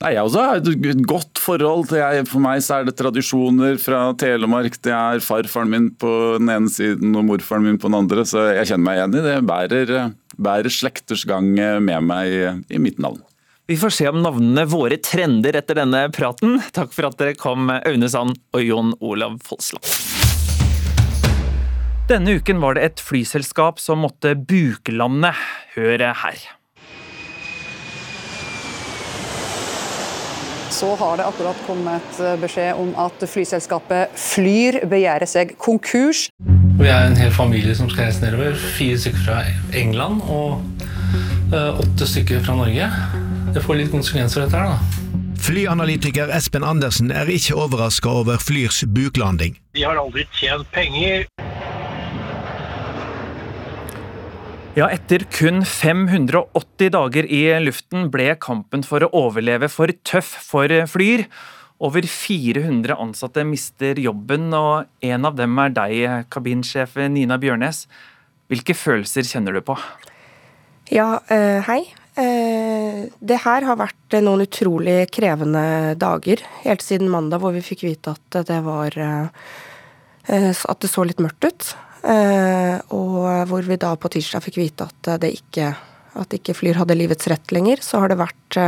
Nei, 0.00 0.14
Jeg 0.14 0.24
også 0.24 0.42
har 0.46 0.60
et 0.62 1.02
godt 1.04 1.36
forhold 1.42 1.90
til 1.90 2.00
jeg, 2.00 2.24
For 2.30 2.40
meg 2.40 2.62
så 2.64 2.78
er 2.78 2.86
det 2.88 2.96
tradisjoner 2.96 3.76
fra 3.80 4.14
Telemark. 4.16 4.78
Det 4.80 4.94
er 4.96 5.20
farfaren 5.20 5.68
min 5.68 5.90
på 5.92 6.12
den 6.40 6.48
ene 6.48 6.72
siden 6.72 7.12
og 7.20 7.26
morfaren 7.28 7.66
min 7.68 7.76
på 7.80 7.90
den 7.90 7.98
andre, 7.98 8.24
så 8.24 8.46
jeg 8.48 8.70
kjenner 8.70 8.86
meg 8.86 8.96
igjen 8.96 9.18
i 9.18 9.24
det. 9.26 9.34
Jeg 9.34 9.48
bærer, 9.50 9.92
bærer 10.40 10.72
slekters 10.72 11.26
gang 11.28 11.52
med 11.84 12.08
meg 12.08 12.32
i, 12.32 12.40
i 12.72 12.80
mitt 12.80 13.02
navn. 13.02 13.20
Vi 13.70 13.76
får 13.76 13.90
se 13.90 14.08
om 14.08 14.22
navnene 14.22 14.64
våre 14.66 14.96
trender 14.98 15.54
etter 15.54 15.76
denne 15.78 15.98
praten. 16.10 16.56
Takk 16.74 16.90
for 16.90 17.06
at 17.06 17.20
dere 17.20 17.36
kom, 17.38 17.68
Aune 17.70 18.08
Sand 18.10 18.34
og 18.50 18.64
Jon 18.66 18.88
Olav 18.98 19.36
Folsland. 19.46 19.86
Denne 22.10 22.34
uken 22.40 22.58
var 22.58 22.74
det 22.74 22.88
et 22.88 23.02
flyselskap 23.06 23.78
som 23.78 24.02
måtte 24.02 24.32
buklande. 24.34 25.30
Hør 25.76 26.02
her. 26.02 26.42
Så 30.74 30.90
har 30.98 31.22
det 31.22 31.30
akkurat 31.30 31.62
kommet 31.68 32.20
beskjed 32.42 32.74
om 32.74 32.90
at 32.98 33.22
flyselskapet 33.22 34.18
Flyr 34.18 34.82
begjærer 34.90 35.30
seg 35.30 35.54
konkurs. 35.62 36.26
Vi 36.82 36.90
er 36.90 37.06
en 37.06 37.18
hel 37.22 37.30
familie 37.38 37.78
som 37.78 37.86
skal 37.86 38.10
reise 38.10 38.26
nedover. 38.26 38.58
Fire 38.82 38.98
stykker 38.98 39.26
fra 39.30 39.40
England 39.78 40.26
og 40.26 40.58
åtte 41.54 42.14
stykker 42.16 42.42
fra 42.42 42.58
Norge. 42.64 42.90
Det 43.50 43.58
får 43.64 43.80
litt 43.80 43.88
konsekvenser, 43.90 44.44
dette 44.46 44.54
her, 44.54 44.70
da. 44.70 44.78
Flyanalytiker 45.42 46.30
Espen 46.36 46.62
Andersen 46.62 47.10
er 47.10 47.26
ikke 47.32 47.56
overraska 47.58 48.12
over 48.20 48.38
Flyrs 48.38 48.84
buklanding. 48.94 49.56
De 49.74 49.82
har 49.82 49.98
aldri 49.98 50.22
tjent 50.38 50.68
penger. 50.70 51.24
Ja, 54.78 54.86
etter 54.86 55.24
kun 55.34 55.64
580 55.66 56.92
dager 56.94 57.26
i 57.26 57.42
luften 57.64 58.06
ble 58.14 58.36
kampen 58.38 58.86
for 58.86 59.02
å 59.02 59.10
overleve 59.26 59.66
for 59.72 59.90
tøff 60.06 60.30
for 60.46 60.70
Flyr. 60.92 61.26
Over 61.82 62.06
400 62.06 62.94
ansatte 63.02 63.42
mister 63.48 63.98
jobben, 63.98 64.52
og 64.54 64.86
en 65.02 65.26
av 65.26 65.34
dem 65.40 65.58
er 65.58 65.74
deg, 65.74 66.28
kabinsjef 66.30 66.94
Nina 67.10 67.40
Bjørnes. 67.40 67.88
Hvilke 68.52 68.78
følelser 68.78 69.26
kjenner 69.26 69.58
du 69.58 69.64
på? 69.64 69.74
Ja, 70.94 71.16
hei. 71.66 71.82
Eh, 72.20 73.08
det 73.20 73.38
her 73.44 73.64
har 73.64 73.78
vært 73.80 74.16
noen 74.20 74.44
utrolig 74.44 75.04
krevende 75.14 75.94
dager, 76.00 76.42
helt 76.64 76.84
siden 76.84 77.10
mandag 77.12 77.42
hvor 77.42 77.54
vi 77.56 77.64
fikk 77.64 77.86
vite 77.86 78.16
at 78.16 78.42
det 78.48 78.60
var 78.66 78.96
At 80.30 80.82
det 80.82 80.90
så 80.90 81.02
litt 81.02 81.18
mørkt 81.22 81.46
ut. 81.48 81.68
Og 82.94 83.46
hvor 83.50 83.64
vi 83.66 83.78
da 83.80 83.94
på 83.96 84.10
tirsdag 84.12 84.44
fikk 84.44 84.60
vite 84.60 84.86
at 84.86 85.08
det 85.22 85.32
ikke 85.40 85.72
at 86.20 86.34
ikke 86.36 86.54
Flyr 86.54 86.78
hadde 86.78 86.96
livets 86.98 87.28
rett 87.30 87.52
lenger, 87.54 87.80
så 87.82 88.02
har 88.02 88.10
det 88.10 88.18
vært 88.20 88.58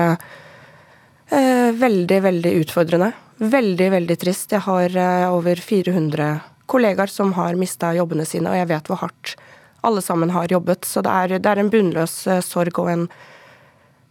veldig, 1.83 2.19
veldig 2.25 2.53
utfordrende. 2.63 3.13
Veldig, 3.43 3.89
veldig 3.95 4.17
trist. 4.25 4.55
Jeg 4.55 4.65
har 4.67 4.97
over 5.29 5.61
400 5.61 6.41
kollegaer 6.73 7.13
som 7.13 7.35
har 7.37 7.59
mista 7.61 7.93
jobbene 7.95 8.27
sine, 8.27 8.51
og 8.51 8.59
jeg 8.59 8.71
vet 8.73 8.91
hvor 8.91 9.03
hardt 9.05 9.37
alle 9.83 10.03
sammen 10.03 10.31
har 10.31 10.51
jobbet. 10.51 10.87
Så 10.89 11.03
det 11.05 11.13
er, 11.13 11.39
det 11.39 11.53
er 11.53 11.63
en 11.63 11.71
bunnløs 11.73 12.17
sorg 12.47 12.79
og 12.81 12.91
en 12.93 13.07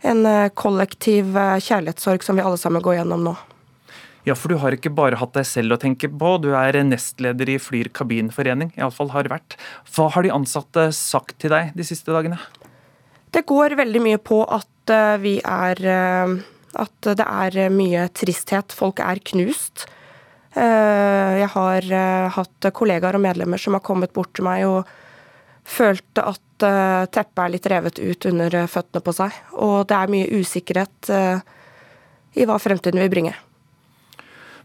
en 0.01 0.25
eh, 0.25 0.49
kollektiv 0.57 1.37
eh, 1.37 1.57
kjærlighetssorg 1.61 2.25
som 2.25 2.37
vi 2.37 2.45
alle 2.45 2.59
sammen 2.59 2.83
går 2.83 2.99
gjennom 2.99 3.25
nå. 3.25 3.35
Ja, 4.25 4.35
for 4.37 4.53
du 4.53 4.59
har 4.61 4.75
ikke 4.75 4.91
bare 4.93 5.17
hatt 5.17 5.33
deg 5.33 5.47
selv 5.49 5.75
å 5.75 5.79
tenke 5.81 6.09
på, 6.09 6.35
du 6.43 6.51
er 6.53 6.77
nestleder 6.85 7.49
i 7.49 7.57
Flyr 7.61 7.89
kabinforening, 7.97 8.69
iallfall 8.77 9.09
har 9.15 9.31
vært. 9.31 9.57
Hva 9.95 10.11
har 10.13 10.25
de 10.25 10.33
ansatte 10.33 10.91
sagt 10.93 11.39
til 11.41 11.53
deg 11.53 11.71
de 11.77 11.85
siste 11.87 12.13
dagene? 12.13 12.37
Det 13.33 13.47
går 13.49 13.77
veldig 13.79 14.01
mye 14.03 14.21
på 14.21 14.43
at 14.45 14.93
eh, 14.93 15.17
vi 15.23 15.37
er 15.41 15.85
At 16.71 17.03
det 17.03 17.25
er 17.25 17.55
mye 17.67 18.05
tristhet. 18.15 18.71
Folk 18.71 19.01
er 19.03 19.19
knust. 19.27 19.89
Jeg 20.55 21.47
har 21.51 21.87
hatt 22.31 22.67
kollegaer 22.71 23.17
og 23.17 23.23
medlemmer 23.25 23.59
som 23.59 23.75
har 23.75 23.83
kommet 23.83 24.13
bort 24.15 24.31
til 24.35 24.47
meg 24.47 24.63
og 24.69 24.87
følte 25.67 26.23
at 26.33 26.65
uh, 26.65 27.05
teppet 27.11 27.43
er 27.43 27.53
litt 27.53 27.69
revet 27.69 28.01
ut 28.01 28.27
under 28.29 28.57
uh, 28.63 28.67
føttene 28.69 29.03
på 29.05 29.13
seg. 29.15 29.37
Og 29.61 29.85
det 29.89 29.97
er 29.97 30.11
mye 30.11 30.41
usikkerhet 30.41 31.11
uh, 31.13 31.41
i 32.37 32.47
hva 32.47 32.57
fremtiden 32.61 33.01
vil 33.01 33.11
bringe. 33.13 33.35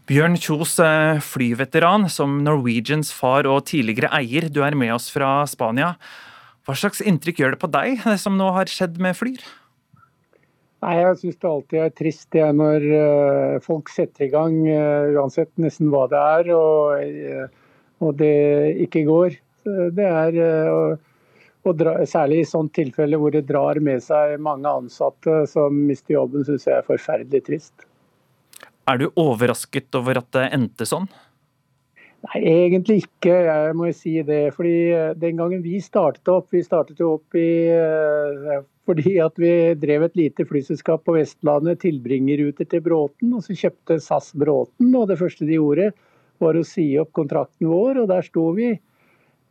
Bjørn 0.07 0.37
Kjos, 0.39 0.77
flyveteran, 1.19 2.05
som 2.07 2.37
Norwegians 2.45 3.09
far 3.11 3.43
og 3.51 3.65
tidligere 3.67 4.07
eier, 4.15 4.47
du 4.47 4.61
er 4.63 4.77
med 4.79 4.93
oss 4.95 5.09
fra 5.11 5.41
Spania. 5.51 5.97
Hva 6.63 6.77
slags 6.79 7.01
inntrykk 7.03 7.41
gjør 7.41 7.55
det 7.55 7.59
på 7.59 7.69
deg, 7.73 8.05
det 8.05 8.15
som 8.21 8.37
nå 8.39 8.47
har 8.55 8.71
skjedd 8.71 9.01
med 9.03 9.17
Flyr? 9.19 9.43
Nei, 10.85 10.93
Jeg 10.95 11.17
syns 11.19 11.41
det 11.41 11.49
alltid 11.49 11.81
er 11.83 11.91
trist 11.97 12.29
det 12.31 12.47
når 12.55 12.87
folk 13.65 13.91
setter 13.91 14.29
i 14.29 14.31
gang, 14.31 14.55
uansett 15.17 15.51
nesten 15.59 15.91
hva 15.91 16.05
det 16.07 16.23
er, 16.39 16.53
og, 16.55 17.51
og 17.99 18.15
det 18.23 18.31
ikke 18.87 19.03
går. 19.09 19.35
Det 19.97 20.07
er 20.07 20.39
og, 20.71 20.97
og 21.67 21.77
dra, 21.79 21.97
Særlig 22.07 22.41
i 22.43 22.47
sånt 22.47 22.73
tilfelle 22.77 23.19
hvor 23.19 23.35
det 23.35 23.45
drar 23.49 23.79
med 23.83 24.03
seg 24.05 24.37
mange 24.43 24.71
ansatte 24.71 25.43
som 25.51 25.75
mister 25.89 26.17
jobben, 26.17 26.47
syns 26.47 26.67
jeg 26.69 26.79
er 26.79 26.87
forferdelig 26.87 27.43
trist. 27.49 27.87
Er 28.87 29.01
du 29.01 29.09
overrasket 29.19 29.95
over 29.99 30.21
at 30.21 30.29
det 30.35 30.47
endte 30.55 30.87
sånn? 30.87 31.09
Nei, 32.25 32.39
egentlig 32.49 33.03
ikke, 33.03 33.33
jeg 33.45 33.75
må 33.77 33.91
si 33.95 34.15
det. 34.25 34.47
Fordi 34.55 34.77
eh, 34.95 35.13
Den 35.19 35.37
gangen 35.39 35.61
vi 35.63 35.77
startet 35.83 36.27
opp, 36.31 36.49
vi 36.55 36.63
startet 36.65 36.99
jo 37.03 37.13
opp 37.17 37.37
i, 37.37 37.67
eh, 37.71 38.63
fordi 38.87 39.17
at 39.23 39.37
vi 39.39 39.51
drev 39.79 40.07
et 40.07 40.17
lite 40.17 40.47
flyselskap 40.47 41.05
på 41.05 41.17
Vestlandet, 41.17 41.83
tilbringerruter 41.83 42.67
til 42.71 42.83
Bråten. 42.85 43.35
og 43.35 43.45
Så 43.45 43.57
kjøpte 43.59 43.99
SAS 44.03 44.31
Bråten, 44.33 44.93
og 44.95 45.07
det 45.11 45.19
første 45.21 45.47
de 45.47 45.59
gjorde 45.59 45.91
var 46.41 46.57
å 46.57 46.65
si 46.65 46.89
opp 47.01 47.13
kontrakten 47.17 47.69
vår. 47.69 48.03
og 48.03 48.11
Der 48.11 48.25
sto 48.25 48.49
vi 48.57 48.73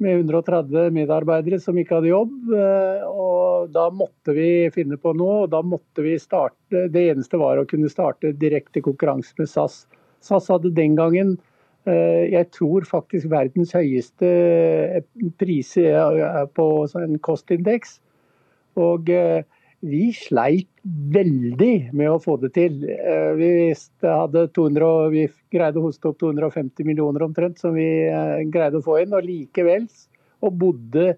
med 0.03 0.19
130 0.21 0.91
medarbeidere 0.95 1.59
som 1.63 1.77
ikke 1.79 1.99
hadde 1.99 2.13
jobb. 2.13 2.35
Eh, 2.53 3.05
og 3.09 3.71
da 3.75 3.89
måtte 3.95 4.35
vi 4.37 4.49
finne 4.75 4.99
på 5.01 5.15
noe, 5.17 5.45
og 5.45 5.53
da 5.55 5.63
måtte 5.65 6.05
vi 6.05 6.17
starte 6.21 6.87
Det 6.93 7.05
eneste 7.13 7.41
var 7.41 7.61
å 7.61 7.67
kunne 7.69 7.91
starte 7.93 8.35
direkte 8.37 8.83
konkurranse 8.85 9.37
med 9.39 9.51
SAS. 9.51 9.85
SAS 10.25 10.51
hadde 10.53 10.75
den 10.77 10.97
gangen 10.99 11.37
eh, 11.89 12.27
jeg 12.33 12.51
tror 12.57 12.87
faktisk 12.89 13.31
verdens 13.33 13.75
høyeste 13.77 14.33
eh, 15.01 15.05
priser 15.41 16.49
på 16.57 16.69
en 17.01 17.21
kostindeks. 17.25 18.01
Og 18.77 19.09
vi 19.87 20.09
sleit 20.15 20.69
veldig 21.15 21.93
med 21.97 22.11
å 22.11 22.21
få 22.23 22.37
det 22.43 22.53
til. 22.57 22.81
Vi, 23.39 23.51
vi, 23.59 23.69
200, 24.03 24.89
vi 25.13 25.27
greide 25.53 25.81
å 25.81 25.87
hoste 25.87 26.11
opp 26.11 26.19
250 26.23 26.89
millioner 26.89 27.27
omtrent, 27.27 27.61
som 27.63 27.77
vi 27.77 27.87
eh, 28.07 28.43
greide 28.53 28.81
å 28.81 28.87
få 28.87 29.01
inn. 29.03 29.15
Og 29.17 29.27
likevel, 29.27 29.89
og 30.45 30.59
bodde 30.63 31.15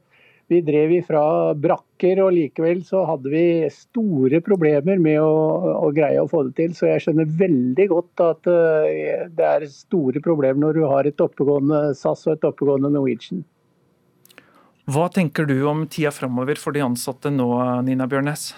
Vi 0.48 0.62
drev 0.64 0.94
ifra 0.96 1.52
brakker, 1.60 2.22
og 2.24 2.30
likevel 2.32 2.78
så 2.88 3.02
hadde 3.04 3.28
vi 3.28 3.42
store 3.68 4.38
problemer 4.40 4.96
med 4.96 5.18
å, 5.20 5.34
å 5.84 5.90
greie 5.92 6.22
å 6.22 6.30
få 6.30 6.40
det 6.46 6.54
til. 6.56 6.72
Så 6.72 6.88
jeg 6.88 7.02
skjønner 7.04 7.28
veldig 7.42 7.86
godt 7.90 8.22
at 8.24 8.48
eh, 8.48 9.26
det 9.28 9.44
er 9.44 9.66
store 9.68 10.22
problemer 10.24 10.62
når 10.62 10.80
du 10.80 10.86
har 10.88 11.04
et 11.04 11.20
oppegående 11.20 11.90
SAS 11.92 12.24
og 12.30 12.38
et 12.38 12.48
oppegående 12.48 12.94
Norwegian. 12.96 13.44
Hva 14.88 15.10
tenker 15.12 15.44
du 15.44 15.58
om 15.68 15.82
tida 15.86 16.10
framover 16.14 16.56
for 16.56 16.72
de 16.72 16.80
ansatte 16.80 17.28
nå, 17.28 17.48
Nina 17.84 18.06
Bjørnes? 18.08 18.54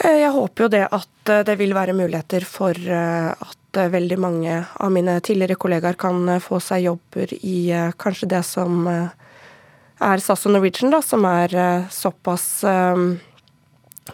Eh, 0.00 0.22
jeg 0.22 0.32
håper 0.32 0.64
jo 0.64 0.68
det 0.72 0.84
at 0.88 1.30
eh, 1.32 1.42
det 1.44 1.58
vil 1.60 1.74
være 1.76 1.96
muligheter 1.96 2.44
for 2.48 2.72
eh, 2.72 3.32
at 3.32 3.80
veldig 3.92 4.16
mange 4.20 4.54
av 4.80 4.92
mine 4.92 5.18
tidligere 5.20 5.58
kollegaer 5.60 5.98
kan 6.00 6.38
få 6.40 6.56
seg 6.64 6.86
jobber 6.86 7.34
i 7.36 7.68
kanskje 8.00 8.28
det 8.30 8.40
som 8.48 8.86
er 8.88 10.22
SAS 10.24 10.46
og 10.48 10.54
Norwegian, 10.54 10.94
da, 10.94 11.02
som 11.04 11.26
er 11.28 11.52
såpass 11.92 12.46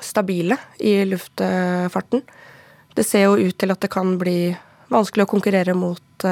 stabile 0.03 0.59
i 0.83 0.97
luftfarten. 1.07 2.25
Det 2.99 3.07
ser 3.07 3.29
jo 3.29 3.39
ut 3.39 3.55
til 3.55 3.70
at 3.70 3.87
det 3.87 3.93
kan 3.95 4.16
bli 4.18 4.51
vanskelig 4.91 5.29
å 5.29 5.31
konkurrere 5.31 5.79
mot 5.79 6.27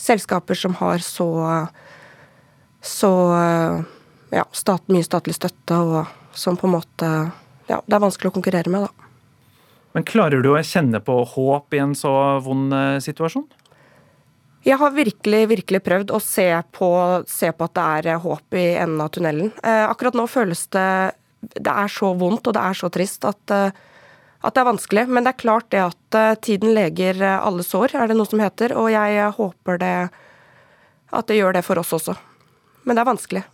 selskaper 0.00 0.56
som 0.56 0.80
har 0.80 1.04
så 1.04 1.28
så 2.80 3.12
ja, 4.34 4.44
stat, 4.52 4.86
mye 4.92 5.06
statlig 5.06 5.36
støtte, 5.36 5.78
og 5.78 6.36
som 6.36 6.58
på 6.58 6.68
en 6.68 6.76
måte 6.76 7.10
ja, 7.66 7.80
det 7.82 7.96
er 7.96 8.02
vanskelig 8.02 8.30
å 8.30 8.36
konkurrere 8.36 8.70
med, 8.72 8.86
da. 8.86 9.06
Men 9.96 10.04
klarer 10.04 10.42
du 10.44 10.50
å 10.52 10.60
kjenne 10.60 11.00
på 11.00 11.14
håp 11.24 11.74
i 11.74 11.80
en 11.80 11.94
så 11.96 12.12
vond 12.44 12.74
eh, 12.76 12.98
situasjon? 13.00 13.46
Jeg 14.66 14.76
har 14.80 14.92
virkelig 14.92 15.40
virkelig 15.54 15.80
prøvd 15.86 16.12
å 16.12 16.20
se 16.20 16.50
på, 16.76 16.90
se 17.30 17.48
på 17.48 17.68
at 17.68 17.74
det 17.78 17.86
er 18.00 18.10
eh, 18.12 18.20
håp 18.20 18.58
i 18.60 18.66
enden 18.76 19.00
av 19.00 19.08
tunnelen. 19.14 19.54
Eh, 19.64 19.86
akkurat 19.86 20.18
nå 20.18 20.26
føles 20.28 20.66
det 20.76 20.90
Det 21.46 21.72
er 21.72 21.88
så 21.92 22.12
vondt 22.18 22.48
og 22.48 22.56
det 22.56 22.62
er 22.68 22.76
så 22.76 22.90
trist 22.92 23.24
at, 23.28 23.52
at 23.54 24.54
det 24.56 24.60
er 24.60 24.68
vanskelig. 24.68 25.06
Men 25.08 25.24
det 25.24 25.32
er 25.32 25.42
klart 25.44 25.68
det 25.70 25.82
at 25.84 26.42
tiden 26.42 26.72
leger 26.74 27.20
alle 27.22 27.62
sår, 27.62 27.94
er 27.94 28.08
det 28.08 28.16
noe 28.18 28.26
som 28.26 28.40
heter. 28.42 28.74
Og 28.74 28.88
jeg 28.90 29.28
håper 29.36 29.78
det 29.78 29.96
at 31.12 31.28
det 31.28 31.36
gjør 31.38 31.54
det 31.54 31.62
for 31.62 31.78
oss 31.78 31.92
også. 31.94 32.16
Men 32.84 32.96
det 32.96 33.04
er 33.04 33.10
vanskelig. 33.12 33.44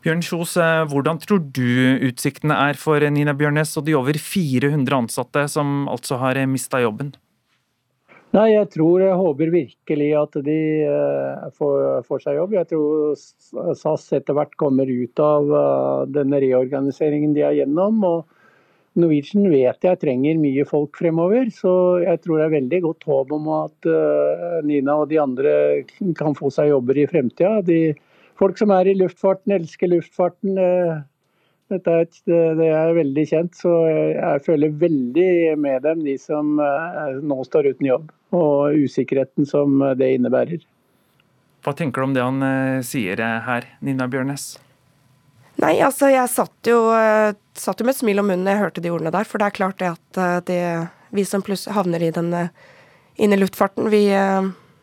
Bjørn 0.00 0.22
Kjos, 0.24 0.54
eh, 0.56 0.82
hvordan 0.88 1.18
tror 1.20 1.42
du 1.44 2.00
utsiktene 2.08 2.56
er 2.70 2.78
for 2.80 3.04
Nina 3.12 3.34
Bjørnes 3.36 3.74
og 3.76 3.84
de 3.84 3.98
over 3.98 4.16
400 4.16 4.96
ansatte 4.96 5.42
som 5.52 5.90
altså 5.92 6.16
har 6.22 6.40
eh, 6.40 6.48
mista 6.48 6.80
jobben? 6.80 7.12
Nei, 8.32 8.52
Jeg 8.54 8.70
tror, 8.70 9.02
jeg 9.02 9.18
håper 9.18 9.50
virkelig 9.50 10.10
at 10.14 10.36
de 10.46 10.58
uh, 10.86 11.48
får, 11.50 12.04
får, 12.06 12.20
seg 12.22 12.36
jobb. 12.38 12.52
Jeg 12.54 12.68
tror 12.70 13.74
SAS 13.74 14.04
etter 14.14 14.36
hvert 14.38 14.52
kommer 14.54 14.86
ut 14.86 15.22
av 15.24 15.50
uh, 15.50 16.04
denne 16.06 16.38
reorganiseringen 16.38 17.34
de 17.34 17.42
er 17.42 17.56
gjennom. 17.58 17.98
og 18.06 19.00
Norwegian 19.02 19.50
vet 19.50 19.82
jeg 19.82 19.98
trenger 19.98 20.38
mye 20.38 20.62
folk 20.66 20.94
fremover, 20.98 21.50
så 21.50 21.72
jeg 22.04 22.22
tror 22.22 22.38
det 22.38 22.46
er 22.46 22.54
veldig 22.54 22.80
godt 22.86 23.08
håp 23.10 23.34
om 23.34 23.50
at 23.58 23.90
uh, 23.90 24.60
Nina 24.62 25.00
og 25.02 25.10
de 25.10 25.18
andre 25.20 25.52
kan 26.20 26.38
få 26.38 26.54
seg 26.54 26.70
jobber 26.70 27.02
i 27.02 27.10
fremtida. 27.10 27.58
Folk 28.40 28.56
som 28.56 28.72
er 28.72 28.88
i 28.88 28.96
luftfarten, 28.96 29.52
elsker 29.52 29.90
luftfarten. 29.92 30.56
Eh, 30.56 31.00
dette 31.70 31.92
er, 31.92 32.06
et, 32.06 32.20
det 32.58 32.70
er 32.72 32.94
veldig 32.96 33.24
kjent, 33.28 33.58
så 33.58 33.74
jeg 33.84 34.44
føler 34.46 34.72
veldig 34.80 35.58
med 35.60 35.84
dem, 35.84 36.00
de 36.06 36.16
som 36.18 36.56
eh, 36.64 37.18
nå 37.20 37.36
står 37.46 37.74
uten 37.74 37.90
jobb. 37.90 38.08
Og 38.36 38.80
usikkerheten 38.86 39.48
som 39.48 39.76
det 39.98 40.14
innebærer. 40.16 40.64
Hva 41.60 41.74
tenker 41.76 42.00
du 42.00 42.08
om 42.08 42.16
det 42.16 42.24
han 42.24 42.46
eh, 42.46 42.80
sier 42.86 43.20
her, 43.20 43.68
Nina 43.84 44.08
Bjørnes? 44.08 44.54
Nei, 45.60 45.74
altså 45.84 46.08
jeg 46.08 46.32
satt 46.32 46.70
jo, 46.70 46.78
satt 47.58 47.82
jo 47.82 47.84
med 47.84 47.92
et 47.92 47.98
smil 47.98 48.22
om 48.22 48.30
munnen 48.30 48.46
da 48.46 48.54
jeg 48.54 48.62
hørte 48.62 48.80
de 48.80 48.92
ordene 48.94 49.12
der. 49.12 49.28
For 49.28 49.42
det 49.42 49.50
er 49.50 49.56
klart 49.58 49.82
det 49.82 49.90
at 49.90 50.46
det, 50.48 50.62
vi 51.12 51.26
som 51.28 51.44
plutselig 51.44 51.76
havner 51.76 52.00
i 52.00 52.08
den 52.16 52.32
inn 53.20 53.36
i 53.36 53.36
luftfarten, 53.36 53.90
vi 53.92 54.06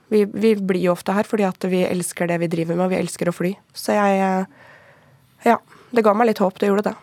vi, 0.10 0.26
vi, 0.26 0.56
blir 0.56 0.88
jo 0.88 0.94
ofte 0.94 1.16
her 1.16 1.28
fordi 1.28 1.46
at 1.48 1.68
vi 1.70 1.84
elsker 1.88 2.30
det 2.30 2.40
vi 2.44 2.50
driver 2.52 2.78
med, 2.78 2.86
og 2.88 2.94
vi 2.94 3.02
elsker 3.02 3.30
å 3.30 3.36
fly. 3.36 3.56
Så 3.74 3.98
jeg 3.98 4.22
eh, 4.24 4.64
Ja. 5.48 5.60
Det 5.88 6.04
ga 6.04 6.12
meg 6.12 6.28
litt 6.28 6.42
håp, 6.44 6.58
det 6.60 6.68
gjorde 6.68 6.90
det. 6.90 6.96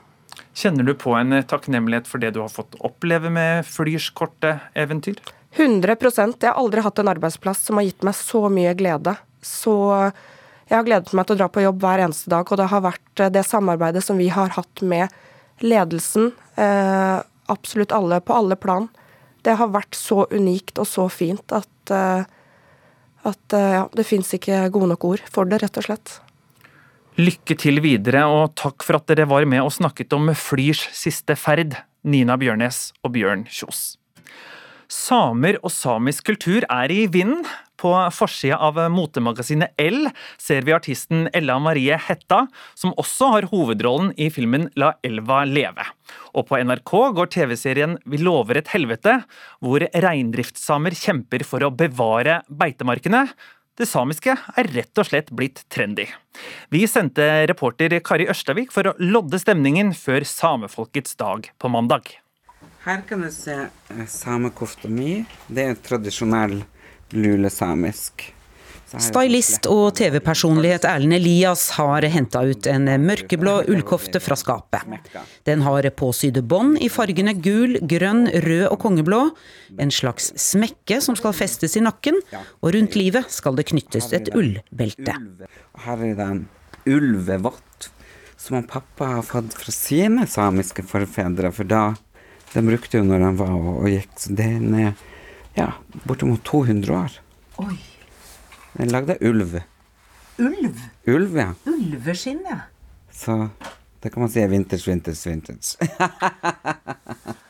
Kjenner 0.54 0.84
du 0.84 0.92
på 1.00 1.14
en 1.16 1.38
takknemlighet 1.48 2.08
for 2.08 2.20
det 2.20 2.34
du 2.34 2.42
har 2.42 2.50
fått 2.52 2.76
oppleve 2.84 3.30
med 3.32 3.64
Flyrs 3.64 4.10
korte 4.12 4.58
eventyr? 4.76 5.16
100 5.56 5.96
Jeg 5.96 6.50
har 6.50 6.58
aldri 6.60 6.82
hatt 6.84 7.00
en 7.00 7.08
arbeidsplass 7.08 7.62
som 7.64 7.80
har 7.80 7.86
gitt 7.88 8.04
meg 8.04 8.12
så 8.18 8.42
mye 8.52 8.74
glede. 8.76 9.16
Så 9.40 9.72
jeg 10.68 10.76
har 10.76 10.84
gledet 10.84 11.16
meg 11.16 11.26
til 11.26 11.38
å 11.38 11.40
dra 11.40 11.48
på 11.48 11.64
jobb 11.64 11.80
hver 11.80 12.04
eneste 12.04 12.28
dag, 12.28 12.44
og 12.44 12.60
det 12.60 12.68
har 12.74 12.84
vært 12.84 13.24
eh, 13.24 13.32
det 13.32 13.46
samarbeidet 13.48 14.04
som 14.04 14.20
vi 14.20 14.28
har 14.32 14.52
hatt 14.58 14.84
med 14.84 15.08
ledelsen, 15.64 16.34
Eh, 16.54 17.20
absolutt 17.46 17.92
alle, 17.92 18.20
på 18.20 18.32
alle 18.32 18.56
plan. 18.56 18.88
Det 19.42 19.50
har 19.58 19.68
vært 19.68 19.94
så 19.94 20.26
unikt 20.30 20.78
og 20.78 20.86
så 20.86 21.08
fint 21.10 21.52
at, 21.52 21.90
eh, 21.90 22.24
at 23.28 23.56
eh, 23.56 23.72
ja, 23.78 23.82
det 23.92 24.06
fins 24.08 24.30
ikke 24.36 24.66
gode 24.74 24.92
nok 24.92 25.08
ord 25.08 25.24
for 25.32 25.48
det, 25.48 25.62
rett 25.64 25.80
og 25.80 25.88
slett. 25.88 26.18
Lykke 27.20 27.54
til 27.60 27.78
videre, 27.84 28.24
og 28.26 28.56
takk 28.58 28.82
for 28.82 28.98
at 28.98 29.06
dere 29.10 29.28
var 29.30 29.46
med 29.46 29.62
og 29.62 29.74
snakket 29.74 30.14
om 30.16 30.32
Flyrs 30.34 30.88
siste 30.96 31.36
ferd, 31.38 31.76
Nina 32.04 32.36
Bjørnes 32.40 32.88
og 33.04 33.14
Bjørn 33.14 33.46
Kjos. 33.46 33.94
Samer 34.90 35.56
og 35.62 35.72
samisk 35.72 36.26
kultur 36.28 36.66
er 36.68 36.92
i 36.92 37.04
vinden. 37.10 37.46
På 37.80 37.92
forsida 38.14 38.58
av 38.62 38.78
motemagasinet 38.92 39.74
L 39.80 40.06
ser 40.38 40.62
vi 40.66 40.74
artisten 40.76 41.26
Ella 41.34 41.56
Marie 41.58 41.96
Hetta, 41.98 42.44
som 42.78 42.94
også 43.00 43.32
har 43.32 43.48
hovedrollen 43.50 44.12
i 44.16 44.30
filmen 44.30 44.68
La 44.78 44.92
elva 45.02 45.42
leve. 45.48 45.86
Og 46.34 46.46
på 46.48 46.60
NRK 46.62 46.94
går 47.18 47.32
TV-serien 47.34 47.98
Vi 48.06 48.22
lover 48.22 48.60
et 48.60 48.70
helvete, 48.74 49.20
hvor 49.64 49.82
reindriftssamer 49.90 50.94
kjemper 50.98 51.44
for 51.46 51.66
å 51.66 51.74
bevare 51.74 52.42
beitemarkene. 52.48 53.26
Det 53.74 53.88
samiske 53.90 54.36
er 54.54 54.68
rett 54.70 55.00
og 55.02 55.08
slett 55.08 55.32
blitt 55.34 55.64
trendy. 55.72 56.06
Vi 56.70 56.84
sendte 56.86 57.24
reporter 57.50 57.96
Kari 58.06 58.28
Ørstavik 58.30 58.70
for 58.74 58.86
å 58.86 58.94
lodde 59.02 59.40
stemningen 59.42 59.90
før 59.98 60.22
samefolkets 60.30 61.18
dag 61.18 61.50
på 61.58 61.70
mandag. 61.74 62.12
Her 62.84 63.02
kan 63.08 63.24
du 63.24 63.30
se 63.32 63.56
eh, 63.64 64.06
samekofta 64.06 64.90
mi. 64.92 65.24
Det 65.48 65.64
er 65.64 65.72
en 65.72 65.82
tradisjonell 65.82 66.58
lulesamisk. 67.14 68.30
Stylist 69.00 69.66
og 69.70 69.96
TV-personlighet 69.98 70.84
Erlend 70.86 71.16
Elias 71.16 71.64
har 71.78 72.04
henta 72.12 72.44
ut 72.46 72.66
en 72.70 72.86
mørkeblå 73.02 73.56
ullkofte 73.72 74.20
fra 74.22 74.36
skapet. 74.38 74.84
Den 75.48 75.64
har 75.66 75.88
påsydde 75.98 76.44
bånd 76.46 76.78
i 76.84 76.90
fargene 76.92 77.34
gul, 77.34 77.78
grønn, 77.90 78.28
rød 78.44 78.68
og 78.68 78.78
kongeblå. 78.84 79.22
En 79.82 79.90
slags 79.94 80.30
smekke 80.38 81.00
som 81.02 81.18
skal 81.18 81.34
festes 81.34 81.74
i 81.78 81.82
nakken, 81.82 82.20
og 82.62 82.74
rundt 82.76 82.98
livet 82.98 83.32
skal 83.34 83.58
det 83.58 83.66
knyttes 83.72 84.12
et 84.14 84.30
ullbelte. 84.34 85.16
Her 85.86 86.06
er 86.10 86.14
det 86.20 86.28
en 86.28 86.44
ulvevott 86.86 87.90
som 88.44 88.62
pappa 88.68 89.16
har 89.16 89.26
fått 89.26 89.56
fra 89.56 89.72
sine 89.74 90.28
samiske 90.30 90.84
forfedre. 90.86 91.50
For 91.54 91.66
da 91.66 91.94
den 92.52 92.68
brukte 92.70 93.00
jo 93.00 93.08
når 93.08 93.26
han 93.26 93.38
var 93.40 93.54
og, 93.56 93.70
og 93.80 93.90
gikk. 93.90 94.14
Så 94.20 94.36
den 94.36 94.70
er 94.78 94.94
ja, 95.54 95.72
bortimot 96.04 96.44
200 96.44 96.96
år. 96.96 97.20
Oi. 97.64 97.78
Den 98.74 98.90
lagde 98.90 99.18
ulv. 99.20 99.60
Ulv? 100.38 100.82
Ulv, 101.06 101.36
ja. 101.38 101.54
Ulveskinn, 101.70 102.42
ja. 102.48 102.58
Så 103.14 103.48
det 104.02 104.10
kan 104.10 104.24
man 104.24 104.32
si 104.32 104.42
er 104.42 104.50
vinters, 104.50 104.88
vinters, 104.88 105.26
vinters. 105.26 105.76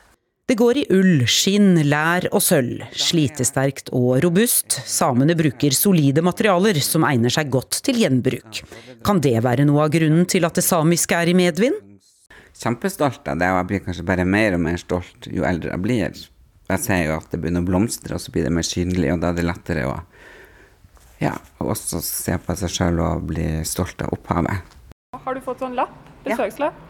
Det 0.45 0.53
går 0.59 0.77
i 0.77 0.81
ull, 0.93 1.23
skinn, 1.25 1.71
lær 1.89 2.27
og 2.29 2.43
sølv. 2.45 2.83
Slitesterkt 2.93 3.87
og 3.97 4.19
robust. 4.21 4.75
Samene 4.85 5.33
bruker 5.33 5.73
solide 5.73 6.21
materialer 6.21 6.77
som 6.85 7.01
egner 7.07 7.33
seg 7.33 7.49
godt 7.49 7.79
til 7.87 7.97
gjenbruk. 8.03 8.59
Kan 9.01 9.23
det 9.25 9.39
være 9.41 9.65
noe 9.65 9.87
av 9.87 9.95
grunnen 9.95 10.29
til 10.29 10.45
at 10.45 10.59
det 10.59 10.63
samiske 10.67 11.17
er 11.17 11.31
i 11.31 11.35
medvind? 11.39 11.81
Kjempestolt 12.61 13.25
av 13.25 13.41
det, 13.41 13.49
og 13.49 13.57
jeg 13.57 13.69
blir 13.71 13.83
kanskje 13.87 14.05
bare 14.05 14.29
mer 14.29 14.53
og 14.59 14.61
mer 14.67 14.77
stolt 14.77 15.25
jo 15.33 15.49
eldre 15.49 15.73
jeg 15.73 15.83
blir. 15.87 16.21
Jeg 16.65 16.81
ser 16.81 17.03
jo 17.05 17.17
at 17.19 17.29
det 17.29 17.39
begynner 17.41 17.61
å 17.61 17.67
blomstre, 17.67 18.17
og 18.17 18.21
så 18.23 18.33
blir 18.33 18.47
det 18.47 18.53
mer 18.55 18.65
synlig, 18.65 19.11
og 19.13 19.21
da 19.21 19.29
er 19.29 19.37
det 19.37 19.45
lettere 19.45 19.85
å 19.85 19.99
ja, 21.21 21.35
også 21.63 22.01
se 22.03 22.35
på 22.41 22.55
seg 22.59 22.73
sjøl 22.73 22.99
og 23.05 23.27
bli 23.29 23.45
stolt 23.67 24.01
av 24.03 24.15
opphavet. 24.17 24.73
Har 25.15 25.37
du 25.37 25.43
fått 25.45 25.61
sånn 25.63 25.77
lapp? 25.77 25.93
Besøkslapp? 26.25 26.81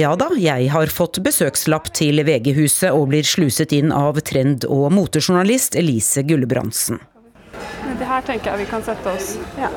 Ja 0.00 0.14
da, 0.16 0.30
jeg 0.40 0.70
har 0.72 0.90
fått 0.90 1.20
besøkslapp 1.22 1.90
til 1.94 2.22
VG-huset 2.24 2.90
og 2.90 3.10
blir 3.12 3.26
sluset 3.26 3.74
inn 3.76 3.92
av 3.94 4.18
trend- 4.26 4.64
og 4.66 4.88
motejournalist 4.96 5.76
Elise 5.78 6.24
Gulbrandsen. 6.26 6.98
Det 7.98 8.08
her 8.08 8.24
tenker 8.24 8.52
jeg 8.52 8.64
vi 8.64 8.70
kan 8.70 8.82
sette 8.84 9.12
oss. 9.12 9.34
Ja. 9.60 9.68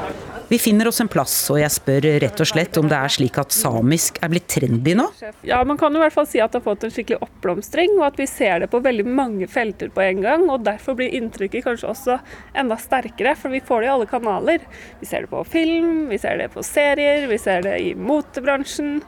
Vi 0.47 0.59
finner 0.61 0.87
oss 0.87 1.01
en 1.01 1.09
plass, 1.09 1.33
og 1.49 1.57
jeg 1.57 1.73
spør 1.73 2.05
rett 2.21 2.41
og 2.43 2.47
slett 2.47 2.77
om 2.77 2.85
det 2.89 2.97
er 2.97 3.11
slik 3.11 3.39
at 3.41 3.53
samisk 3.55 4.19
er 4.23 4.29
blitt 4.29 4.45
trendy 4.51 4.93
nå? 4.97 5.07
Ja, 5.47 5.63
man 5.65 5.79
kan 5.81 5.95
i 5.97 6.01
hvert 6.03 6.13
fall 6.13 6.27
si 6.29 6.41
at 6.43 6.53
det 6.53 6.61
har 6.61 6.67
fått 6.67 6.85
en 6.85 6.93
skikkelig 6.93 7.17
oppblomstring, 7.25 7.95
og 7.97 8.05
at 8.11 8.19
vi 8.21 8.27
ser 8.29 8.61
det 8.61 8.69
på 8.69 8.81
veldig 8.85 9.07
mange 9.09 9.49
felter 9.49 9.89
på 9.93 10.03
en 10.05 10.21
gang. 10.21 10.45
og 10.53 10.63
Derfor 10.67 10.99
blir 10.99 11.15
inntrykket 11.17 11.65
kanskje 11.65 11.89
også 11.89 12.19
enda 12.53 12.77
sterkere, 12.81 13.33
for 13.39 13.53
vi 13.55 13.63
får 13.65 13.81
det 13.81 13.89
i 13.89 13.93
alle 13.95 14.09
kanaler. 14.11 14.69
Vi 15.01 15.09
ser 15.09 15.25
det 15.25 15.33
på 15.33 15.41
film, 15.49 16.05
vi 16.13 16.21
ser 16.21 16.37
det 16.43 16.51
på 16.53 16.65
serier, 16.65 17.25
vi 17.31 17.41
ser 17.41 17.65
det 17.65 17.79
i 17.81 17.95
motebransjen. 17.97 18.99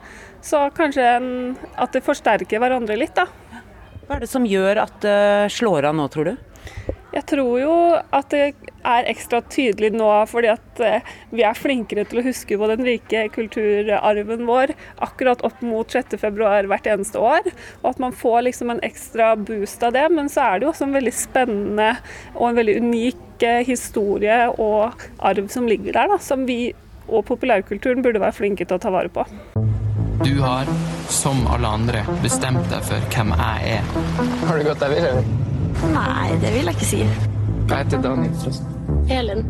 Så 0.42 0.66
kanskje 0.74 1.06
en, 1.16 1.30
at 1.78 1.94
det 1.94 2.02
forsterker 2.06 2.62
hverandre 2.62 2.98
litt, 2.98 3.14
da. 3.14 3.28
Hva 4.08 4.16
er 4.16 4.24
det 4.24 4.30
som 4.32 4.46
gjør 4.48 4.82
at 4.88 5.02
det 5.04 5.52
slår 5.52 5.90
av 5.90 5.96
nå, 5.98 6.10
tror 6.10 6.32
du? 6.32 6.47
Jeg 7.08 7.24
tror 7.30 7.54
jo 7.58 7.74
at 8.14 8.28
det 8.30 8.42
er 8.86 9.06
ekstra 9.10 9.40
tydelig 9.50 9.90
nå 9.96 10.08
fordi 10.28 10.50
at 10.52 10.82
eh, 10.84 11.06
vi 11.32 11.42
er 11.46 11.56
flinkere 11.56 12.04
til 12.06 12.20
å 12.20 12.24
huske 12.26 12.58
på 12.60 12.68
den 12.70 12.84
rike 12.86 13.24
kulturarven 13.34 14.44
vår 14.48 14.74
akkurat 15.04 15.42
opp 15.46 15.62
mot 15.64 15.88
6.2 15.88 16.68
hvert 16.68 16.90
eneste 16.92 17.18
år. 17.18 17.48
Og 17.80 17.88
at 17.94 18.02
man 18.04 18.14
får 18.14 18.44
liksom 18.50 18.74
en 18.74 18.82
ekstra 18.86 19.32
boost 19.40 19.82
av 19.82 19.96
det. 19.96 20.04
Men 20.14 20.28
så 20.32 20.44
er 20.44 20.60
det 20.60 20.68
jo 20.68 20.74
også 20.74 20.88
en 20.88 20.98
veldig 20.98 21.14
spennende 21.16 21.88
og 22.36 22.50
en 22.50 22.60
veldig 22.60 22.76
unik 22.84 23.48
eh, 23.48 23.64
historie 23.66 24.38
og 24.54 25.08
arv 25.18 25.48
som 25.52 25.66
ligger 25.70 25.96
der, 25.96 26.12
da, 26.12 26.20
som 26.22 26.46
vi 26.48 26.74
og 27.08 27.24
populærkulturen 27.24 28.04
burde 28.04 28.20
være 28.20 28.36
flinke 28.36 28.68
til 28.68 28.76
å 28.76 28.82
ta 28.84 28.92
vare 28.92 29.08
på. 29.08 29.24
Du 30.26 30.34
har, 30.42 30.68
som 31.08 31.40
alle 31.48 31.70
andre, 31.80 32.04
bestemt 32.20 32.68
deg 32.68 32.84
for 32.84 33.12
hvem 33.14 33.32
jeg 33.32 33.78
er. 33.78 33.92
Har 34.44 34.58
du 34.60 34.68
gått 34.68 34.82
deg 34.84 34.98
vill? 34.98 35.56
Nei, 35.86 36.34
det 36.42 36.50
vil 36.56 36.66
jeg 36.66 36.74
ikke 36.74 36.86
si. 36.88 37.04
Jeg 37.04 37.70
heter 37.70 38.00
Daniel, 38.02 38.32
forresten. 38.42 38.74
Helen. 39.08 39.44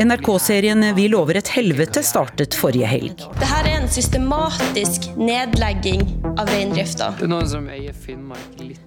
NRK-serien 0.00 0.84
Vi 0.96 1.06
lover 1.12 1.36
et 1.40 1.48
helvete 1.52 2.02
startet 2.04 2.56
forrige 2.56 2.88
helg. 2.88 3.24
Dette 3.36 3.48
er 3.60 3.68
en 3.74 3.88
systematisk 3.92 5.10
nedlegging 5.20 6.04
av 6.32 6.48
reindrifta. 6.48 7.10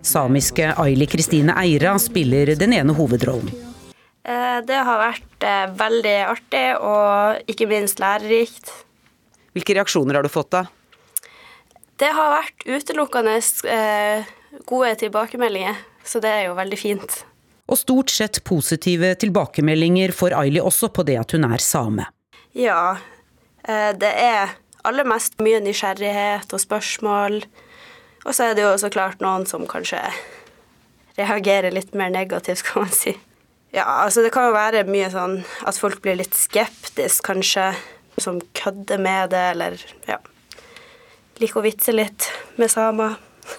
Samiske 0.02 0.72
Aili 0.86 1.10
Kristine 1.10 1.58
Eira 1.62 1.94
spiller 2.02 2.56
den 2.58 2.74
ene 2.78 2.98
hovedrollen. 2.98 3.52
Eh, 4.24 4.60
det 4.66 4.80
har 4.88 5.02
vært 5.02 5.46
eh, 5.46 5.66
veldig 5.82 6.18
artig 6.32 6.68
og 6.80 7.52
ikke 7.52 7.68
minst 7.70 8.00
lærerikt. 8.02 8.72
Hvilke 9.54 9.76
reaksjoner 9.78 10.18
har 10.18 10.26
du 10.26 10.32
fått 10.34 10.54
da? 10.56 10.66
Det 12.02 12.10
har 12.16 12.38
vært 12.40 12.66
utelukkende 12.66 13.36
eh, 13.70 14.32
gode 14.70 14.96
tilbakemeldinger, 15.04 15.78
så 16.06 16.22
det 16.24 16.32
er 16.32 16.48
jo 16.50 16.58
veldig 16.58 16.80
fint. 16.80 17.20
Og 17.72 17.80
stort 17.80 18.12
sett 18.12 18.42
positive 18.44 19.14
tilbakemeldinger 19.22 20.12
får 20.16 20.36
Aili 20.36 20.62
også 20.62 20.92
på 20.94 21.06
det 21.08 21.16
at 21.22 21.36
hun 21.36 21.48
er 21.48 21.64
same. 21.64 22.10
Ja, 22.54 22.98
det 23.64 24.12
er 24.12 24.58
aller 24.84 25.08
mest 25.08 25.40
mye 25.42 25.62
nysgjerrighet 25.64 26.54
og 26.54 26.62
spørsmål. 26.62 27.40
Og 28.24 28.36
så 28.36 28.50
er 28.50 28.58
det 28.58 28.66
jo 28.66 28.74
så 28.80 28.92
klart 28.92 29.24
noen 29.24 29.48
som 29.48 29.64
kanskje 29.70 30.02
reagerer 31.18 31.74
litt 31.74 31.96
mer 31.96 32.12
negativt, 32.12 32.66
kan 32.68 32.86
man 32.86 32.94
si. 32.94 33.16
Ja, 33.74 33.88
altså 34.04 34.22
det 34.22 34.34
kan 34.36 34.50
jo 34.50 34.56
være 34.56 34.84
mye 34.86 35.10
sånn 35.10 35.40
at 35.66 35.80
folk 35.80 36.04
blir 36.04 36.20
litt 36.20 36.36
skeptisk, 36.38 37.24
kanskje. 37.26 37.72
Som 38.22 38.44
kødder 38.54 39.00
med 39.02 39.32
det, 39.34 39.40
eller 39.56 39.80
ja 40.06 40.20
Liker 41.42 41.64
å 41.64 41.66
vitse 41.66 41.90
litt 41.96 42.28
med 42.62 42.70
samer. 42.70 43.16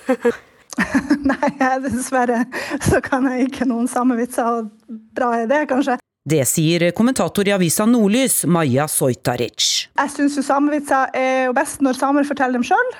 Nei, 1.31 1.51
dessverre 1.85 2.45
så 2.83 3.03
kan 3.05 3.29
jeg 3.31 3.51
ikke 3.51 3.69
noen 3.69 3.91
samevitser, 3.91 4.63
og 4.63 4.99
bra 5.17 5.35
er 5.43 5.51
det, 5.51 5.67
kanskje. 5.71 5.99
Det 6.25 6.41
sier 6.49 6.87
kommentator 6.97 7.45
i 7.45 7.53
avisa 7.53 7.85
Nordlys, 7.85 8.47
Maja 8.49 8.87
Sojtaric. 8.89 9.67
Jeg 9.93 10.13
syns 10.15 10.39
samevitser 10.47 11.13
er 11.21 11.51
jo 11.51 11.57
best 11.57 11.85
når 11.85 11.99
samer 11.99 12.25
forteller 12.25 12.57
dem 12.57 12.65
sjøl, 12.65 12.95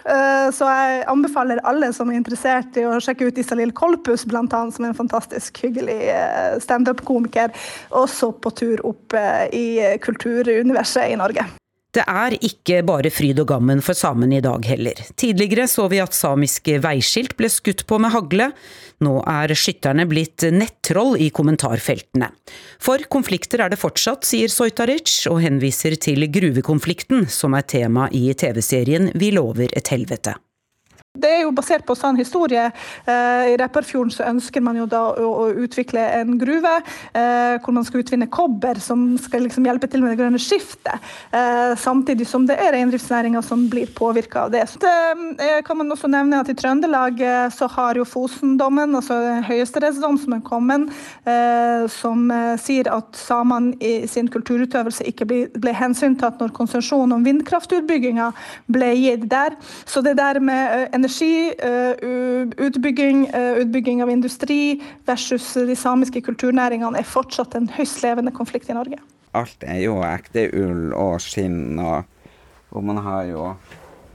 så 0.53 0.69
jeg 0.69 1.07
anbefaler 1.09 1.63
alle 1.65 1.89
som 1.97 2.13
er 2.13 2.21
interessert 2.21 2.77
i 2.77 2.85
å 2.85 3.01
sjekke 3.01 3.31
ut 3.31 3.41
Isalill 3.41 3.73
Kolpus, 3.73 4.27
annet, 4.29 4.77
som 4.77 4.85
er 4.85 4.93
en 4.93 5.01
fantastisk 5.01 5.65
hyggelig 5.65 5.97
standup-komiker, 6.69 7.57
også 7.97 8.35
på 8.45 8.53
tur 8.61 8.85
opp 8.93 9.17
i 9.57 9.97
kulturuniverset 10.05 11.17
i 11.17 11.21
Norge. 11.25 11.49
Det 11.95 12.03
er 12.11 12.35
ikke 12.43 12.81
bare 12.87 13.11
fryd 13.15 13.39
og 13.45 13.49
gammen 13.53 13.83
for 13.85 13.95
samene 13.95 14.41
i 14.41 14.45
dag 14.45 14.65
heller. 14.67 14.99
Tidligere 15.21 15.69
så 15.71 15.87
vi 15.93 16.01
at 16.03 16.17
samiske 16.17 16.81
veiskilt 16.83 17.37
ble 17.39 17.51
skutt 17.53 17.85
på 17.87 18.01
med 18.03 18.11
hagle. 18.15 18.49
Nå 19.05 19.21
er 19.31 19.55
skytterne 19.55 20.07
blitt 20.11 20.47
nettroll 20.55 21.15
i 21.23 21.31
kommentarfeltene. 21.35 22.33
For 22.83 23.07
konflikter 23.13 23.63
er 23.63 23.71
det 23.71 23.79
fortsatt, 23.79 24.27
sier 24.27 24.51
Sojtaric, 24.51 25.21
og 25.31 25.43
henviser 25.45 25.95
til 26.03 26.27
gruvekonflikten, 26.35 27.29
som 27.31 27.55
er 27.55 27.69
tema 27.71 28.09
i 28.11 28.27
TV-serien 28.35 29.13
Vi 29.15 29.31
lover 29.35 29.71
et 29.71 29.95
helvete. 29.95 30.35
Det 31.15 31.29
er 31.31 31.45
jo 31.45 31.53
basert 31.55 31.85
på 31.87 31.95
sann 31.95 32.17
historie. 32.19 32.65
Eh, 33.07 33.53
I 33.53 33.59
Repparfjorden 33.61 34.11
så 34.11 34.25
ønsker 34.27 34.63
man 34.67 34.81
jo 34.81 34.87
da 34.91 35.03
å, 35.15 35.45
utvikle 35.63 36.03
en 36.19 36.33
gruve 36.41 36.73
eh, 37.15 37.55
hvor 37.63 37.77
man 37.77 37.85
skal 37.87 38.01
utvinne 38.03 38.27
kobber, 38.35 38.81
som 38.83 39.13
skal 39.23 39.45
liksom 39.47 39.69
hjelpe 39.69 39.87
til 39.87 40.03
med 40.03 40.11
det 40.11 40.19
grønne 40.19 40.41
skiftet. 40.43 41.05
Eh, 41.31 41.77
samtidig 41.79 42.27
som 42.27 42.49
det 42.49 42.57
er 42.59 42.75
reindriftsnæringa 42.75 43.45
som 43.47 43.63
blir 43.71 43.93
påvirka 43.95 44.49
av 44.49 44.51
det. 44.57 44.65
Så 44.73 44.81
det 44.83 45.61
kan 45.69 45.79
man 45.79 45.95
også 45.95 46.11
nevne 46.11 46.41
at 46.43 46.51
I 46.51 46.57
Trøndelag 46.59 47.23
så 47.55 47.71
har 47.77 47.95
jo 47.95 48.09
Fosen-dommen, 48.09 48.99
altså 48.99 49.21
høyesterettsdom 49.47 50.19
som 50.19 50.35
er 50.35 50.43
kommet, 50.47 50.91
som 51.95 52.27
sier 52.61 52.91
at 52.93 53.17
samene 53.19 53.75
i 53.83 54.09
sin 54.11 54.29
kulturutøvelse 54.33 55.07
ikke 55.09 55.29
ble, 55.31 55.41
ble 55.63 55.75
hensyntatt 55.77 56.43
når 56.43 56.53
konsesjon 56.57 57.15
om 57.15 57.25
vindkraftutbygginga 57.27 58.31
ble 58.75 58.91
gitt 58.99 59.29
der. 59.31 59.57
Så 59.87 60.03
det 60.05 60.17
der 60.19 60.43
med 60.45 61.04
energi, 61.05 61.53
eh, 61.59 62.67
utbygging, 62.67 63.27
eh, 63.27 63.61
utbygging 63.61 64.03
av 64.03 64.11
industri 64.11 64.83
versus 65.07 65.53
de 65.55 65.77
samiske 65.77 66.23
kulturnæringene 66.25 66.99
er 66.99 67.05
fortsatt 67.05 67.55
en 67.55 67.69
høyst 67.69 68.03
levende 68.03 68.33
konflikt 68.33 68.71
i 68.71 68.77
Norge. 68.77 68.99
Alt 69.35 69.65
er 69.67 69.83
jo 69.85 70.01
ekte 70.07 70.49
ull 70.55 70.93
og 70.95 71.21
skinn, 71.21 71.79
og, 71.79 72.05
og 72.73 72.85
man 72.85 73.03
har 73.05 73.25
jo 73.31 73.55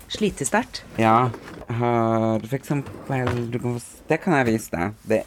Slite 0.10 0.42
sterkt? 0.42 0.80
Ja. 0.98 1.30
Har 1.70 2.40
for 2.42 2.56
eksempel 2.58 2.90
Det 4.10 4.18
kan 4.24 4.34
jeg 4.34 4.48
vise 4.48 4.72
deg. 4.74 4.96
Det 5.06 5.20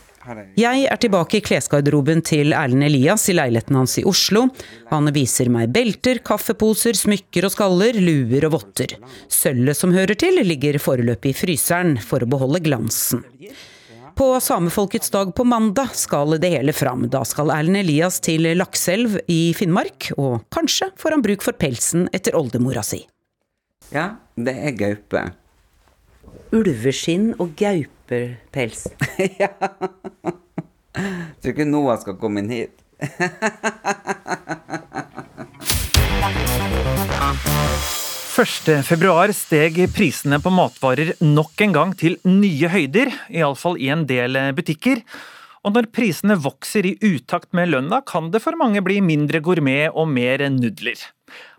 jeg 0.55 0.85
er 0.87 0.99
tilbake 1.03 1.39
i 1.39 1.43
klesgarderoben 1.43 2.21
til 2.23 2.53
Erlend 2.55 2.87
Elias 2.87 3.25
i 3.33 3.35
leiligheten 3.35 3.75
hans 3.81 3.97
i 3.99 4.05
Oslo. 4.07 4.45
Han 4.93 5.11
viser 5.15 5.51
meg 5.51 5.73
belter, 5.75 6.21
kaffeposer, 6.23 6.95
smykker 6.95 7.49
og 7.49 7.55
skaller, 7.57 7.99
luer 7.99 8.47
og 8.47 8.55
votter. 8.55 8.95
Sølvet 9.27 9.79
som 9.79 9.95
hører 9.95 10.15
til, 10.19 10.39
ligger 10.47 10.79
foreløpig 10.83 11.35
i 11.35 11.39
fryseren 11.41 11.97
for 11.99 12.23
å 12.23 12.31
beholde 12.31 12.63
glansen. 12.63 13.25
På 14.15 14.29
Samefolkets 14.45 15.11
dag 15.11 15.35
på 15.35 15.45
mandag 15.49 15.97
skal 15.99 16.37
det 16.39 16.53
hele 16.55 16.77
fram. 16.77 17.09
Da 17.11 17.25
skal 17.27 17.51
Erlend 17.51 17.81
Elias 17.83 18.21
til 18.23 18.47
Lakselv 18.61 19.19
i 19.27 19.41
Finnmark, 19.59 20.13
og 20.21 20.45
kanskje 20.55 20.93
får 21.01 21.17
han 21.17 21.25
bruk 21.25 21.43
for 21.43 21.59
pelsen 21.59 22.07
etter 22.15 22.39
oldemora 22.39 22.85
si. 22.87 23.03
Ja, 23.91 24.13
det 24.37 24.55
er 24.55 24.77
gaupe. 24.79 25.31
Ulveskinn 26.53 27.33
og 27.41 27.55
gaupepels. 27.59 28.87
ja. 29.41 29.51
Tror 30.93 31.53
ikke 31.55 31.69
Noah 31.69 31.99
skal 32.03 32.19
komme 32.21 32.43
inn 32.43 32.53
hit. 32.53 32.77
Første 38.33 38.79
februar 38.87 39.33
steg 39.37 39.77
prisene 39.93 40.39
på 40.41 40.51
matvarer 40.55 41.13
nok 41.21 41.61
en 41.67 41.75
gang 41.77 41.93
til 41.99 42.17
nye 42.29 42.71
høyder, 42.73 43.13
iallfall 43.29 43.77
i 43.77 43.91
en 43.93 44.07
del 44.09 44.39
butikker. 44.57 45.03
Og 45.63 45.77
når 45.77 45.91
prisene 45.95 46.39
vokser 46.43 46.89
i 46.89 46.97
utakt 47.05 47.53
med 47.55 47.71
lønna, 47.71 48.01
kan 48.07 48.33
det 48.33 48.41
for 48.43 48.59
mange 48.59 48.83
bli 48.83 48.99
mindre 49.05 49.43
gourmet 49.45 49.93
og 49.93 50.09
mer 50.11 50.43
nudler. 50.51 50.99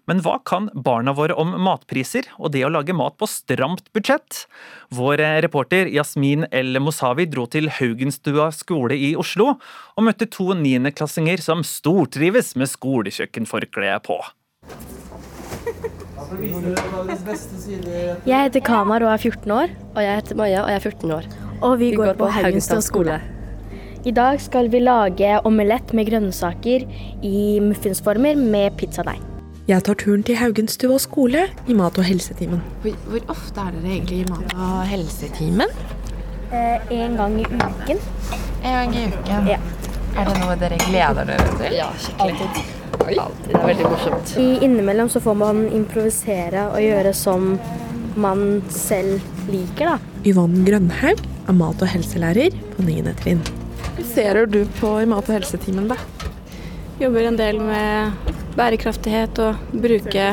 Men 0.09 0.19
hva 0.19 0.35
kan 0.43 0.67
barna 0.75 1.13
våre 1.15 1.35
om 1.39 1.53
matpriser 1.63 2.27
og 2.35 2.51
det 2.55 2.65
å 2.67 2.71
lage 2.73 2.95
mat 2.95 3.15
på 3.15 3.27
stramt 3.29 3.85
budsjett? 3.95 4.43
Vår 4.91 5.23
reporter 5.45 5.87
Yasmin 5.87 6.43
El 6.51 6.75
Mosavi 6.83 7.29
dro 7.31 7.45
til 7.47 7.71
Haugenstua 7.71 8.49
skole 8.51 8.97
i 8.99 9.13
Oslo 9.15 9.53
og 9.55 10.03
møtte 10.03 10.27
to 10.27 10.51
niendeklassinger 10.59 11.43
som 11.43 11.63
stortrives 11.63 12.51
med 12.59 12.71
skolekjøkkenforkleet 12.73 14.03
på. 14.03 14.19
Jeg 18.23 18.49
heter 18.49 18.63
Kamar 18.65 19.05
og 19.05 19.13
er 19.13 19.21
14 19.21 19.51
år. 19.55 19.75
Og 19.93 20.01
jeg 20.03 20.19
heter 20.19 20.39
Maja 20.39 20.63
og 20.65 20.71
jeg 20.73 20.81
er 20.81 20.87
14 20.91 21.17
år. 21.17 21.29
Og 21.63 21.77
vi, 21.79 21.91
vi 21.93 21.95
går, 21.95 22.11
går, 22.11 22.19
på 22.19 22.31
Haugenstua 22.41 22.83
skole. 22.83 23.19
I 24.03 24.11
dag 24.11 24.41
skal 24.43 24.67
vi 24.67 24.83
lage 24.83 25.37
omelett 25.47 25.93
med 25.95 26.09
grønnsaker 26.09 26.83
i 27.23 27.43
muffinsformer 27.63 28.35
med 28.35 28.75
pizzadeig. 28.81 29.32
Jeg 29.63 29.79
tar 29.87 29.95
turen 29.95 30.23
til 30.27 30.35
Haugenstua 30.35 30.97
skole 30.99 31.45
i 31.71 31.73
mat- 31.77 31.95
og 31.95 32.03
helsetimen. 32.03 32.59
Hvor, 32.83 32.95
hvor, 33.07 33.21
ofte 33.31 33.61
er 33.63 33.71
dere 33.71 33.93
egentlig 33.93 34.17
i 34.19 34.25
mat- 34.27 34.55
og 34.59 34.81
helsetimen? 34.89 35.71
Eh, 36.51 36.91
en 36.91 37.15
gang 37.15 37.37
i 37.39 37.45
uken. 37.47 38.01
En 38.59 38.73
gang 38.73 38.95
i 38.99 39.05
uken? 39.07 39.47
Ja. 39.47 39.59
Er 40.19 40.27
det 40.27 40.33
noe 40.41 40.57
dere 40.59 40.81
gleder 40.83 41.29
dere 41.31 41.45
til? 41.61 41.77
Ja, 41.77 41.87
skikkelig. 41.95 42.49
Alltid. 42.49 43.15
Alltid. 43.23 43.47
Det 43.47 43.55
er 43.55 43.65
veldig 43.69 43.87
morsomt. 43.87 44.35
I 44.43 44.49
innimellom 44.67 45.09
så 45.09 45.23
får 45.23 45.39
man 45.45 45.63
improvisere 45.71 46.67
og 46.73 46.83
gjøre 46.83 47.15
som 47.15 47.55
man 48.19 48.61
selv 48.69 49.23
liker, 49.47 49.93
da. 49.95 49.97
Yvonne 50.27 50.67
Grønhaug 50.67 51.23
er 51.47 51.53
mat- 51.63 51.81
og 51.81 51.87
helselærer 51.87 52.51
på 52.75 52.83
9. 52.83 53.15
trinn. 53.23 53.39
Hva 53.95 54.05
ser 54.11 54.45
du 54.45 54.65
på 54.81 54.97
i 54.99 55.07
mat- 55.07 55.23
og 55.29 55.39
helsetimen, 55.39 55.87
da? 55.87 55.95
Jobber 56.99 57.31
en 57.31 57.37
del 57.39 57.63
med 57.63 58.32
bærekraftighet 58.57 59.39
og 59.43 59.63
bruke 59.73 60.27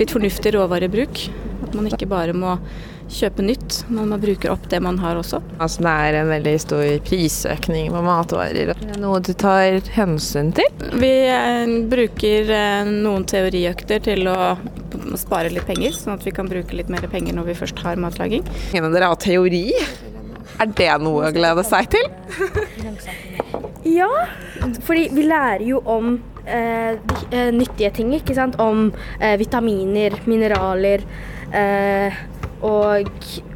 litt 0.00 0.14
fornuftig 0.14 0.54
råvarebruk. 0.56 1.26
At 1.66 1.76
man 1.76 1.90
ikke 1.90 2.08
bare 2.10 2.34
må 2.36 2.56
kjøpe 3.10 3.42
nytt, 3.44 3.80
men 3.90 4.10
man 4.12 4.20
bruker 4.22 4.52
opp 4.52 4.68
det 4.70 4.80
man 4.82 4.98
har 5.02 5.18
også. 5.18 5.40
Altså 5.58 5.82
det 5.84 5.94
er 6.06 6.18
en 6.20 6.30
veldig 6.30 6.54
stor 6.62 6.84
prisøkning 7.06 7.90
på 7.94 8.02
matvarer. 8.06 8.72
Noe 9.02 9.20
du 9.24 9.32
tar 9.34 9.80
hensyn 9.96 10.52
til? 10.56 10.68
Vi 11.00 11.10
eh, 11.26 11.74
bruker 11.90 12.52
eh, 12.54 12.90
noen 12.90 13.26
teoriøkter 13.30 14.04
til 14.06 14.30
å 14.30 14.38
spare 15.18 15.50
litt 15.52 15.66
penger, 15.68 15.96
sånn 15.96 16.14
at 16.16 16.26
vi 16.26 16.34
kan 16.34 16.48
bruke 16.50 16.76
litt 16.76 16.92
mer 16.92 17.06
penger 17.10 17.36
når 17.36 17.50
vi 17.50 17.58
først 17.64 17.82
har 17.84 18.00
matlaging. 18.00 18.46
En 18.78 18.86
av 18.86 18.94
dere 18.94 19.10
har 19.10 19.20
teori. 19.20 19.66
Er 20.60 20.70
det 20.76 20.92
noe 21.02 21.30
å 21.30 21.34
glede 21.34 21.64
seg 21.66 21.90
til? 21.94 23.68
Ja, 23.84 24.08
fordi 24.84 25.08
vi 25.14 25.22
lærer 25.28 25.64
jo 25.64 25.80
om 25.88 26.12
eh, 26.46 26.98
eh, 27.32 27.52
nyttige 27.54 27.90
ting, 27.90 28.14
ikke 28.14 28.34
sant. 28.34 28.58
Om 28.60 28.90
eh, 29.20 29.38
vitaminer, 29.40 30.18
mineraler 30.26 31.04
eh, 31.54 32.20
og 32.60 33.08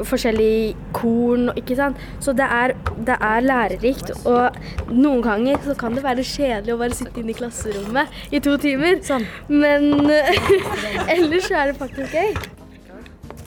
forskjellig 0.09 0.77
korn, 0.97 1.51
ikke 1.59 1.77
sant. 1.77 2.01
Så 2.25 2.33
det 2.33 2.47
er, 2.49 2.75
det 3.07 3.18
er, 3.20 3.45
lærerikt. 3.45 4.14
Og 4.25 4.57
noen 4.93 5.22
ganger 5.25 5.61
så 5.64 5.77
kan 5.79 5.97
det 5.97 6.05
være 6.07 6.25
kjedelig 6.25 6.75
å 6.75 6.81
bare 6.81 6.97
sitte 6.97 7.20
inne 7.20 7.35
i 7.35 7.39
klasserommet 7.39 8.33
i 8.33 8.41
to 8.45 8.57
timer. 8.61 9.01
Sånn. 9.05 9.29
Men 9.53 10.09
ellers 11.14 11.51
er 11.53 11.72
det 11.72 11.79
faktisk 11.81 12.16
gøy. 12.16 12.35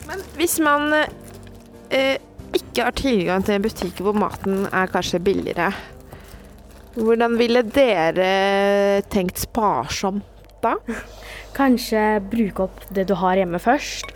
Men 0.07 0.23
hvis 0.37 0.55
man 0.63 0.93
eh, 0.93 2.15
ikke 2.55 2.85
har 2.85 2.95
tilgang 2.97 3.43
til 3.43 3.57
en 3.57 3.65
butikk 3.65 4.01
hvor 4.05 4.15
maten 4.15 4.67
er 4.69 4.91
kanskje 4.91 5.19
billigere, 5.25 5.71
hvordan 6.97 7.37
ville 7.39 7.61
dere 7.63 9.01
tenkt 9.11 9.43
sparsomt 9.43 10.25
da? 10.63 10.75
Kanskje 11.57 12.19
bruke 12.31 12.67
opp 12.67 12.83
det 12.93 13.07
du 13.09 13.15
har 13.17 13.37
hjemme 13.39 13.61
først. 13.61 14.09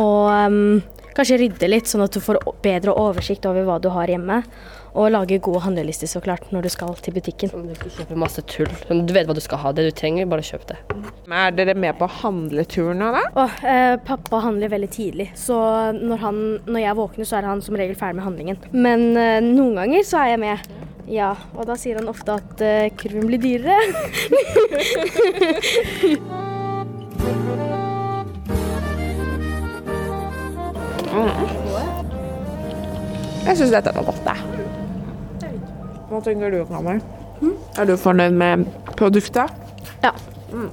Og 0.00 0.28
um, 0.32 0.80
kanskje 1.16 1.40
rydde 1.42 1.68
litt, 1.68 1.88
sånn 1.90 2.04
at 2.04 2.14
du 2.14 2.20
får 2.24 2.40
bedre 2.64 2.94
oversikt 2.96 3.46
over 3.48 3.66
hva 3.68 3.78
du 3.82 3.90
har 3.92 4.08
hjemme. 4.12 4.42
Og 4.92 5.08
lage 5.12 5.38
gode 5.40 5.62
handlelister 5.64 6.06
så 6.10 6.20
klart 6.20 6.50
når 6.52 6.66
du 6.66 6.70
skal 6.72 6.92
til 7.00 7.14
butikken. 7.16 7.48
Du 7.52 7.70
ikke 7.72 7.92
kjøper 7.94 8.18
masse 8.20 8.42
tull. 8.50 8.68
Du 8.90 9.12
vet 9.16 9.26
hva 9.28 9.34
du 9.36 9.40
skal 9.40 9.58
ha. 9.62 9.72
Det 9.72 9.86
du 9.88 9.92
trenger, 9.96 10.28
bare 10.28 10.44
kjøp 10.44 10.66
det. 10.68 10.76
Er 11.32 11.50
dere 11.56 11.74
med 11.78 11.96
på 11.96 12.06
handleturen 12.20 13.00
da? 13.00 13.22
Oh, 13.40 13.54
eh, 13.64 13.96
pappa 14.04 14.36
handler 14.44 14.68
veldig 14.74 14.90
tidlig. 14.92 15.28
Så 15.38 15.56
når, 15.96 16.18
han, 16.26 16.36
når 16.68 16.80
jeg 16.84 16.98
våkner, 17.00 17.24
så 17.28 17.34
er 17.40 17.48
han 17.48 17.64
som 17.64 17.76
regel 17.80 17.96
ferdig 17.96 18.16
med 18.20 18.26
handlingen. 18.28 18.56
Men 18.76 19.00
eh, 19.16 19.40
noen 19.44 19.74
ganger 19.80 20.02
så 20.04 20.16
er 20.26 20.28
jeg 20.34 20.40
med. 20.44 20.58
Ja, 21.12 21.32
og 21.56 21.66
da 21.66 21.74
sier 21.80 21.96
han 21.98 22.08
ofte 22.12 22.32
at 22.36 22.60
eh, 22.62 22.92
kurven 23.00 23.26
blir 23.26 23.40
dyrere. 23.42 23.76
mm. 31.12 31.62
Jeg 33.42 33.56
syns 33.58 33.72
dette 33.74 33.90
var 33.96 34.04
godt, 34.06 34.22
jeg. 34.22 34.31
Hva 36.22 36.28
tenker 36.30 36.52
du, 36.54 36.60
Kammer? 36.68 37.00
Mm? 37.40 37.54
Er 37.82 37.88
du 37.88 37.96
fornøyd 37.98 38.36
med 38.38 38.60
produktet? 38.94 39.50
Ja. 40.04 40.12
Mm. 40.54 40.68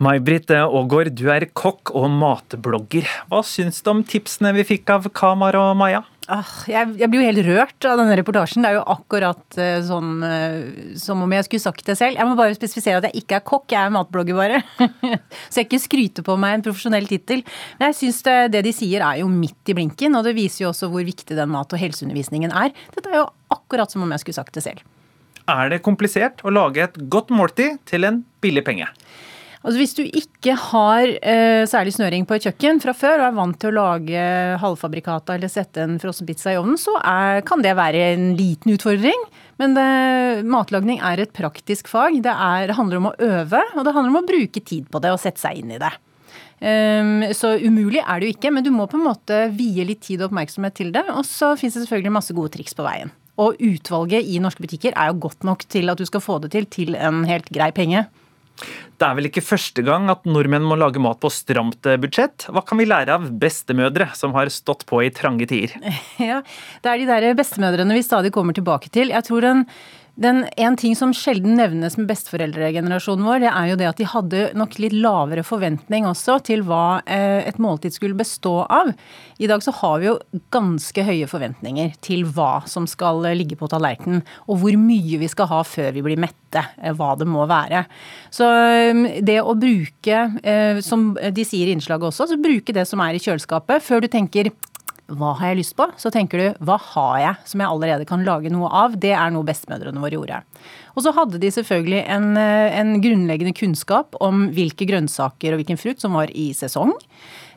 May-Britt 0.00 0.48
Aagaard, 0.56 1.10
du 1.12 1.26
er 1.28 1.44
kokk 1.52 1.92
og 1.92 2.06
matblogger. 2.16 3.04
Hva 3.28 3.42
syns 3.44 3.82
du 3.84 3.90
om 3.92 4.00
tipsene 4.08 4.54
vi 4.56 4.64
fikk 4.64 4.88
av 4.94 5.10
Kamar 5.12 5.58
og 5.60 5.74
Maja? 5.76 6.00
Ah, 6.24 6.54
jeg, 6.64 6.94
jeg, 7.02 7.10
blir 7.12 7.20
jo 7.20 7.26
helt 7.26 7.42
rørt 7.50 7.88
av 7.90 8.00
denne 8.00 8.16
reportasjen. 8.16 8.64
Det 8.64 8.70
er 8.70 8.78
jo 8.78 8.86
akkurat 8.94 9.58
uh, 9.60 9.76
sånn 9.84 10.24
uh, 10.24 10.56
som 10.96 11.26
om 11.26 11.34
jeg 11.36 11.44
skulle 11.44 11.66
sagt 11.66 11.84
det 11.84 11.98
selv. 12.00 12.16
Jeg 12.16 12.30
må 12.30 12.36
bare 12.38 12.56
spesifisere 12.56 13.02
at 13.02 13.08
jeg 13.10 13.26
ikke 13.26 13.42
er 13.42 13.44
kokk, 13.44 13.66
jeg 13.74 13.82
er 13.82 13.92
matblogger 13.92 14.40
bare. 14.40 14.62
Så 15.50 15.60
jeg 15.60 15.68
ikke 15.68 15.82
skryter 15.84 16.24
på 16.24 16.38
meg 16.40 16.56
en 16.56 16.64
profesjonell 16.64 17.10
tittel. 17.12 17.44
Men 17.76 17.90
jeg 17.90 18.00
syns 18.00 18.24
det, 18.24 18.38
det, 18.56 18.64
de 18.70 18.72
sier 18.76 19.04
er 19.04 19.20
jo 19.20 19.28
midt 19.28 19.68
i 19.68 19.76
blinken, 19.76 20.16
og 20.16 20.24
det 20.24 20.32
viser 20.40 20.64
jo 20.64 20.72
også 20.72 20.88
hvor 20.94 21.04
viktig 21.04 21.36
den 21.36 21.52
mat- 21.52 21.76
og 21.76 21.84
helseundervisningen 21.84 22.56
er. 22.56 22.72
Dette 22.96 23.12
er 23.12 23.20
jo 23.26 23.28
akkurat 23.54 23.92
som 23.92 24.04
om 24.04 24.14
jeg 24.14 24.24
skulle 24.24 24.40
sagt 24.40 24.56
det 24.58 24.64
selv. 24.64 24.84
Er 25.48 25.72
det 25.72 25.84
komplisert 25.84 26.44
å 26.44 26.52
lage 26.52 26.84
et 26.84 27.00
godt 27.08 27.32
måltid 27.32 27.80
til 27.88 28.04
en 28.04 28.22
billig 28.44 28.66
penge? 28.66 28.88
Altså 29.58 29.80
Hvis 29.80 29.96
du 29.98 30.04
ikke 30.04 30.54
har 30.54 31.10
eh, 31.18 31.64
særlig 31.66 31.96
snøring 31.96 32.26
på 32.28 32.36
et 32.36 32.44
kjøkken 32.46 32.78
fra 32.82 32.94
før 32.94 33.18
og 33.18 33.26
er 33.26 33.38
vant 33.40 33.58
til 33.58 33.72
å 33.72 33.76
lage 33.80 34.26
halvfabrikata 34.62 35.34
eller 35.34 35.50
sette 35.50 35.82
en 35.82 35.96
frossenpizza 36.00 36.54
i 36.54 36.60
ovnen, 36.60 36.78
så 36.78 36.94
er, 37.00 37.42
kan 37.48 37.64
det 37.64 37.74
være 37.78 38.04
en 38.12 38.30
liten 38.38 38.76
utfordring. 38.76 39.26
Men 39.58 39.74
det, 39.74 39.88
matlagning 40.46 41.02
er 41.02 41.24
et 41.24 41.34
praktisk 41.34 41.90
fag. 41.90 42.20
Det, 42.22 42.32
er, 42.32 42.68
det 42.70 42.78
handler 42.78 43.00
om 43.00 43.10
å 43.10 43.16
øve, 43.18 43.64
og 43.74 43.82
det 43.82 43.96
handler 43.96 44.14
om 44.14 44.20
å 44.22 44.28
bruke 44.28 44.62
tid 44.62 44.86
på 44.92 45.02
det 45.02 45.10
og 45.16 45.20
sette 45.24 45.42
seg 45.42 45.58
inn 45.58 45.74
i 45.74 45.82
det. 45.82 45.90
Um, 46.58 47.22
så 47.34 47.52
umulig 47.58 48.00
er 48.02 48.18
det 48.18 48.28
jo 48.28 48.34
ikke, 48.34 48.50
men 48.54 48.64
du 48.66 48.70
må 48.74 48.86
på 48.90 48.98
en 48.98 49.06
måte 49.06 49.44
vie 49.54 49.84
litt 49.86 50.04
tid 50.06 50.22
og 50.22 50.30
oppmerksomhet 50.30 50.78
til 50.78 50.94
det. 50.94 51.02
Og 51.10 51.26
så 51.26 51.56
fins 51.58 51.74
det 51.74 51.82
selvfølgelig 51.82 52.14
masse 52.14 52.36
gode 52.38 52.54
triks 52.54 52.78
på 52.78 52.86
veien. 52.86 53.10
Og 53.38 53.58
utvalget 53.62 54.26
i 54.26 54.40
norske 54.42 54.64
butikker 54.64 54.96
er 54.96 55.12
jo 55.12 55.20
godt 55.28 55.46
nok 55.46 55.66
til 55.70 55.90
at 55.92 56.00
du 56.00 56.06
skal 56.08 56.24
få 56.24 56.40
det 56.42 56.52
til 56.54 56.66
til 56.66 56.98
en 56.98 57.22
helt 57.28 57.50
grei 57.54 57.70
penge. 57.74 58.06
Det 58.98 59.06
er 59.06 59.14
vel 59.14 59.28
ikke 59.28 59.44
første 59.46 59.84
gang 59.86 60.08
at 60.10 60.24
nordmenn 60.26 60.64
må 60.66 60.74
lage 60.78 60.98
mat 61.02 61.20
på 61.22 61.30
stramt 61.30 61.86
eh, 61.86 61.98
budsjett. 62.02 62.48
Hva 62.50 62.64
kan 62.66 62.80
vi 62.80 62.88
lære 62.88 63.14
av 63.14 63.28
bestemødre 63.38 64.08
som 64.18 64.34
har 64.34 64.50
stått 64.50 64.82
på 64.88 65.04
i 65.06 65.12
trange 65.14 65.46
tider? 65.46 65.76
Ja, 66.30 66.40
Det 66.82 66.90
er 66.90 66.98
de 66.98 67.06
der 67.06 67.38
bestemødrene 67.38 67.94
vi 67.94 68.02
stadig 68.02 68.34
kommer 68.34 68.56
tilbake 68.56 68.90
til. 68.90 69.14
Jeg 69.14 69.26
tror 69.28 69.46
den 69.46 69.64
den, 70.18 70.40
en 70.56 70.76
ting 70.76 70.96
som 70.98 71.12
sjelden 71.14 71.54
nevnes 71.58 71.94
med 71.98 72.08
besteforeldregenerasjonen 72.10 73.26
vår, 73.26 73.42
det 73.44 73.50
er 73.52 73.68
jo 73.70 73.76
det 73.78 73.86
at 73.86 74.00
de 74.00 74.06
hadde 74.10 74.40
nok 74.58 74.74
litt 74.82 74.96
lavere 74.96 75.44
forventning 75.46 76.08
også 76.10 76.40
til 76.48 76.64
hva 76.66 76.98
eh, 77.06 77.46
et 77.46 77.60
måltid 77.62 77.94
skulle 77.94 78.18
bestå 78.18 78.56
av. 78.64 78.90
I 79.38 79.46
dag 79.50 79.62
så 79.62 79.74
har 79.78 80.00
vi 80.02 80.08
jo 80.08 80.16
ganske 80.54 81.04
høye 81.06 81.28
forventninger 81.30 81.94
til 82.02 82.26
hva 82.34 82.64
som 82.66 82.88
skal 82.90 83.22
ligge 83.38 83.58
på 83.60 83.70
tallerkenen, 83.70 84.24
og 84.50 84.58
hvor 84.64 84.80
mye 84.82 85.20
vi 85.22 85.30
skal 85.30 85.50
ha 85.52 85.62
før 85.62 85.94
vi 85.94 86.02
blir 86.08 86.18
mette, 86.18 86.64
eh, 86.82 86.96
hva 86.98 87.12
det 87.20 87.28
må 87.30 87.46
være. 87.46 87.84
Så 88.34 88.50
eh, 88.50 89.22
det 89.22 89.38
å 89.38 89.54
bruke, 89.58 90.24
som 90.82 91.12
de 91.14 91.44
sier 91.46 91.70
i 91.70 91.76
innslaget 91.76 92.10
også, 92.10 92.26
så 92.32 92.42
bruke 92.42 92.74
det 92.74 92.88
som 92.90 92.98
er 93.04 93.14
i 93.14 93.22
kjøleskapet, 93.22 93.86
før 93.86 94.02
du 94.02 94.10
tenker 94.10 94.50
hva 95.08 95.30
har 95.38 95.52
jeg 95.52 95.62
lyst 95.62 95.74
på? 95.78 95.86
Så 95.96 96.10
tenker 96.12 96.40
du 96.40 96.64
hva 96.68 96.76
har 96.92 97.14
jeg 97.22 97.48
som 97.48 97.62
jeg 97.62 97.72
allerede 97.72 98.04
kan 98.08 98.24
lage 98.26 98.52
noe 98.52 98.68
av? 98.68 98.98
Det 99.00 99.14
er 99.16 99.32
noe 99.32 99.46
bestemødrene 99.48 100.02
våre 100.02 100.18
gjorde. 100.18 100.40
Og 100.92 101.04
så 101.04 101.14
hadde 101.16 101.40
de 101.40 101.50
selvfølgelig 101.54 102.02
en, 102.12 102.28
eh, 102.36 102.76
en, 102.76 102.98
grunnleggende 103.00 103.54
kunnskap 103.56 104.18
om 104.20 104.48
hvilke 104.52 104.84
grønnsaker 104.88 105.54
og 105.54 105.62
hvilken 105.62 105.80
frukt 105.80 106.04
som 106.04 106.12
var 106.18 106.28
i 106.28 106.50
sesong. 106.52 106.92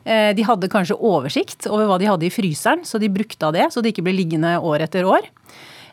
Eh, 0.04 0.32
de 0.32 0.46
hadde 0.48 0.70
kanskje 0.72 0.96
oversikt 0.96 1.68
over 1.68 1.90
hva 1.90 2.00
de 2.00 2.08
hadde 2.08 2.26
i 2.26 2.32
fryseren, 2.32 2.86
så 2.88 2.98
de 2.98 3.12
brukte 3.12 3.44
av 3.44 3.52
det, 3.52 3.68
så 3.70 3.82
det 3.82 3.92
ikke 3.92 4.06
ble 4.08 4.16
liggende 4.16 4.56
år 4.56 4.86
etter 4.88 5.04
år. 5.04 5.28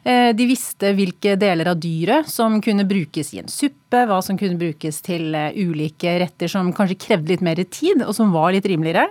Eh, 0.07 0.31
de 0.31 0.47
visste 0.47 0.93
hvilke 0.95 1.35
deler 1.35 1.67
av 1.67 1.75
dyret 1.75 2.31
som 2.31 2.61
kunne 2.63 2.87
brukes 2.87 3.33
i 3.35 3.43
en 3.43 3.51
suppe, 3.51 4.07
hva 4.07 4.23
som 4.23 4.39
kunne 4.39 4.55
brukes 4.55 5.03
til 5.03 5.35
ulike 5.35 6.21
retter 6.23 6.47
som 6.47 6.71
kanskje 6.71 7.01
krevde 7.03 7.35
litt 7.35 7.43
mer 7.43 7.59
tid, 7.67 7.99
og 8.07 8.15
som 8.15 8.31
var 8.31 8.55
litt 8.55 8.69
rimeligere. 8.69 9.09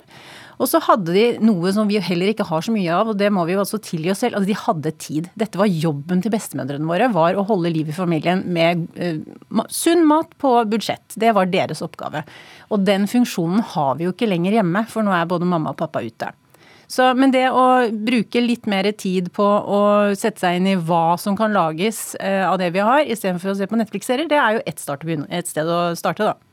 Og 0.59 0.67
så 0.67 0.81
hadde 0.83 1.15
de 1.15 1.25
noe 1.45 1.71
som 1.75 1.89
vi 1.91 2.01
heller 2.03 2.33
ikke 2.33 2.47
har 2.49 2.65
så 2.65 2.75
mye 2.75 2.95
av, 2.95 3.13
og 3.13 3.19
det 3.21 3.31
må 3.35 3.45
vi 3.47 3.55
jo 3.55 3.63
også 3.63 3.79
tilgi 3.85 4.11
oss 4.13 4.25
selv. 4.25 4.39
Altså, 4.39 4.51
de 4.51 4.59
hadde 4.59 4.95
tid. 4.99 5.29
Dette 5.39 5.61
var 5.61 5.71
jobben 5.71 6.23
til 6.25 6.35
bestemødrene 6.35 6.89
våre, 6.89 7.11
var 7.15 7.39
å 7.39 7.47
holde 7.47 7.73
liv 7.75 7.93
i 7.93 7.97
familien 7.97 8.43
med 8.55 8.89
uh, 8.99 9.63
sunn 9.71 10.03
mat 10.09 10.35
på 10.43 10.57
budsjett. 10.71 11.15
Det 11.15 11.31
var 11.37 11.51
deres 11.53 11.83
oppgave. 11.87 12.25
Og 12.75 12.83
den 12.87 13.07
funksjonen 13.11 13.63
har 13.75 13.97
vi 13.99 14.09
jo 14.09 14.17
ikke 14.17 14.31
lenger 14.31 14.59
hjemme, 14.59 14.85
for 14.91 15.07
nå 15.07 15.15
er 15.15 15.31
både 15.31 15.49
mamma 15.49 15.75
og 15.75 15.81
pappa 15.81 16.03
ute. 16.03 16.33
Så, 16.89 17.05
men 17.15 17.31
det 17.35 17.45
å 17.53 17.85
bruke 17.93 18.41
litt 18.41 18.67
mer 18.67 18.89
tid 18.97 19.29
på 19.37 19.45
å 19.45 19.81
sette 20.17 20.41
seg 20.41 20.57
inn 20.57 20.71
i 20.71 20.79
hva 20.89 21.19
som 21.21 21.37
kan 21.39 21.53
lages 21.55 22.17
uh, 22.19 22.49
av 22.49 22.59
det 22.59 22.73
vi 22.75 22.83
har, 22.83 23.05
istedenfor 23.05 23.53
å 23.53 23.59
se 23.61 23.69
på 23.71 23.79
Netflix-serier, 23.79 24.27
det 24.31 24.43
er 24.43 24.59
jo 24.59 24.67
ett, 24.67 24.83
et 24.83 25.55
sted 25.55 25.71
å 25.71 25.83
starte, 26.01 26.33
da. 26.33 26.47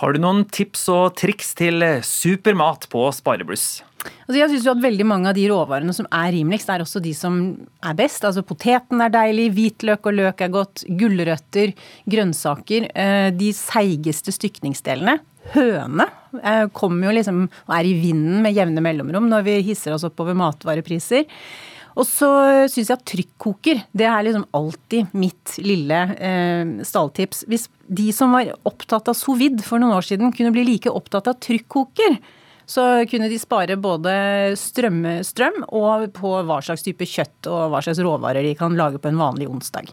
Har 0.00 0.14
du 0.14 0.22
noen 0.22 0.44
tips 0.48 0.86
og 0.92 1.18
triks 1.18 1.54
til 1.58 1.84
supermat 2.06 2.88
på 2.92 3.08
sparebluss? 3.14 3.68
Altså 3.98 4.38
jeg 4.38 4.50
synes 4.52 4.66
jo 4.66 4.74
at 4.74 4.82
veldig 4.82 5.06
mange 5.08 5.30
av 5.30 5.36
de 5.36 5.46
råvarene 5.50 5.94
som 5.96 6.06
er 6.14 6.30
rimeligst, 6.36 6.68
er 6.70 6.84
også 6.84 7.00
de 7.02 7.14
som 7.16 7.38
er 7.84 7.96
best. 7.98 8.24
Altså 8.28 8.44
Poteten 8.46 9.02
er 9.02 9.12
deilig, 9.12 9.48
hvitløk 9.56 10.06
og 10.08 10.18
løk 10.18 10.44
er 10.44 10.52
godt, 10.54 10.84
gulrøtter, 11.00 11.72
grønnsaker. 12.10 12.90
Eh, 12.92 13.30
de 13.36 13.50
seigeste 13.56 14.34
stykningsdelene. 14.34 15.18
Høne 15.54 16.04
eh, 16.42 16.66
kommer 16.76 17.08
jo 17.08 17.16
liksom 17.16 17.46
og 17.48 17.72
er 17.72 17.88
i 17.88 17.96
vinden 17.96 18.42
med 18.44 18.56
jevne 18.56 18.82
mellomrom 18.84 19.30
når 19.30 19.46
vi 19.46 19.54
hisser 19.70 19.94
oss 19.96 20.04
opp 20.06 20.20
over 20.24 20.36
matvarepriser. 20.36 21.24
Og 21.98 22.06
så 22.06 22.28
syns 22.70 22.92
jeg 22.92 22.94
at 22.94 23.06
trykkoker, 23.10 23.80
det 23.90 24.06
er 24.06 24.26
liksom 24.26 24.44
alltid 24.54 25.14
mitt 25.18 25.56
lille 25.58 26.02
eh, 26.14 26.74
stalltips. 26.86 27.42
Hvis 27.50 27.66
de 27.90 28.12
som 28.14 28.36
var 28.36 28.52
opptatt 28.68 29.10
av 29.10 29.16
sous 29.18 29.38
vide 29.40 29.64
for 29.66 29.82
noen 29.82 29.96
år 29.96 30.06
siden, 30.06 30.30
kunne 30.34 30.54
bli 30.54 30.66
like 30.68 30.92
opptatt 30.94 31.30
av 31.32 31.40
trykkoker, 31.42 32.20
så 32.68 32.84
kunne 33.08 33.30
de 33.32 33.38
spare 33.40 33.78
både 33.80 34.12
strøm, 34.60 35.00
strøm 35.24 35.62
og 35.72 36.04
på 36.14 36.34
hva 36.46 36.60
slags 36.62 36.84
type 36.86 37.06
kjøtt 37.08 37.48
og 37.50 37.72
hva 37.72 37.80
slags 37.82 38.02
råvarer 38.04 38.44
de 38.44 38.52
kan 38.58 38.76
lage 38.78 39.00
på 39.02 39.10
en 39.10 39.18
vanlig 39.18 39.48
onsdag. 39.50 39.90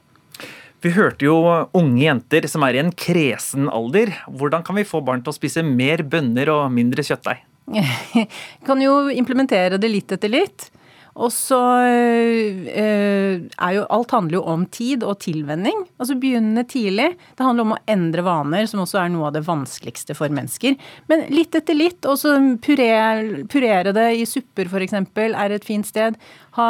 Vi 0.83 0.91
hørte 0.93 1.25
jo 1.25 1.39
unge 1.73 2.03
jenter 2.03 2.45
som 2.51 2.61
er 2.67 2.77
i 2.77 2.83
en 2.83 2.91
kresen 2.93 3.71
alder. 3.71 4.11
Hvordan 4.27 4.61
kan 4.67 4.77
vi 4.77 4.85
få 4.85 5.01
barn 5.01 5.23
til 5.25 5.31
å 5.31 5.37
spise 5.39 5.63
mer 5.65 6.03
bønner 6.05 6.51
og 6.53 6.67
mindre 6.75 7.01
kjøttdeig? 7.07 7.41
kan 8.67 8.83
jo 8.83 9.07
implementere 9.09 9.79
det 9.81 9.89
litt 9.89 10.13
etter 10.13 10.29
litt. 10.29 10.67
Og 11.15 11.31
så 11.31 11.57
eh, 11.87 13.39
er 13.39 13.75
jo 13.77 13.85
Alt 13.95 14.11
handler 14.11 14.39
jo 14.39 14.41
om 14.51 14.65
tid 14.67 15.03
og 15.07 15.21
tilvenning. 15.23 15.85
Altså 15.95 16.17
begynne 16.19 16.65
tidlig. 16.67 17.13
Det 17.37 17.45
handler 17.45 17.63
om 17.63 17.75
å 17.77 17.81
endre 17.91 18.25
vaner, 18.25 18.67
som 18.67 18.81
også 18.83 18.99
er 18.99 19.13
noe 19.13 19.29
av 19.29 19.37
det 19.37 19.45
vanskeligste 19.47 20.15
for 20.17 20.33
mennesker. 20.35 20.75
Men 21.11 21.23
litt 21.31 21.55
etter 21.55 21.77
litt. 21.77 22.03
Og 22.03 22.19
så 22.19 22.35
purere, 22.63 23.45
purere 23.51 23.95
det 23.95 24.09
i 24.19 24.25
supper, 24.27 24.67
f.eks., 24.67 24.97
er 25.15 25.55
et 25.55 25.67
fint 25.67 25.87
sted. 25.87 26.19
Ha 26.59 26.67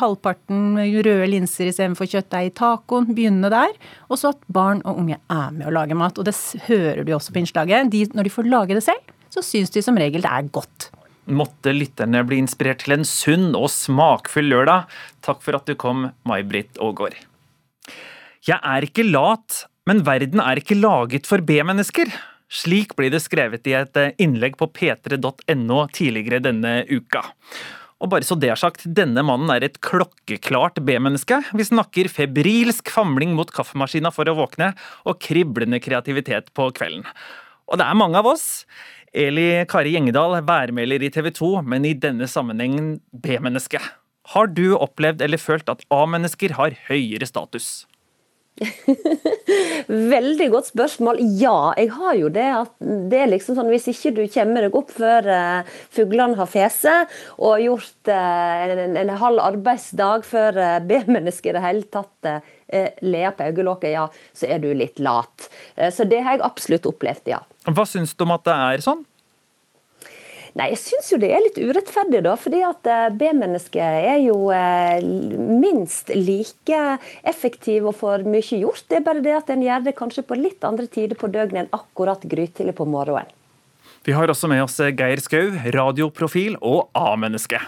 halvparten 0.00 0.80
røde 0.80 1.28
linser 1.28 1.68
istedenfor 1.68 2.08
kjøttdeig 2.08 2.48
i 2.48 2.54
tacoen. 2.62 3.12
Begynne 3.12 3.52
der. 3.52 3.76
Og 4.08 4.22
så 4.22 4.32
at 4.32 4.40
barn 4.48 4.80
og 4.88 5.04
unge 5.04 5.20
er 5.20 5.52
med 5.52 5.68
å 5.68 5.74
lage 5.76 5.98
mat. 5.98 6.16
Og 6.16 6.28
det 6.28 6.36
hører 6.70 7.04
du 7.04 7.12
også 7.12 7.36
på 7.36 7.44
innslaget. 7.44 7.92
De, 7.92 8.06
når 8.16 8.30
de 8.30 8.34
får 8.40 8.48
lage 8.48 8.80
det 8.80 8.86
selv, 8.88 9.14
så 9.32 9.44
syns 9.44 9.72
de 9.72 9.84
som 9.84 10.00
regel 10.00 10.24
det 10.24 10.32
er 10.32 10.48
godt 10.52 10.92
måtte 11.30 11.74
lytterne 11.74 12.22
bli 12.26 12.40
inspirert 12.42 12.82
til 12.84 12.96
en 12.96 13.06
sunn 13.06 13.52
og 13.58 13.68
smakfull 13.72 14.50
lørdag. 14.50 14.88
Takk 15.24 15.42
for 15.44 15.58
at 15.58 15.68
du 15.68 15.76
kom, 15.78 16.08
May-Britt 16.28 16.80
Aagaard. 16.82 17.18
Jeg 18.42 18.58
er 18.58 18.86
ikke 18.86 19.06
lat, 19.06 19.64
men 19.86 20.02
verden 20.06 20.42
er 20.42 20.58
ikke 20.58 20.78
laget 20.78 21.28
for 21.30 21.44
B-mennesker. 21.46 22.10
Slik 22.52 22.96
blir 22.98 23.12
det 23.12 23.22
skrevet 23.24 23.68
i 23.70 23.76
et 23.78 24.00
innlegg 24.20 24.58
på 24.60 24.68
p3.no 24.74 25.84
tidligere 25.94 26.42
denne 26.44 26.82
uka. 26.90 27.22
Og 28.02 28.10
bare 28.10 28.26
så 28.26 28.34
det 28.34 28.50
er 28.50 28.58
sagt, 28.58 28.82
denne 28.90 29.22
mannen 29.24 29.50
er 29.54 29.62
et 29.62 29.78
klokkeklart 29.84 30.80
B-menneske. 30.82 31.38
Vi 31.54 31.68
snakker 31.68 32.10
febrilsk 32.10 32.90
famling 32.90 33.36
mot 33.38 33.50
kaffemaskina 33.54 34.10
for 34.14 34.26
å 34.26 34.34
våkne, 34.40 34.72
og 35.06 35.22
kriblende 35.22 35.78
kreativitet 35.82 36.50
på 36.56 36.66
kvelden. 36.74 37.06
Og 37.70 37.78
det 37.78 37.86
er 37.86 37.96
mange 37.96 38.18
av 38.18 38.26
oss. 38.26 38.64
Eli 39.12 39.66
Kari 39.68 39.90
Gjengedal, 39.92 40.38
værmelder 40.48 41.02
i 41.04 41.10
TV 41.12 41.28
2, 41.36 41.48
men 41.68 41.84
i 41.84 41.92
denne 41.92 42.24
sammenhengen 42.24 42.94
B-menneske. 43.12 43.76
Har 44.32 44.48
du 44.48 44.72
opplevd 44.72 45.20
eller 45.20 45.36
følt 45.36 45.68
at 45.68 45.84
A-mennesker 45.92 46.54
har 46.56 46.78
høyere 46.88 47.28
status? 47.28 47.84
Veldig 50.12 50.48
godt 50.52 50.68
spørsmål. 50.68 51.20
Ja, 51.40 51.72
jeg 51.78 51.90
har 51.96 52.16
jo 52.18 52.28
det. 52.32 52.48
det 53.10 53.20
er 53.22 53.30
liksom 53.32 53.56
sånn, 53.56 53.70
Hvis 53.72 53.88
ikke 53.92 54.12
du 54.16 54.22
kommer 54.32 54.66
deg 54.66 54.76
opp 54.78 54.92
før 54.92 55.28
uh, 55.28 55.76
fuglene 55.94 56.38
har 56.38 56.50
fese, 56.50 56.94
og 57.40 57.62
gjort 57.64 58.12
uh, 58.12 58.72
en, 58.72 58.98
en, 59.00 59.14
halv 59.22 59.42
arbeidsdag 59.42 60.26
før 60.28 60.60
uh, 60.60 60.80
B-mennesket 60.84 61.52
i 61.52 61.56
det 61.56 61.64
hele 61.64 61.88
tatt 61.92 62.28
uh, 62.28 62.52
ler 63.04 63.32
på 63.36 63.48
øyelokket, 63.48 63.94
ja, 63.94 64.06
så 64.36 64.48
er 64.52 64.62
du 64.62 64.70
litt 64.72 65.00
lat. 65.02 65.48
så 65.92 66.06
det 66.08 66.22
har 66.24 66.38
jeg 66.38 66.46
absolutt 66.46 66.86
opplevd, 66.88 67.26
ja. 67.34 67.42
Hva 67.68 67.84
syns 67.84 68.14
du 68.16 68.24
om 68.24 68.32
at 68.32 68.46
det 68.48 68.54
er 68.56 68.84
sånn? 68.84 69.02
Nei, 70.58 70.68
jeg 70.74 70.80
syns 70.82 71.06
jo 71.08 71.18
det 71.20 71.30
er 71.32 71.40
litt 71.40 71.56
urettferdig, 71.56 72.20
da. 72.26 72.34
Fordi 72.36 72.60
at 72.68 72.88
eh, 72.90 73.06
B-mennesket 73.16 74.08
er 74.12 74.18
jo 74.20 74.50
eh, 74.52 75.00
minst 75.02 76.12
like 76.12 76.80
effektiv 77.24 77.88
og 77.88 77.96
får 78.02 78.26
mye 78.28 78.60
gjort. 78.60 78.84
Det 78.90 79.00
er 79.00 79.06
bare 79.06 79.24
det 79.24 79.36
at 79.38 79.52
en 79.54 79.64
gjør 79.64 79.86
det 79.88 79.96
kanskje 79.96 80.26
på 80.28 80.36
litt 80.36 80.66
andre 80.68 80.88
tider 80.92 81.16
på 81.16 81.30
døgnet 81.32 81.64
enn 81.64 81.72
akkurat 81.72 82.24
grytidlig 82.28 82.76
på 82.76 82.88
morgenen. 82.88 83.32
Vi 84.02 84.10
har 84.16 84.26
også 84.26 84.48
med 84.50 84.64
oss 84.64 84.80
Geir 84.82 85.20
Skau, 85.22 85.52
radioprofil 85.70 86.56
og 86.58 86.88
A-menneske. 86.98 87.60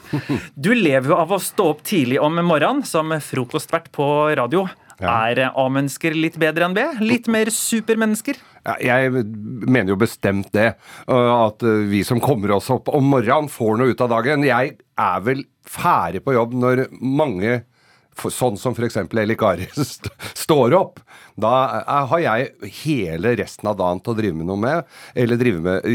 Du 0.59 0.73
lever 0.75 1.13
jo 1.13 1.19
av 1.21 1.31
å 1.31 1.39
stå 1.39 1.69
opp 1.77 1.85
tidlig 1.87 2.19
om 2.19 2.41
morgenen 2.43 2.83
som 2.89 3.15
frokostvert 3.23 3.87
på 3.95 4.09
radio. 4.35 4.65
Ja. 4.99 5.15
Er 5.31 5.53
A-mennesker 5.55 6.15
litt 6.19 6.35
bedre 6.43 6.67
enn 6.67 6.75
B? 6.75 6.83
Litt 7.07 7.31
mer 7.31 7.51
supermennesker? 7.55 8.41
Jeg 8.81 9.11
mener 9.13 9.93
jo 9.93 9.99
bestemt 10.01 10.53
det. 10.57 10.71
At 11.11 11.65
øh, 11.67 11.85
vi 11.91 12.01
som 12.07 12.23
kommer 12.23 12.55
oss 12.57 12.71
opp 12.73 12.89
om 12.93 13.11
morgenen, 13.13 13.51
får 13.53 13.79
noe 13.81 13.93
ut 13.93 14.05
av 14.05 14.13
dagen. 14.15 14.47
Jeg 14.47 14.77
er 14.81 15.25
vel 15.27 15.45
ferdig 15.69 16.25
på 16.25 16.37
jobb 16.37 16.57
når 16.57 16.87
mange 17.01 17.63
sånn 18.15 18.57
som 18.61 18.77
f.eks. 18.77 18.97
Eli 19.21 19.37
st 19.75 20.13
står 20.47 20.77
opp. 20.79 21.04
Da 21.41 21.53
er, 21.83 22.07
har 22.11 22.23
jeg 22.23 22.73
hele 22.85 23.35
resten 23.41 23.71
av 23.71 23.79
dagen 23.81 24.03
til 24.05 24.15
å 24.15 24.19
drive 24.19 24.39
med 24.39 24.49
noe 24.49 24.61
med, 24.61 24.91
eller 25.19 25.41
drive 25.41 25.63
med, 25.65 25.89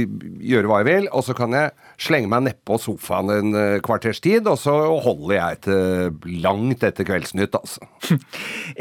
gjøre 0.44 0.72
hva 0.72 0.82
jeg 0.82 0.90
vil, 0.90 1.10
og 1.16 1.24
så 1.28 1.36
kan 1.38 1.56
jeg 1.56 1.72
slenge 2.00 2.32
meg 2.32 2.46
nedpå 2.48 2.80
sofaen 2.82 3.32
en 3.34 3.58
eh, 3.58 3.78
kvarters 3.86 4.20
tid, 4.24 4.48
og 4.50 4.60
så 4.60 4.74
holder 5.04 5.36
jeg 5.38 5.60
til 5.68 6.40
langt 6.44 6.84
etter 6.88 7.08
Kveldsnytt, 7.08 7.56
altså. 7.56 7.88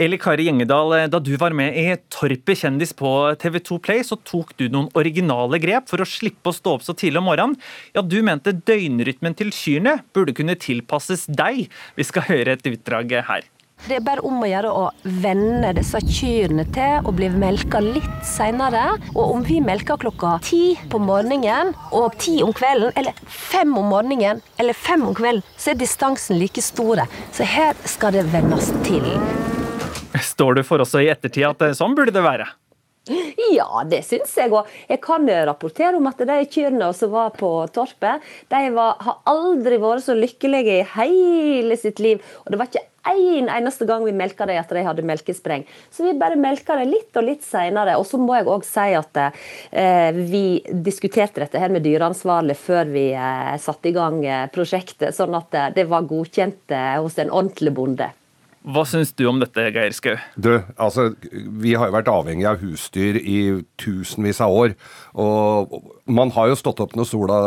Eli 0.02 0.18
Kari 0.20 0.48
Gjengedal, 0.48 0.96
eh, 0.98 1.10
da 1.12 1.22
du 1.22 1.32
var 1.40 1.54
med 1.56 1.78
i 1.78 1.86
Torpet 2.14 2.62
kjendis 2.62 2.94
på 2.98 3.12
TV2 3.42 3.80
Play, 3.84 4.02
så 4.06 4.18
tok 4.18 4.54
du 4.58 4.66
noen 4.66 4.90
originale 4.98 5.60
grep 5.62 5.90
for 5.90 6.02
å 6.02 6.08
slippe 6.08 6.50
å 6.50 6.56
stå 6.56 6.78
opp 6.78 6.86
så 6.86 6.96
tidlig 6.98 7.22
om 7.22 7.30
morgenen. 7.30 7.58
Ja, 7.94 8.02
du 8.02 8.18
mente 8.26 8.54
døgnrytmen 8.56 9.38
til 9.38 9.54
kyrne 9.54 10.00
burde 10.16 10.34
kunne 10.36 10.58
tilpasses 10.58 11.28
deg. 11.30 11.66
Vi 11.98 12.06
skal 12.06 12.26
høre 12.30 12.58
et 12.58 12.68
utdrag 12.70 13.14
her. 13.28 13.46
Det 13.86 13.96
er 13.96 14.04
bare 14.04 14.24
om 14.26 14.42
å 14.42 14.48
gjøre 14.48 14.70
å 14.74 14.84
venne 15.22 15.70
disse 15.76 16.00
kyrne 16.02 16.64
til 16.74 17.06
å 17.06 17.14
bli 17.14 17.28
melka 17.30 17.80
litt 17.84 18.10
seinere. 18.26 18.98
Og 19.14 19.36
om 19.36 19.44
vi 19.46 19.60
melker 19.64 20.00
klokka 20.02 20.34
ti 20.44 20.74
på 20.90 21.00
morgenen 21.00 21.72
og 21.94 22.18
ti 22.20 22.38
om 22.44 22.52
kvelden, 22.56 22.92
eller 22.98 23.16
fem 23.24 23.72
om 23.78 23.88
morgenen 23.94 24.42
eller 24.58 24.76
fem 24.76 25.06
om 25.06 25.16
kvelden, 25.16 25.46
så 25.56 25.72
er 25.72 25.80
distansen 25.80 26.40
like 26.40 26.62
store. 26.64 27.06
Så 27.32 27.46
her 27.48 27.78
skal 27.88 28.18
det 28.18 28.26
vennes 28.34 28.72
til. 28.88 29.06
Står 30.18 30.58
du 30.58 30.64
for 30.66 30.82
også 30.82 31.04
i 31.04 31.12
ettertid 31.12 31.46
at 31.46 31.78
sånn 31.78 31.94
burde 31.96 32.14
det 32.14 32.24
være? 32.24 32.48
Ja, 33.54 33.84
det 33.88 34.02
syns 34.06 34.34
jeg 34.36 34.52
òg. 34.52 34.68
Jeg 34.90 35.00
kan 35.04 35.28
rapportere 35.48 35.96
om 35.98 36.08
at 36.10 36.20
de 36.20 36.38
kyrne 36.52 36.90
som 36.96 37.12
var 37.14 37.32
på 37.38 37.50
Torpet, 37.74 38.24
de 38.52 38.62
var, 38.76 38.98
har 39.04 39.18
aldri 39.28 39.80
vært 39.80 40.06
så 40.06 40.16
lykkelige 40.18 40.80
i 40.80 40.86
hele 40.96 41.78
sitt 41.80 42.02
liv. 42.02 42.22
Og 42.44 42.52
det 42.52 42.60
var 42.60 42.70
ikke 42.70 42.86
en 43.08 43.48
eneste 43.48 43.86
gang 43.88 44.04
vi 44.04 44.12
melka 44.12 44.46
dem 44.48 44.58
at 44.60 44.72
de 44.74 44.84
hadde 44.84 45.04
melkespreng. 45.06 45.64
Så 45.90 46.04
vi 46.04 46.16
bare 46.18 46.36
melka 46.36 46.76
dem 46.76 46.92
litt 46.92 47.16
og 47.16 47.24
litt 47.24 47.46
seinere. 47.46 47.96
Og 48.00 48.06
så 48.08 48.20
må 48.20 48.36
jeg 48.36 48.48
òg 48.50 48.66
si 48.68 48.88
at 48.98 49.22
eh, 49.22 50.12
vi 50.12 50.44
diskuterte 50.68 51.42
dette 51.44 51.62
her 51.62 51.72
med 51.72 51.86
dyreansvarlig 51.86 52.58
før 52.60 52.92
vi 52.92 53.08
eh, 53.14 53.56
satte 53.62 53.90
i 53.90 53.96
gang 53.96 54.20
eh, 54.26 54.46
prosjektet, 54.52 55.16
sånn 55.16 55.36
at 55.38 55.56
eh, 55.56 55.72
det 55.78 55.88
var 55.88 56.08
godkjent 56.10 56.76
eh, 56.76 56.96
hos 57.00 57.18
en 57.22 57.32
ordentlig 57.32 57.74
bonde. 57.80 58.12
Hva 58.68 58.84
syns 58.84 59.14
du 59.16 59.24
om 59.30 59.38
dette, 59.40 59.64
Geir 59.72 59.94
Skau? 59.96 60.18
Du, 60.36 60.50
altså, 60.76 61.10
vi 61.32 61.72
har 61.78 61.88
jo 61.88 61.94
vært 61.94 62.10
avhengig 62.12 62.44
av 62.50 62.60
husdyr 62.60 63.16
i 63.16 63.38
tusenvis 63.80 64.42
av 64.44 64.52
år. 64.52 64.74
Og 65.16 65.72
man 66.04 66.32
har 66.36 66.50
jo 66.50 66.58
stått 66.60 66.82
opp 66.84 66.96
når 66.98 67.08
sola 67.08 67.38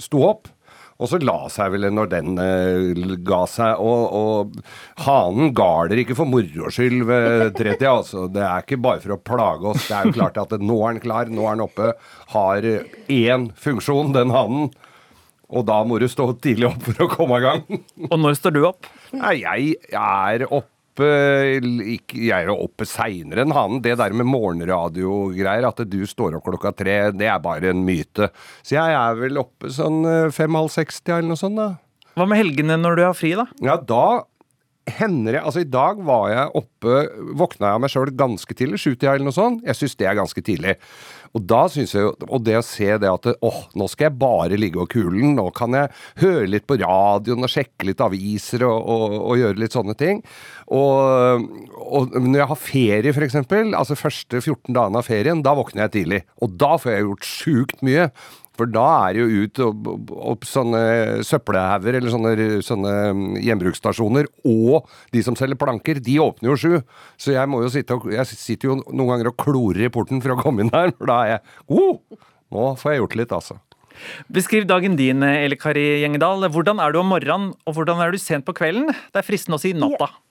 sto 0.00 0.22
opp. 0.24 0.48
Og 0.96 1.10
så 1.10 1.18
la 1.20 1.36
seg 1.52 1.74
vel 1.74 1.90
når 1.92 2.08
den 2.08 2.40
eh, 2.40 3.16
ga 3.26 3.42
seg. 3.52 3.82
Og, 3.84 4.16
og 4.16 5.04
hanen 5.04 5.52
galer 5.56 6.00
ikke 6.00 6.16
for 6.16 6.30
moro 6.30 6.72
skyld 6.72 7.04
ved 7.10 7.52
tretida, 7.58 7.98
altså. 7.98 8.24
Det 8.32 8.40
er 8.46 8.64
ikke 8.64 8.80
bare 8.80 9.02
for 9.04 9.18
å 9.18 9.20
plage 9.20 9.74
oss. 9.74 9.90
Det 9.90 9.98
er 9.98 10.08
jo 10.08 10.16
klart 10.16 10.40
at 10.40 10.56
nå 10.56 10.80
er 10.80 10.96
den 10.96 11.04
klar, 11.04 11.28
nå 11.28 11.44
er 11.44 11.58
den 11.58 11.66
oppe. 11.66 11.92
Har 12.32 12.64
én 12.64 13.50
funksjon, 13.60 14.14
den 14.16 14.32
hanen. 14.32 14.70
Og 15.52 15.66
da 15.68 15.80
må 15.86 16.00
du 16.02 16.08
stå 16.10 16.30
tidlig 16.42 16.70
opp 16.70 16.88
for 16.88 17.04
å 17.04 17.10
komme 17.12 17.38
i 17.38 17.44
gang. 17.44 17.66
og 18.10 18.16
når 18.18 18.38
står 18.40 18.56
du 18.56 18.64
opp? 18.68 18.88
Nei, 19.16 19.38
jeg 19.44 19.76
er 19.92 20.48
oppe 20.48 20.72
jeg 20.96 22.30
er 22.32 22.48
oppe 22.48 22.86
seinere 22.88 23.42
enn 23.44 23.52
hanen. 23.52 23.82
Det 23.84 23.98
der 24.00 24.14
med 24.16 24.24
morgenradio-greier, 24.30 25.66
at 25.68 25.82
du 25.92 25.98
står 26.08 26.38
opp 26.38 26.46
klokka 26.48 26.72
tre, 26.72 26.94
det 27.12 27.28
er 27.28 27.42
bare 27.44 27.68
en 27.74 27.82
myte. 27.84 28.30
Så 28.64 28.78
jeg 28.78 28.94
er 28.96 29.18
vel 29.20 29.36
oppe 29.42 29.68
sånn 29.68 30.00
fem-halv 30.32 30.72
seks-tida 30.72 31.18
eller 31.18 31.34
noe 31.34 31.42
sånt, 31.42 31.60
da. 31.60 31.74
Hva 32.16 32.24
med 32.24 32.40
helgene 32.40 32.78
når 32.80 32.96
du 32.96 33.02
har 33.04 33.12
fri, 33.18 33.34
da? 33.36 33.44
Ja, 33.60 33.76
da 33.76 34.24
hender 34.86 35.38
jeg 35.38 35.42
Altså, 35.42 35.62
i 35.64 35.68
dag 35.68 36.00
var 36.06 36.30
jeg 36.30 36.54
oppe 36.60 37.02
Våkna 37.38 37.74
jeg 37.74 37.82
meg 37.82 37.92
sjøl 37.92 38.12
ganske 38.16 38.56
tidlig, 38.56 38.80
sjutida 38.82 39.14
eller 39.14 39.28
noe 39.28 39.36
sånt. 39.36 39.64
Jeg 39.66 39.78
syns 39.78 39.96
det 39.98 40.08
er 40.08 40.18
ganske 40.18 40.42
tidlig. 40.46 40.76
Og 41.36 41.42
da 41.44 41.64
synes 41.68 41.92
jeg 41.92 42.06
jo, 42.06 42.12
og 42.30 42.44
det 42.46 42.54
å 42.56 42.64
se 42.64 42.86
det 43.02 43.10
at 43.10 43.26
åh, 43.44 43.58
nå 43.76 43.88
skal 43.92 44.08
jeg 44.08 44.18
bare 44.20 44.56
ligge 44.56 44.80
og 44.80 44.88
kulen, 44.92 45.34
nå 45.36 45.48
kan 45.56 45.74
jeg 45.76 45.90
høre 46.22 46.46
litt 46.48 46.64
på 46.68 46.78
radioen 46.80 47.44
og 47.44 47.52
sjekke 47.52 47.90
litt 47.90 48.00
aviser 48.00 48.64
og, 48.68 48.78
og, 48.78 49.16
og 49.18 49.42
gjøre 49.42 49.60
litt 49.60 49.76
sånne 49.76 49.96
ting. 50.00 50.22
Og, 50.72 51.44
og 51.76 52.16
når 52.16 52.40
jeg 52.40 52.50
har 52.52 52.62
ferie, 52.62 53.12
f.eks., 53.12 53.36
altså 53.42 53.98
første 53.98 54.40
14 54.40 54.72
dagene 54.72 55.02
av 55.02 55.10
ferien, 55.10 55.44
da 55.44 55.56
våkner 55.58 55.86
jeg 55.86 55.96
tidlig. 55.98 56.22
Og 56.40 56.56
da 56.56 56.76
får 56.80 56.94
jeg 56.94 57.06
gjort 57.08 57.30
sjukt 57.34 57.86
mye. 57.86 58.08
For 58.56 58.70
da 58.70 58.86
er 59.06 59.16
det 59.16 59.24
jo 59.24 59.44
ut 59.44 59.60
opp, 59.66 59.90
opp 60.32 60.46
sånne 60.48 60.82
søppelhauger 61.26 61.98
eller 61.98 62.12
sånne, 62.12 62.34
sånne, 62.64 62.94
gjenbruksstasjoner, 63.44 64.30
og 64.48 64.88
de 65.14 65.24
som 65.26 65.36
selger 65.38 65.60
planker, 65.60 66.00
de 66.02 66.18
åpner 66.22 66.52
jo 66.52 66.58
sju. 66.60 66.72
Så 67.20 67.36
jeg 67.36 67.52
må 67.52 67.62
jo 67.64 67.72
sitte 67.72 67.98
og, 67.98 68.08
jeg 68.12 68.28
sitter 68.32 68.72
jo 68.72 68.80
noen 68.86 69.14
ganger 69.14 69.32
og 69.32 69.38
klorer 69.42 69.86
i 69.86 69.92
porten 69.92 70.24
for 70.24 70.34
å 70.34 70.40
komme 70.40 70.64
inn 70.64 70.72
der, 70.72 70.94
for 70.96 71.12
da 71.12 71.20
er 71.24 71.36
jeg 71.36 71.44
oh, 71.68 72.24
Nå 72.54 72.68
får 72.78 72.92
jeg 72.92 73.00
gjort 73.00 73.16
litt, 73.18 73.32
altså. 73.34 73.56
Beskriv 74.30 74.68
dagen 74.70 74.94
din, 74.98 75.24
Eli 75.26 75.56
Kari 75.58 75.82
Gjengedal. 76.02 76.46
Hvordan 76.52 76.78
er 76.78 76.94
du 76.94 77.00
om 77.00 77.10
morgenen, 77.10 77.48
og 77.66 77.74
hvordan 77.74 78.02
er 78.04 78.14
du 78.14 78.20
sent 78.22 78.46
på 78.46 78.54
kvelden? 78.54 78.92
Det 79.10 79.18
er 79.18 79.26
fristende 79.26 79.58
å 79.58 79.62
si 79.62 79.72
natta. 79.74 80.06
Ja. 80.12 80.25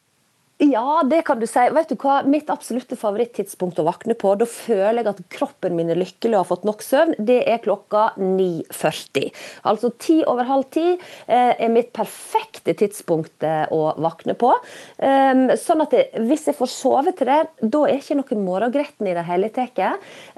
Ja, 0.57 1.03
det 1.03 1.21
kan 1.27 1.39
du 1.39 1.43
si. 1.51 1.59
Vet 1.75 1.89
du 1.91 1.97
hva? 1.99 2.21
Mitt 2.23 2.47
absolutte 2.47 2.95
favorittidspunkt 2.95 3.79
å 3.81 3.83
våkne 3.89 4.15
på, 4.15 4.29
da 4.39 4.45
føler 4.47 5.01
jeg 5.01 5.09
at 5.11 5.17
kroppen 5.35 5.73
min 5.75 5.89
er 5.91 5.97
lykkelig 5.99 6.37
og 6.37 6.39
har 6.39 6.47
fått 6.47 6.63
nok 6.69 6.85
søvn, 6.85 7.11
det 7.27 7.41
er 7.51 7.59
klokka 7.59 8.05
9.40. 8.15 9.33
Altså 9.67 9.91
ti 9.99 10.21
over 10.23 10.47
halv 10.47 10.69
ti 10.71 10.85
eh, 10.93 11.51
er 11.59 11.73
mitt 11.73 11.91
perfekte 11.91 12.71
tidspunkt 12.79 13.43
eh, 13.43 13.65
å 13.67 13.97
våkne 13.99 14.37
på. 14.39 14.53
Um, 14.95 15.49
sånn 15.59 15.83
at 15.83 15.97
hvis 16.23 16.47
jeg 16.47 16.55
får 16.55 16.71
sove 16.71 17.11
til 17.19 17.33
det, 17.33 17.41
da 17.59 17.83
er 17.89 17.99
ikke 17.99 18.17
noe 18.21 18.39
morgengretten 18.45 19.11
i 19.11 19.17
det 19.19 19.27
hele 19.27 19.51
tatt. 19.51 19.83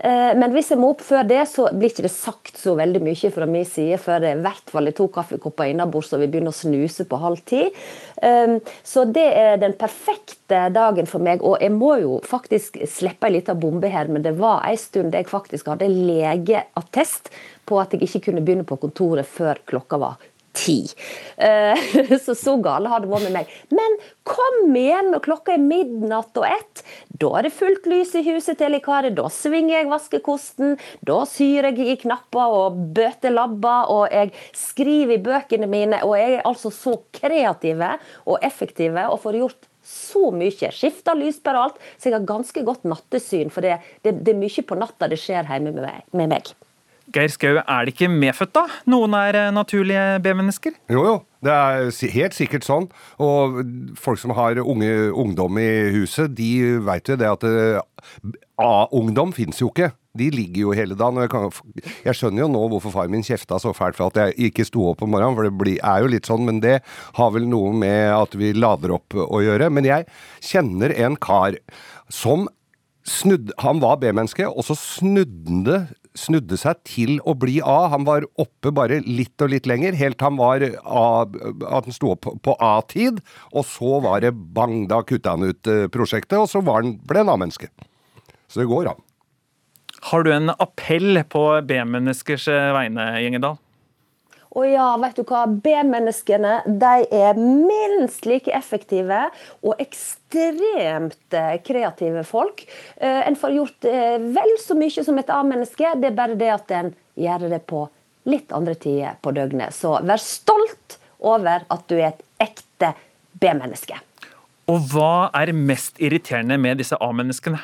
Uh, 0.01 0.33
men 0.33 0.49
hvis 0.57 0.73
jeg 0.73 0.81
må 0.81 0.95
opp 0.95 1.05
før 1.05 1.29
det, 1.29 1.43
så 1.53 1.69
blir 1.69 1.93
ikke 1.93 2.07
det 2.07 2.13
sagt 2.15 2.57
så 2.57 2.73
veldig 2.79 3.03
mye 3.05 3.33
fra 3.37 3.45
min 3.45 3.69
side 3.69 4.01
før 4.01 4.25
det 4.25 4.33
i 4.33 4.41
hvert 4.49 4.73
fall 4.73 4.89
er 4.89 4.97
to 4.97 5.11
kaffekopper 5.13 5.69
innabords 5.69 6.09
og 6.17 6.25
vi 6.25 6.31
begynner 6.33 6.57
å 6.57 6.57
snuse 6.57 7.05
på 7.05 7.21
halv 7.21 7.45
ti. 7.45 7.67
Um, 8.21 8.57
så 8.83 9.05
det 9.05 9.27
er 9.37 9.59
den 9.61 9.75
perfekte 9.77 10.63
dagen 10.73 11.09
for 11.09 11.23
meg. 11.23 11.43
Og 11.45 11.61
jeg 11.61 11.73
må 11.75 11.95
jo 12.01 12.17
faktisk 12.25 12.79
slippe 12.89 13.29
ei 13.29 13.37
lita 13.37 13.55
bombe 13.57 13.91
her, 13.93 14.09
men 14.09 14.25
det 14.25 14.37
var 14.39 14.65
ei 14.67 14.77
stund 14.79 15.15
jeg 15.15 15.29
faktisk 15.29 15.69
hadde 15.73 15.91
legeattest 15.91 17.31
på 17.67 17.81
at 17.81 17.93
jeg 17.93 18.07
ikke 18.07 18.29
kunne 18.29 18.45
begynne 18.45 18.67
på 18.67 18.79
kontoret 18.81 19.27
før 19.27 19.61
klokka 19.67 20.01
var 20.01 20.17
ti. 20.57 20.77
Eh, 21.37 21.77
så 22.25 22.35
så 22.37 22.55
gale 22.63 22.89
har 22.91 23.03
det 23.03 23.11
vært 23.11 23.27
med 23.27 23.35
meg. 23.39 23.53
Men 23.73 23.97
kom 24.27 24.75
igjen 24.77 25.13
klokka 25.23 25.55
er 25.55 25.63
midnatt 25.63 26.37
og 26.39 26.47
ett. 26.49 26.83
Da 27.21 27.31
er 27.39 27.47
det 27.47 27.53
fullt 27.57 27.87
lys 27.89 28.15
i 28.17 28.25
huset 28.27 28.59
til 28.59 28.73
likaret, 28.75 29.15
Da 29.17 29.29
svinger 29.33 29.77
jeg 29.77 29.91
vaskekosten. 29.91 30.75
Da 31.05 31.21
syr 31.29 31.69
jeg 31.69 31.79
i 31.85 31.97
knapper 32.03 32.57
og 32.59 32.83
bøter 32.97 33.33
labber, 33.33 33.89
og 33.93 34.11
jeg 34.13 34.33
skriver 34.57 35.17
i 35.17 35.23
bøkene 35.23 35.69
mine. 35.69 36.03
Og 36.05 36.17
jeg 36.19 36.37
er 36.39 36.45
altså 36.47 36.73
så 36.73 36.97
kreative 37.15 37.95
og 38.25 38.37
effektive 38.45 39.07
og 39.11 39.21
får 39.23 39.41
gjort 39.41 39.73
så 39.87 40.29
mye. 40.35 40.71
Skifter 40.75 41.17
lyspære 41.17 41.59
og 41.59 41.69
alt. 41.69 41.83
Så 41.97 42.09
jeg 42.09 42.17
har 42.19 42.29
ganske 42.29 42.63
godt 42.67 42.87
nattesyn, 42.87 43.51
for 43.53 43.65
det, 43.65 43.79
det, 44.03 44.17
det 44.23 44.35
er 44.35 44.41
mye 44.41 44.67
på 44.67 44.79
natta 44.79 45.09
det 45.11 45.21
skjer 45.21 45.47
hjemme 45.47 45.75
med 45.77 46.27
meg. 46.27 46.57
Geir 47.15 47.31
Skau, 47.31 47.55
er 47.61 47.87
det 47.87 47.93
ikke 47.93 48.09
medfødt, 48.11 48.51
da? 48.57 48.65
Noen 48.91 49.13
er 49.15 49.37
eh, 49.39 49.51
naturlige 49.55 50.17
B-mennesker? 50.23 50.75
Jo, 50.91 51.03
jo. 51.07 51.17
Det 51.45 51.53
er 51.53 52.09
helt 52.15 52.35
sikkert 52.35 52.65
sånn. 52.65 52.87
Og 53.23 53.61
folk 53.99 54.19
som 54.19 54.33
har 54.35 54.59
unge, 54.63 54.89
ungdom 55.13 55.59
i 55.61 55.69
huset, 55.95 56.33
de 56.35 56.79
veit 56.83 57.07
jo 57.07 57.15
det 57.19 57.29
at 57.29 57.45
eh, 57.47 57.79
A-ungdom 58.59 59.31
fins 59.37 59.61
jo 59.61 59.69
ikke. 59.71 59.93
De 60.17 60.27
ligger 60.33 60.65
jo 60.65 60.73
hele 60.75 60.97
dagen. 60.97 61.21
jeg, 61.21 61.31
kan, 61.31 61.47
jeg, 62.03 62.17
skjønner 62.17 62.43
jo 62.43 62.49
nå 62.51 62.65
hvorfor 62.73 62.95
far 62.95 63.11
min 63.13 63.23
kjefta 63.23 63.59
så 63.61 63.71
fælt 63.77 63.99
for 63.99 64.09
at 64.09 64.19
jeg 64.19 64.49
ikke 64.49 64.65
sto 64.67 64.89
opp 64.89 65.05
om 65.05 65.13
morgenen, 65.13 65.37
for 65.37 65.47
det 65.47 65.53
blir, 65.55 65.79
er 65.85 66.03
jo 66.03 66.11
litt 66.11 66.27
sånn, 66.27 66.43
men 66.49 66.59
det 66.63 66.79
har 67.19 67.31
vel 67.35 67.47
noe 67.47 67.71
med 67.77 68.09
at 68.17 68.35
vi 68.35 68.51
lader 68.57 68.97
opp 68.97 69.15
å 69.15 69.43
gjøre. 69.45 69.69
Men 69.71 69.87
jeg 69.87 70.09
kjenner 70.43 70.95
en 71.05 71.15
kar 71.21 71.59
som 72.11 72.49
snudd, 73.07 73.53
Han 73.63 73.79
var 73.79 74.01
B-menneske, 74.01 74.49
og 74.49 74.65
så 74.67 74.75
snudde 74.75 75.85
snudde 76.17 76.57
seg 76.59 76.81
til 76.87 77.17
å 77.27 77.35
bli 77.37 77.59
A. 77.63 77.87
Han 77.93 78.07
var 78.07 78.25
oppe 78.41 78.73
bare 78.75 78.99
litt 79.05 79.41
og 79.43 79.51
litt 79.53 79.69
lenger, 79.69 79.97
helt 79.97 80.23
han 80.25 80.39
var 80.39 80.65
A, 80.65 81.07
at 81.23 81.89
han 81.89 81.95
sto 81.95 82.13
opp 82.15 82.29
på 82.43 82.55
A-tid. 82.63 83.21
Og 83.53 83.67
så 83.69 83.99
var 84.03 84.23
det 84.25 84.33
bang, 84.35 84.85
da 84.91 85.03
kutta 85.05 85.35
han 85.37 85.47
ut 85.47 85.71
eh, 85.71 85.85
prosjektet, 85.93 86.39
og 86.41 86.49
så 86.51 86.63
han, 86.71 86.97
ble 87.07 87.23
han 87.23 87.33
A-menneske. 87.33 87.69
Så 88.47 88.63
det 88.63 88.69
går 88.71 88.91
an. 88.93 89.03
Har 90.11 90.23
du 90.23 90.31
en 90.33 90.51
appell 90.53 91.23
på 91.29 91.43
B-menneskers 91.67 92.47
eh, 92.53 92.73
vegne, 92.75 93.07
Gjengedal? 93.23 93.57
Og 94.57 94.65
ja, 94.65 94.87
vet 94.97 95.19
du 95.19 95.21
hva? 95.27 95.43
B-menneskene 95.45 96.53
de 96.81 96.93
er 97.13 97.37
minst 97.37 98.25
like 98.25 98.49
effektive 98.57 99.27
og 99.61 99.77
ekstremt 99.83 101.37
eh, 101.37 101.59
kreative 101.65 102.23
folk. 102.25 102.63
Eh, 102.97 103.21
en 103.27 103.37
får 103.37 103.53
gjort 103.53 103.89
eh, 103.91 104.17
vel 104.17 104.55
så 104.63 104.77
mye 104.79 105.05
som 105.05 105.21
et 105.21 105.29
A-menneske, 105.29 105.93
det 106.01 106.09
er 106.09 106.17
bare 106.17 106.39
det 106.39 106.49
at 106.55 106.73
en 106.79 106.91
gjør 107.17 107.47
det 107.53 107.61
på 107.69 107.85
litt 108.27 108.51
andre 108.55 108.73
tider 108.75 109.21
på 109.21 109.35
døgnet. 109.37 109.77
Så 109.77 109.93
vær 110.01 110.21
stolt 110.21 110.97
over 111.21 111.63
at 111.69 111.87
du 111.89 111.99
er 111.99 112.09
et 112.09 112.25
ekte 112.49 112.95
B-menneske. 113.37 114.01
Og 114.67 114.89
hva 114.91 115.29
er 115.37 115.53
mest 115.55 116.01
irriterende 116.01 116.57
med 116.59 116.81
disse 116.81 116.97
A-menneskene? 116.99 117.61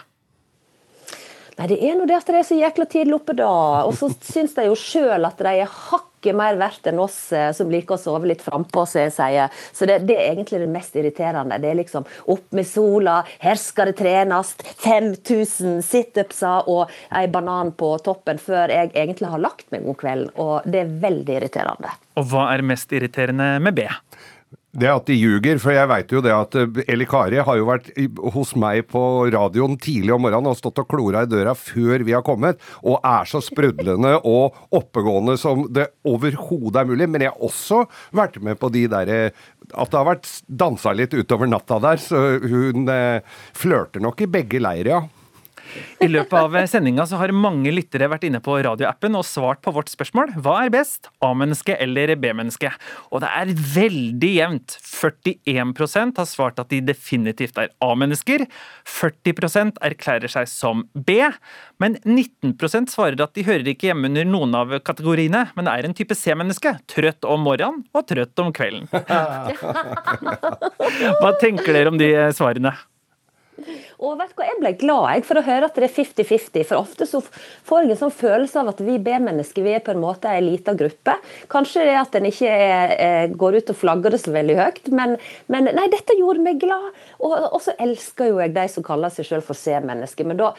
Nei, 1.57 1.67
Det 1.69 1.77
er 1.85 1.97
nå 1.97 2.07
det 2.09 2.17
at 2.17 2.29
de 2.29 2.39
er 2.39 2.47
så 2.47 2.57
jækla 2.57 2.87
tidlig 2.89 3.19
oppe, 3.19 3.35
da. 3.37 3.51
Og 3.85 3.93
så 3.97 4.09
syns 4.25 4.55
de 4.57 4.65
jo 4.67 4.77
sjøl 4.79 5.27
at 5.27 5.41
de 5.41 5.51
er 5.51 5.69
hakket 5.69 6.37
mer 6.39 6.55
verdt 6.55 6.87
enn 6.87 7.01
oss 7.03 7.17
eh, 7.35 7.49
som 7.53 7.71
liker 7.71 7.97
å 7.97 7.99
sove 7.99 8.29
litt 8.29 8.41
frampå, 8.41 8.85
som 8.87 9.03
jeg 9.03 9.13
sier. 9.13 9.63
Så 9.75 9.85
det, 9.89 9.99
det, 10.07 10.15
er 10.17 10.31
egentlig 10.31 10.61
det 10.63 10.69
mest 10.71 10.95
irriterende. 10.97 11.59
Det 11.61 11.69
er 11.69 11.79
liksom 11.81 12.07
opp 12.31 12.45
med 12.55 12.67
sola, 12.69 13.19
her 13.43 13.59
skal 13.59 13.91
det 13.91 13.97
trenes, 13.99 14.55
5000 14.85 15.83
situpser 15.85 16.69
og 16.71 16.93
ei 17.13 17.27
banan 17.31 17.73
på 17.77 17.91
toppen 18.05 18.39
før 18.41 18.71
jeg 18.71 18.93
egentlig 18.93 19.29
har 19.29 19.43
lagt 19.43 19.67
meg 19.75 19.85
om 19.85 19.97
kvelden. 19.99 20.31
Og 20.39 20.65
det 20.65 20.85
er 20.85 20.95
veldig 21.03 21.41
irriterende. 21.41 21.91
Og 22.17 22.29
hva 22.31 22.47
er 22.53 22.65
mest 22.65 22.93
irriterende 22.95 23.57
med 23.63 23.77
B? 23.77 23.89
Det 24.73 24.89
at 24.89 25.05
de 25.05 25.13
ljuger, 25.13 25.59
for 25.61 25.69
jeg 25.75 25.85
veit 25.91 26.09
jo 26.15 26.19
det 26.25 26.31
at 26.33 26.55
eh, 26.57 26.79
Eli 26.89 27.05
Kari 27.05 27.37
har 27.45 27.57
jo 27.59 27.67
vært 27.67 27.91
hos 28.33 28.55
meg 28.57 28.87
på 28.89 29.01
radioen 29.29 29.77
tidlig 29.77 30.15
om 30.15 30.23
morgenen 30.25 30.49
og 30.49 30.57
stått 30.57 30.81
og 30.81 30.87
klora 30.89 31.21
i 31.21 31.29
døra 31.29 31.53
før 31.57 32.01
vi 32.01 32.15
har 32.15 32.25
kommet, 32.25 32.57
og 32.81 32.97
er 33.05 33.29
så 33.29 33.41
sprudlende 33.43 34.15
og 34.25 34.57
oppegående 34.73 35.37
som 35.37 35.67
det 35.69 35.91
overhodet 36.09 36.81
er 36.81 36.89
mulig. 36.89 37.05
Men 37.05 37.27
jeg 37.27 37.35
har 37.35 37.45
også 37.45 37.83
vært 38.17 38.41
med 38.41 38.57
på 38.57 38.71
de 38.73 38.87
derre 38.89 39.19
At 39.73 39.93
det 39.93 39.99
har 39.99 40.09
vært 40.09 40.29
dansa 40.49 40.91
litt 40.97 41.13
utover 41.13 41.47
natta 41.47 41.77
der, 41.83 42.01
så 42.01 42.23
hun 42.41 42.89
eh, 42.89 43.21
flørter 43.53 44.01
nok 44.01 44.25
i 44.25 44.31
begge 44.39 44.63
leirer, 44.63 44.95
ja. 44.97 45.22
I 46.03 46.09
løpet 46.11 46.35
av 46.37 46.55
sendinga 46.69 47.05
har 47.19 47.33
mange 47.35 47.71
lyttere 47.73 48.09
vært 48.11 48.25
inne 48.27 48.41
på 48.43 48.55
radioappen 48.65 49.15
og 49.17 49.25
svart 49.27 49.61
på 49.63 49.73
vårt 49.75 49.91
spørsmål 49.91 50.35
hva 50.43 50.55
er 50.65 50.73
best, 50.73 51.09
A-menneske 51.23 51.75
eller 51.81 52.13
B-menneske? 52.19 52.71
Og 53.11 53.23
det 53.23 53.31
er 53.31 53.53
veldig 53.75 54.31
jevnt. 54.33 54.77
41% 54.93 56.21
har 56.21 56.29
svart 56.29 56.61
at 56.61 56.71
de 56.73 56.81
definitivt 56.85 57.59
er 57.61 57.71
A-mennesker. 57.83 58.45
40% 58.89 59.79
erklærer 59.83 60.31
seg 60.31 60.49
som 60.51 60.85
B. 60.93 61.19
Men 61.81 61.97
19% 62.03 62.93
svarer 62.93 63.21
at 63.23 63.35
de 63.37 63.45
hører 63.47 63.73
ikke 63.73 63.89
hjemme 63.91 64.11
under 64.11 64.27
noen 64.27 64.55
av 64.57 64.75
kategoriene, 64.85 65.47
men 65.57 65.71
er 65.71 65.87
en 65.87 65.97
type 65.97 66.15
C-menneske. 66.17 66.77
Trøtt 66.91 67.27
om 67.27 67.45
morgenen 67.47 67.85
og 67.93 68.07
trøtt 68.09 68.43
om 68.43 68.53
kvelden. 68.55 68.89
Hva 71.21 71.31
tenker 71.41 71.73
dere 71.73 71.93
om 71.93 71.99
de 71.99 72.09
svarene? 72.35 72.73
Og 74.03 74.15
vet 74.19 74.31
du 74.31 74.39
hva, 74.39 74.47
Jeg 74.47 74.59
ble 74.59 74.71
glad 74.81 75.07
jeg, 75.13 75.25
for 75.27 75.39
å 75.39 75.45
høre 75.45 75.69
at 75.69 75.77
det 75.77 75.87
er 75.87 75.95
50-50. 75.95 76.65
For 76.69 76.79
ofte 76.79 77.07
så 77.09 77.21
får 77.23 77.83
jeg 77.83 77.93
en 77.93 78.01
sånn 78.03 78.15
følelse 78.15 78.61
av 78.61 78.71
at 78.73 78.81
vi 78.83 78.97
B-mennesker 79.03 79.65
vi 79.65 79.75
er 79.77 79.83
på 79.85 79.93
en 79.93 80.01
måte 80.03 80.31
en 80.31 80.47
liten 80.47 80.79
gruppe. 80.79 81.17
Kanskje 81.53 81.85
det 81.89 81.97
at 81.99 82.17
en 82.19 82.29
ikke 82.29 82.49
er, 82.53 82.95
er, 82.97 83.35
går 83.39 83.59
ut 83.59 83.73
og 83.73 83.79
flagger 83.79 84.15
det 84.15 84.23
så 84.23 84.33
veldig 84.35 84.57
høyt, 84.59 84.87
men, 84.95 85.17
men 85.53 85.69
nei, 85.71 85.89
dette 85.93 86.17
gjorde 86.19 86.45
meg 86.45 86.63
glad. 86.63 86.89
Og, 87.19 87.37
og 87.53 87.61
så 87.63 87.77
elsker 87.83 88.33
jo 88.33 88.41
jeg 88.41 88.55
de 88.55 88.65
som 88.71 88.85
kaller 88.85 89.13
seg 89.13 89.29
selv 89.29 89.47
for 89.47 89.59
C-mennesker. 89.59 90.27
Men 90.27 90.41
da 90.41 90.53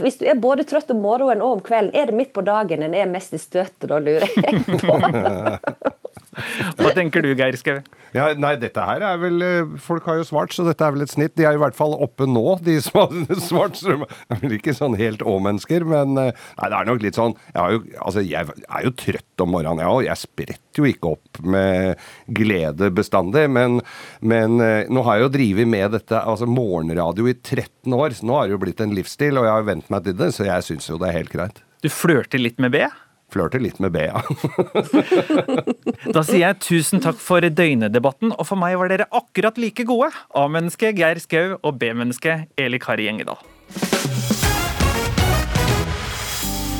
hvis 0.00 0.16
du 0.20 0.24
er 0.28 0.38
både 0.40 0.64
trøtt 0.68 0.90
om 0.94 1.02
morgenen 1.04 1.44
og 1.44 1.58
om 1.58 1.62
kvelden, 1.64 1.92
er 1.96 2.08
det 2.08 2.16
midt 2.16 2.32
på 2.36 2.44
dagen 2.46 2.84
en 2.84 2.96
er 2.96 3.10
mest 3.10 3.34
i 3.36 3.40
støtet, 3.40 3.88
da 3.90 4.00
lurer 4.00 4.28
jeg 4.32 4.62
på. 4.64 4.96
Hva 6.78 6.92
tenker 6.96 7.24
du, 7.24 7.30
Geir 7.38 7.56
Skau? 7.58 7.78
Ja, 8.14 8.30
nei, 8.38 8.54
dette 8.60 8.80
her 8.80 9.02
er 9.04 9.18
vel 9.20 9.42
eh, 9.44 9.74
Folk 9.82 10.06
har 10.08 10.18
jo 10.20 10.26
svart, 10.28 10.54
så 10.54 10.64
dette 10.66 10.84
er 10.84 10.94
vel 10.94 11.04
et 11.04 11.12
snitt. 11.12 11.34
De 11.36 11.44
er 11.48 11.56
i 11.56 11.60
hvert 11.60 11.76
fall 11.76 11.94
oppe 12.04 12.28
nå, 12.28 12.44
de 12.64 12.76
som 12.84 13.02
har 13.02 13.40
svart. 13.48 13.78
Så 13.80 13.92
de 13.92 14.06
er 14.06 14.40
vel 14.42 14.56
ikke 14.58 14.74
sånn 14.76 14.96
helt 14.98 15.24
Å-mennesker, 15.26 15.84
men 15.88 16.16
eh, 16.20 16.32
nei, 16.60 16.70
det 16.72 16.78
er 16.78 16.90
nok 16.90 17.04
litt 17.04 17.18
sånn 17.18 17.34
Jeg, 17.54 17.76
jo, 17.76 17.82
altså, 18.06 18.24
jeg 18.24 18.54
er 18.66 18.86
jo 18.86 18.94
trøtt 19.02 19.44
om 19.44 19.52
morgenen, 19.56 19.82
jeg 19.84 19.92
òg. 19.92 20.02
Jeg 20.08 20.22
spretter 20.22 20.82
jo 20.82 20.90
ikke 20.90 21.14
opp 21.16 21.42
med 21.56 22.06
glede 22.38 22.90
bestandig. 22.94 23.46
Men, 23.52 23.80
men 24.24 24.60
eh, 24.64 24.90
nå 24.92 25.04
har 25.06 25.18
jeg 25.20 25.26
jo 25.26 25.32
drevet 25.38 25.72
med 25.76 25.96
dette, 25.98 26.20
altså 26.20 26.48
morgenradio 26.50 27.28
i 27.30 27.36
13 27.36 27.96
år, 27.96 28.16
så 28.16 28.28
nå 28.28 28.38
har 28.38 28.48
det 28.48 28.56
jo 28.56 28.62
blitt 28.64 28.84
en 28.84 28.94
livsstil, 28.96 29.40
og 29.40 29.48
jeg 29.48 29.56
har 29.58 29.68
vent 29.68 29.90
meg 29.92 30.06
til 30.06 30.16
det, 30.18 30.32
så 30.36 30.48
jeg 30.48 30.68
syns 30.70 30.88
jo 30.90 31.00
det 31.00 31.10
er 31.10 31.20
helt 31.20 31.32
greit. 31.32 31.60
Du 31.84 31.90
flørter 31.92 32.40
litt 32.40 32.60
med 32.62 32.72
B? 32.74 32.86
Flørter 33.32 33.58
litt 33.62 33.80
med 33.82 33.90
B, 33.92 34.04
ja. 34.06 34.22
da 36.14 36.22
sier 36.22 36.44
jeg 36.44 36.60
tusen 36.62 37.02
takk 37.02 37.18
for 37.18 37.42
døgnedebatten, 37.42 38.30
og 38.36 38.46
for 38.46 38.60
meg 38.60 38.78
var 38.78 38.92
dere 38.92 39.08
akkurat 39.10 39.58
like 39.58 39.86
gode. 39.88 40.12
A-menneske 40.38 40.92
Geir 40.96 41.18
Skau 41.22 41.56
og 41.58 41.80
B-menneske 41.80 42.44
Eli 42.60 42.78
Kari 42.82 43.08
Gjengedal. 43.08 43.42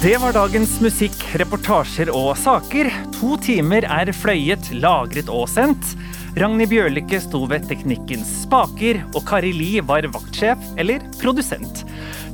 Det 0.07 0.13
var 0.23 0.37
dagens 0.37 0.77
musikk, 0.85 1.17
reportasjer 1.41 2.13
og 2.15 2.37
saker. 2.39 2.93
To 3.17 3.35
timer 3.43 3.83
er 3.91 4.13
fløyet, 4.15 4.69
lagret 4.79 5.33
og 5.33 5.49
sendt. 5.51 5.97
Ragnhild 6.37 6.69
Bjørlikke 6.71 7.19
sto 7.25 7.41
ved 7.49 7.65
teknikkens 7.67 8.29
spaker, 8.45 9.01
og 9.17 9.25
Kari 9.27 9.55
Li 9.57 9.81
var 9.81 10.07
vaktsjef, 10.13 10.61
eller 10.79 11.03
produsent. 11.19 11.83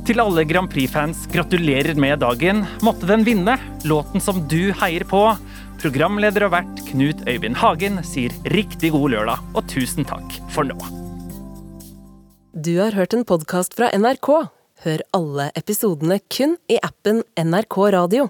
Til 0.03 0.19
alle 0.19 0.43
Grand 0.43 0.67
Prix-fans, 0.67 1.21
gratulerer 1.31 1.95
med 1.95 2.19
dagen. 2.19 2.65
Måtte 2.83 3.07
den 3.07 3.21
vinne, 3.23 3.53
låten 3.87 4.19
som 4.19 4.41
du 4.51 4.73
heier 4.81 5.05
på. 5.07 5.21
Programleder 5.79 6.43
og 6.49 6.51
vert 6.57 6.81
Knut 6.89 7.23
Øyvind 7.23 7.55
Hagen 7.61 8.01
sier 8.03 8.35
riktig 8.51 8.91
god 8.91 9.13
lørdag, 9.15 9.47
og 9.55 9.63
tusen 9.71 10.03
takk 10.03 10.35
for 10.51 10.67
nå. 10.67 10.75
Du 12.51 12.75
har 12.81 12.99
hørt 12.99 13.15
en 13.15 13.23
podkast 13.23 13.79
fra 13.79 13.93
NRK. 13.95 14.29
Hør 14.83 15.07
alle 15.15 15.47
episodene 15.55 16.19
kun 16.27 16.57
i 16.67 16.83
appen 16.83 17.23
NRK 17.39 17.79
Radio. 17.95 18.27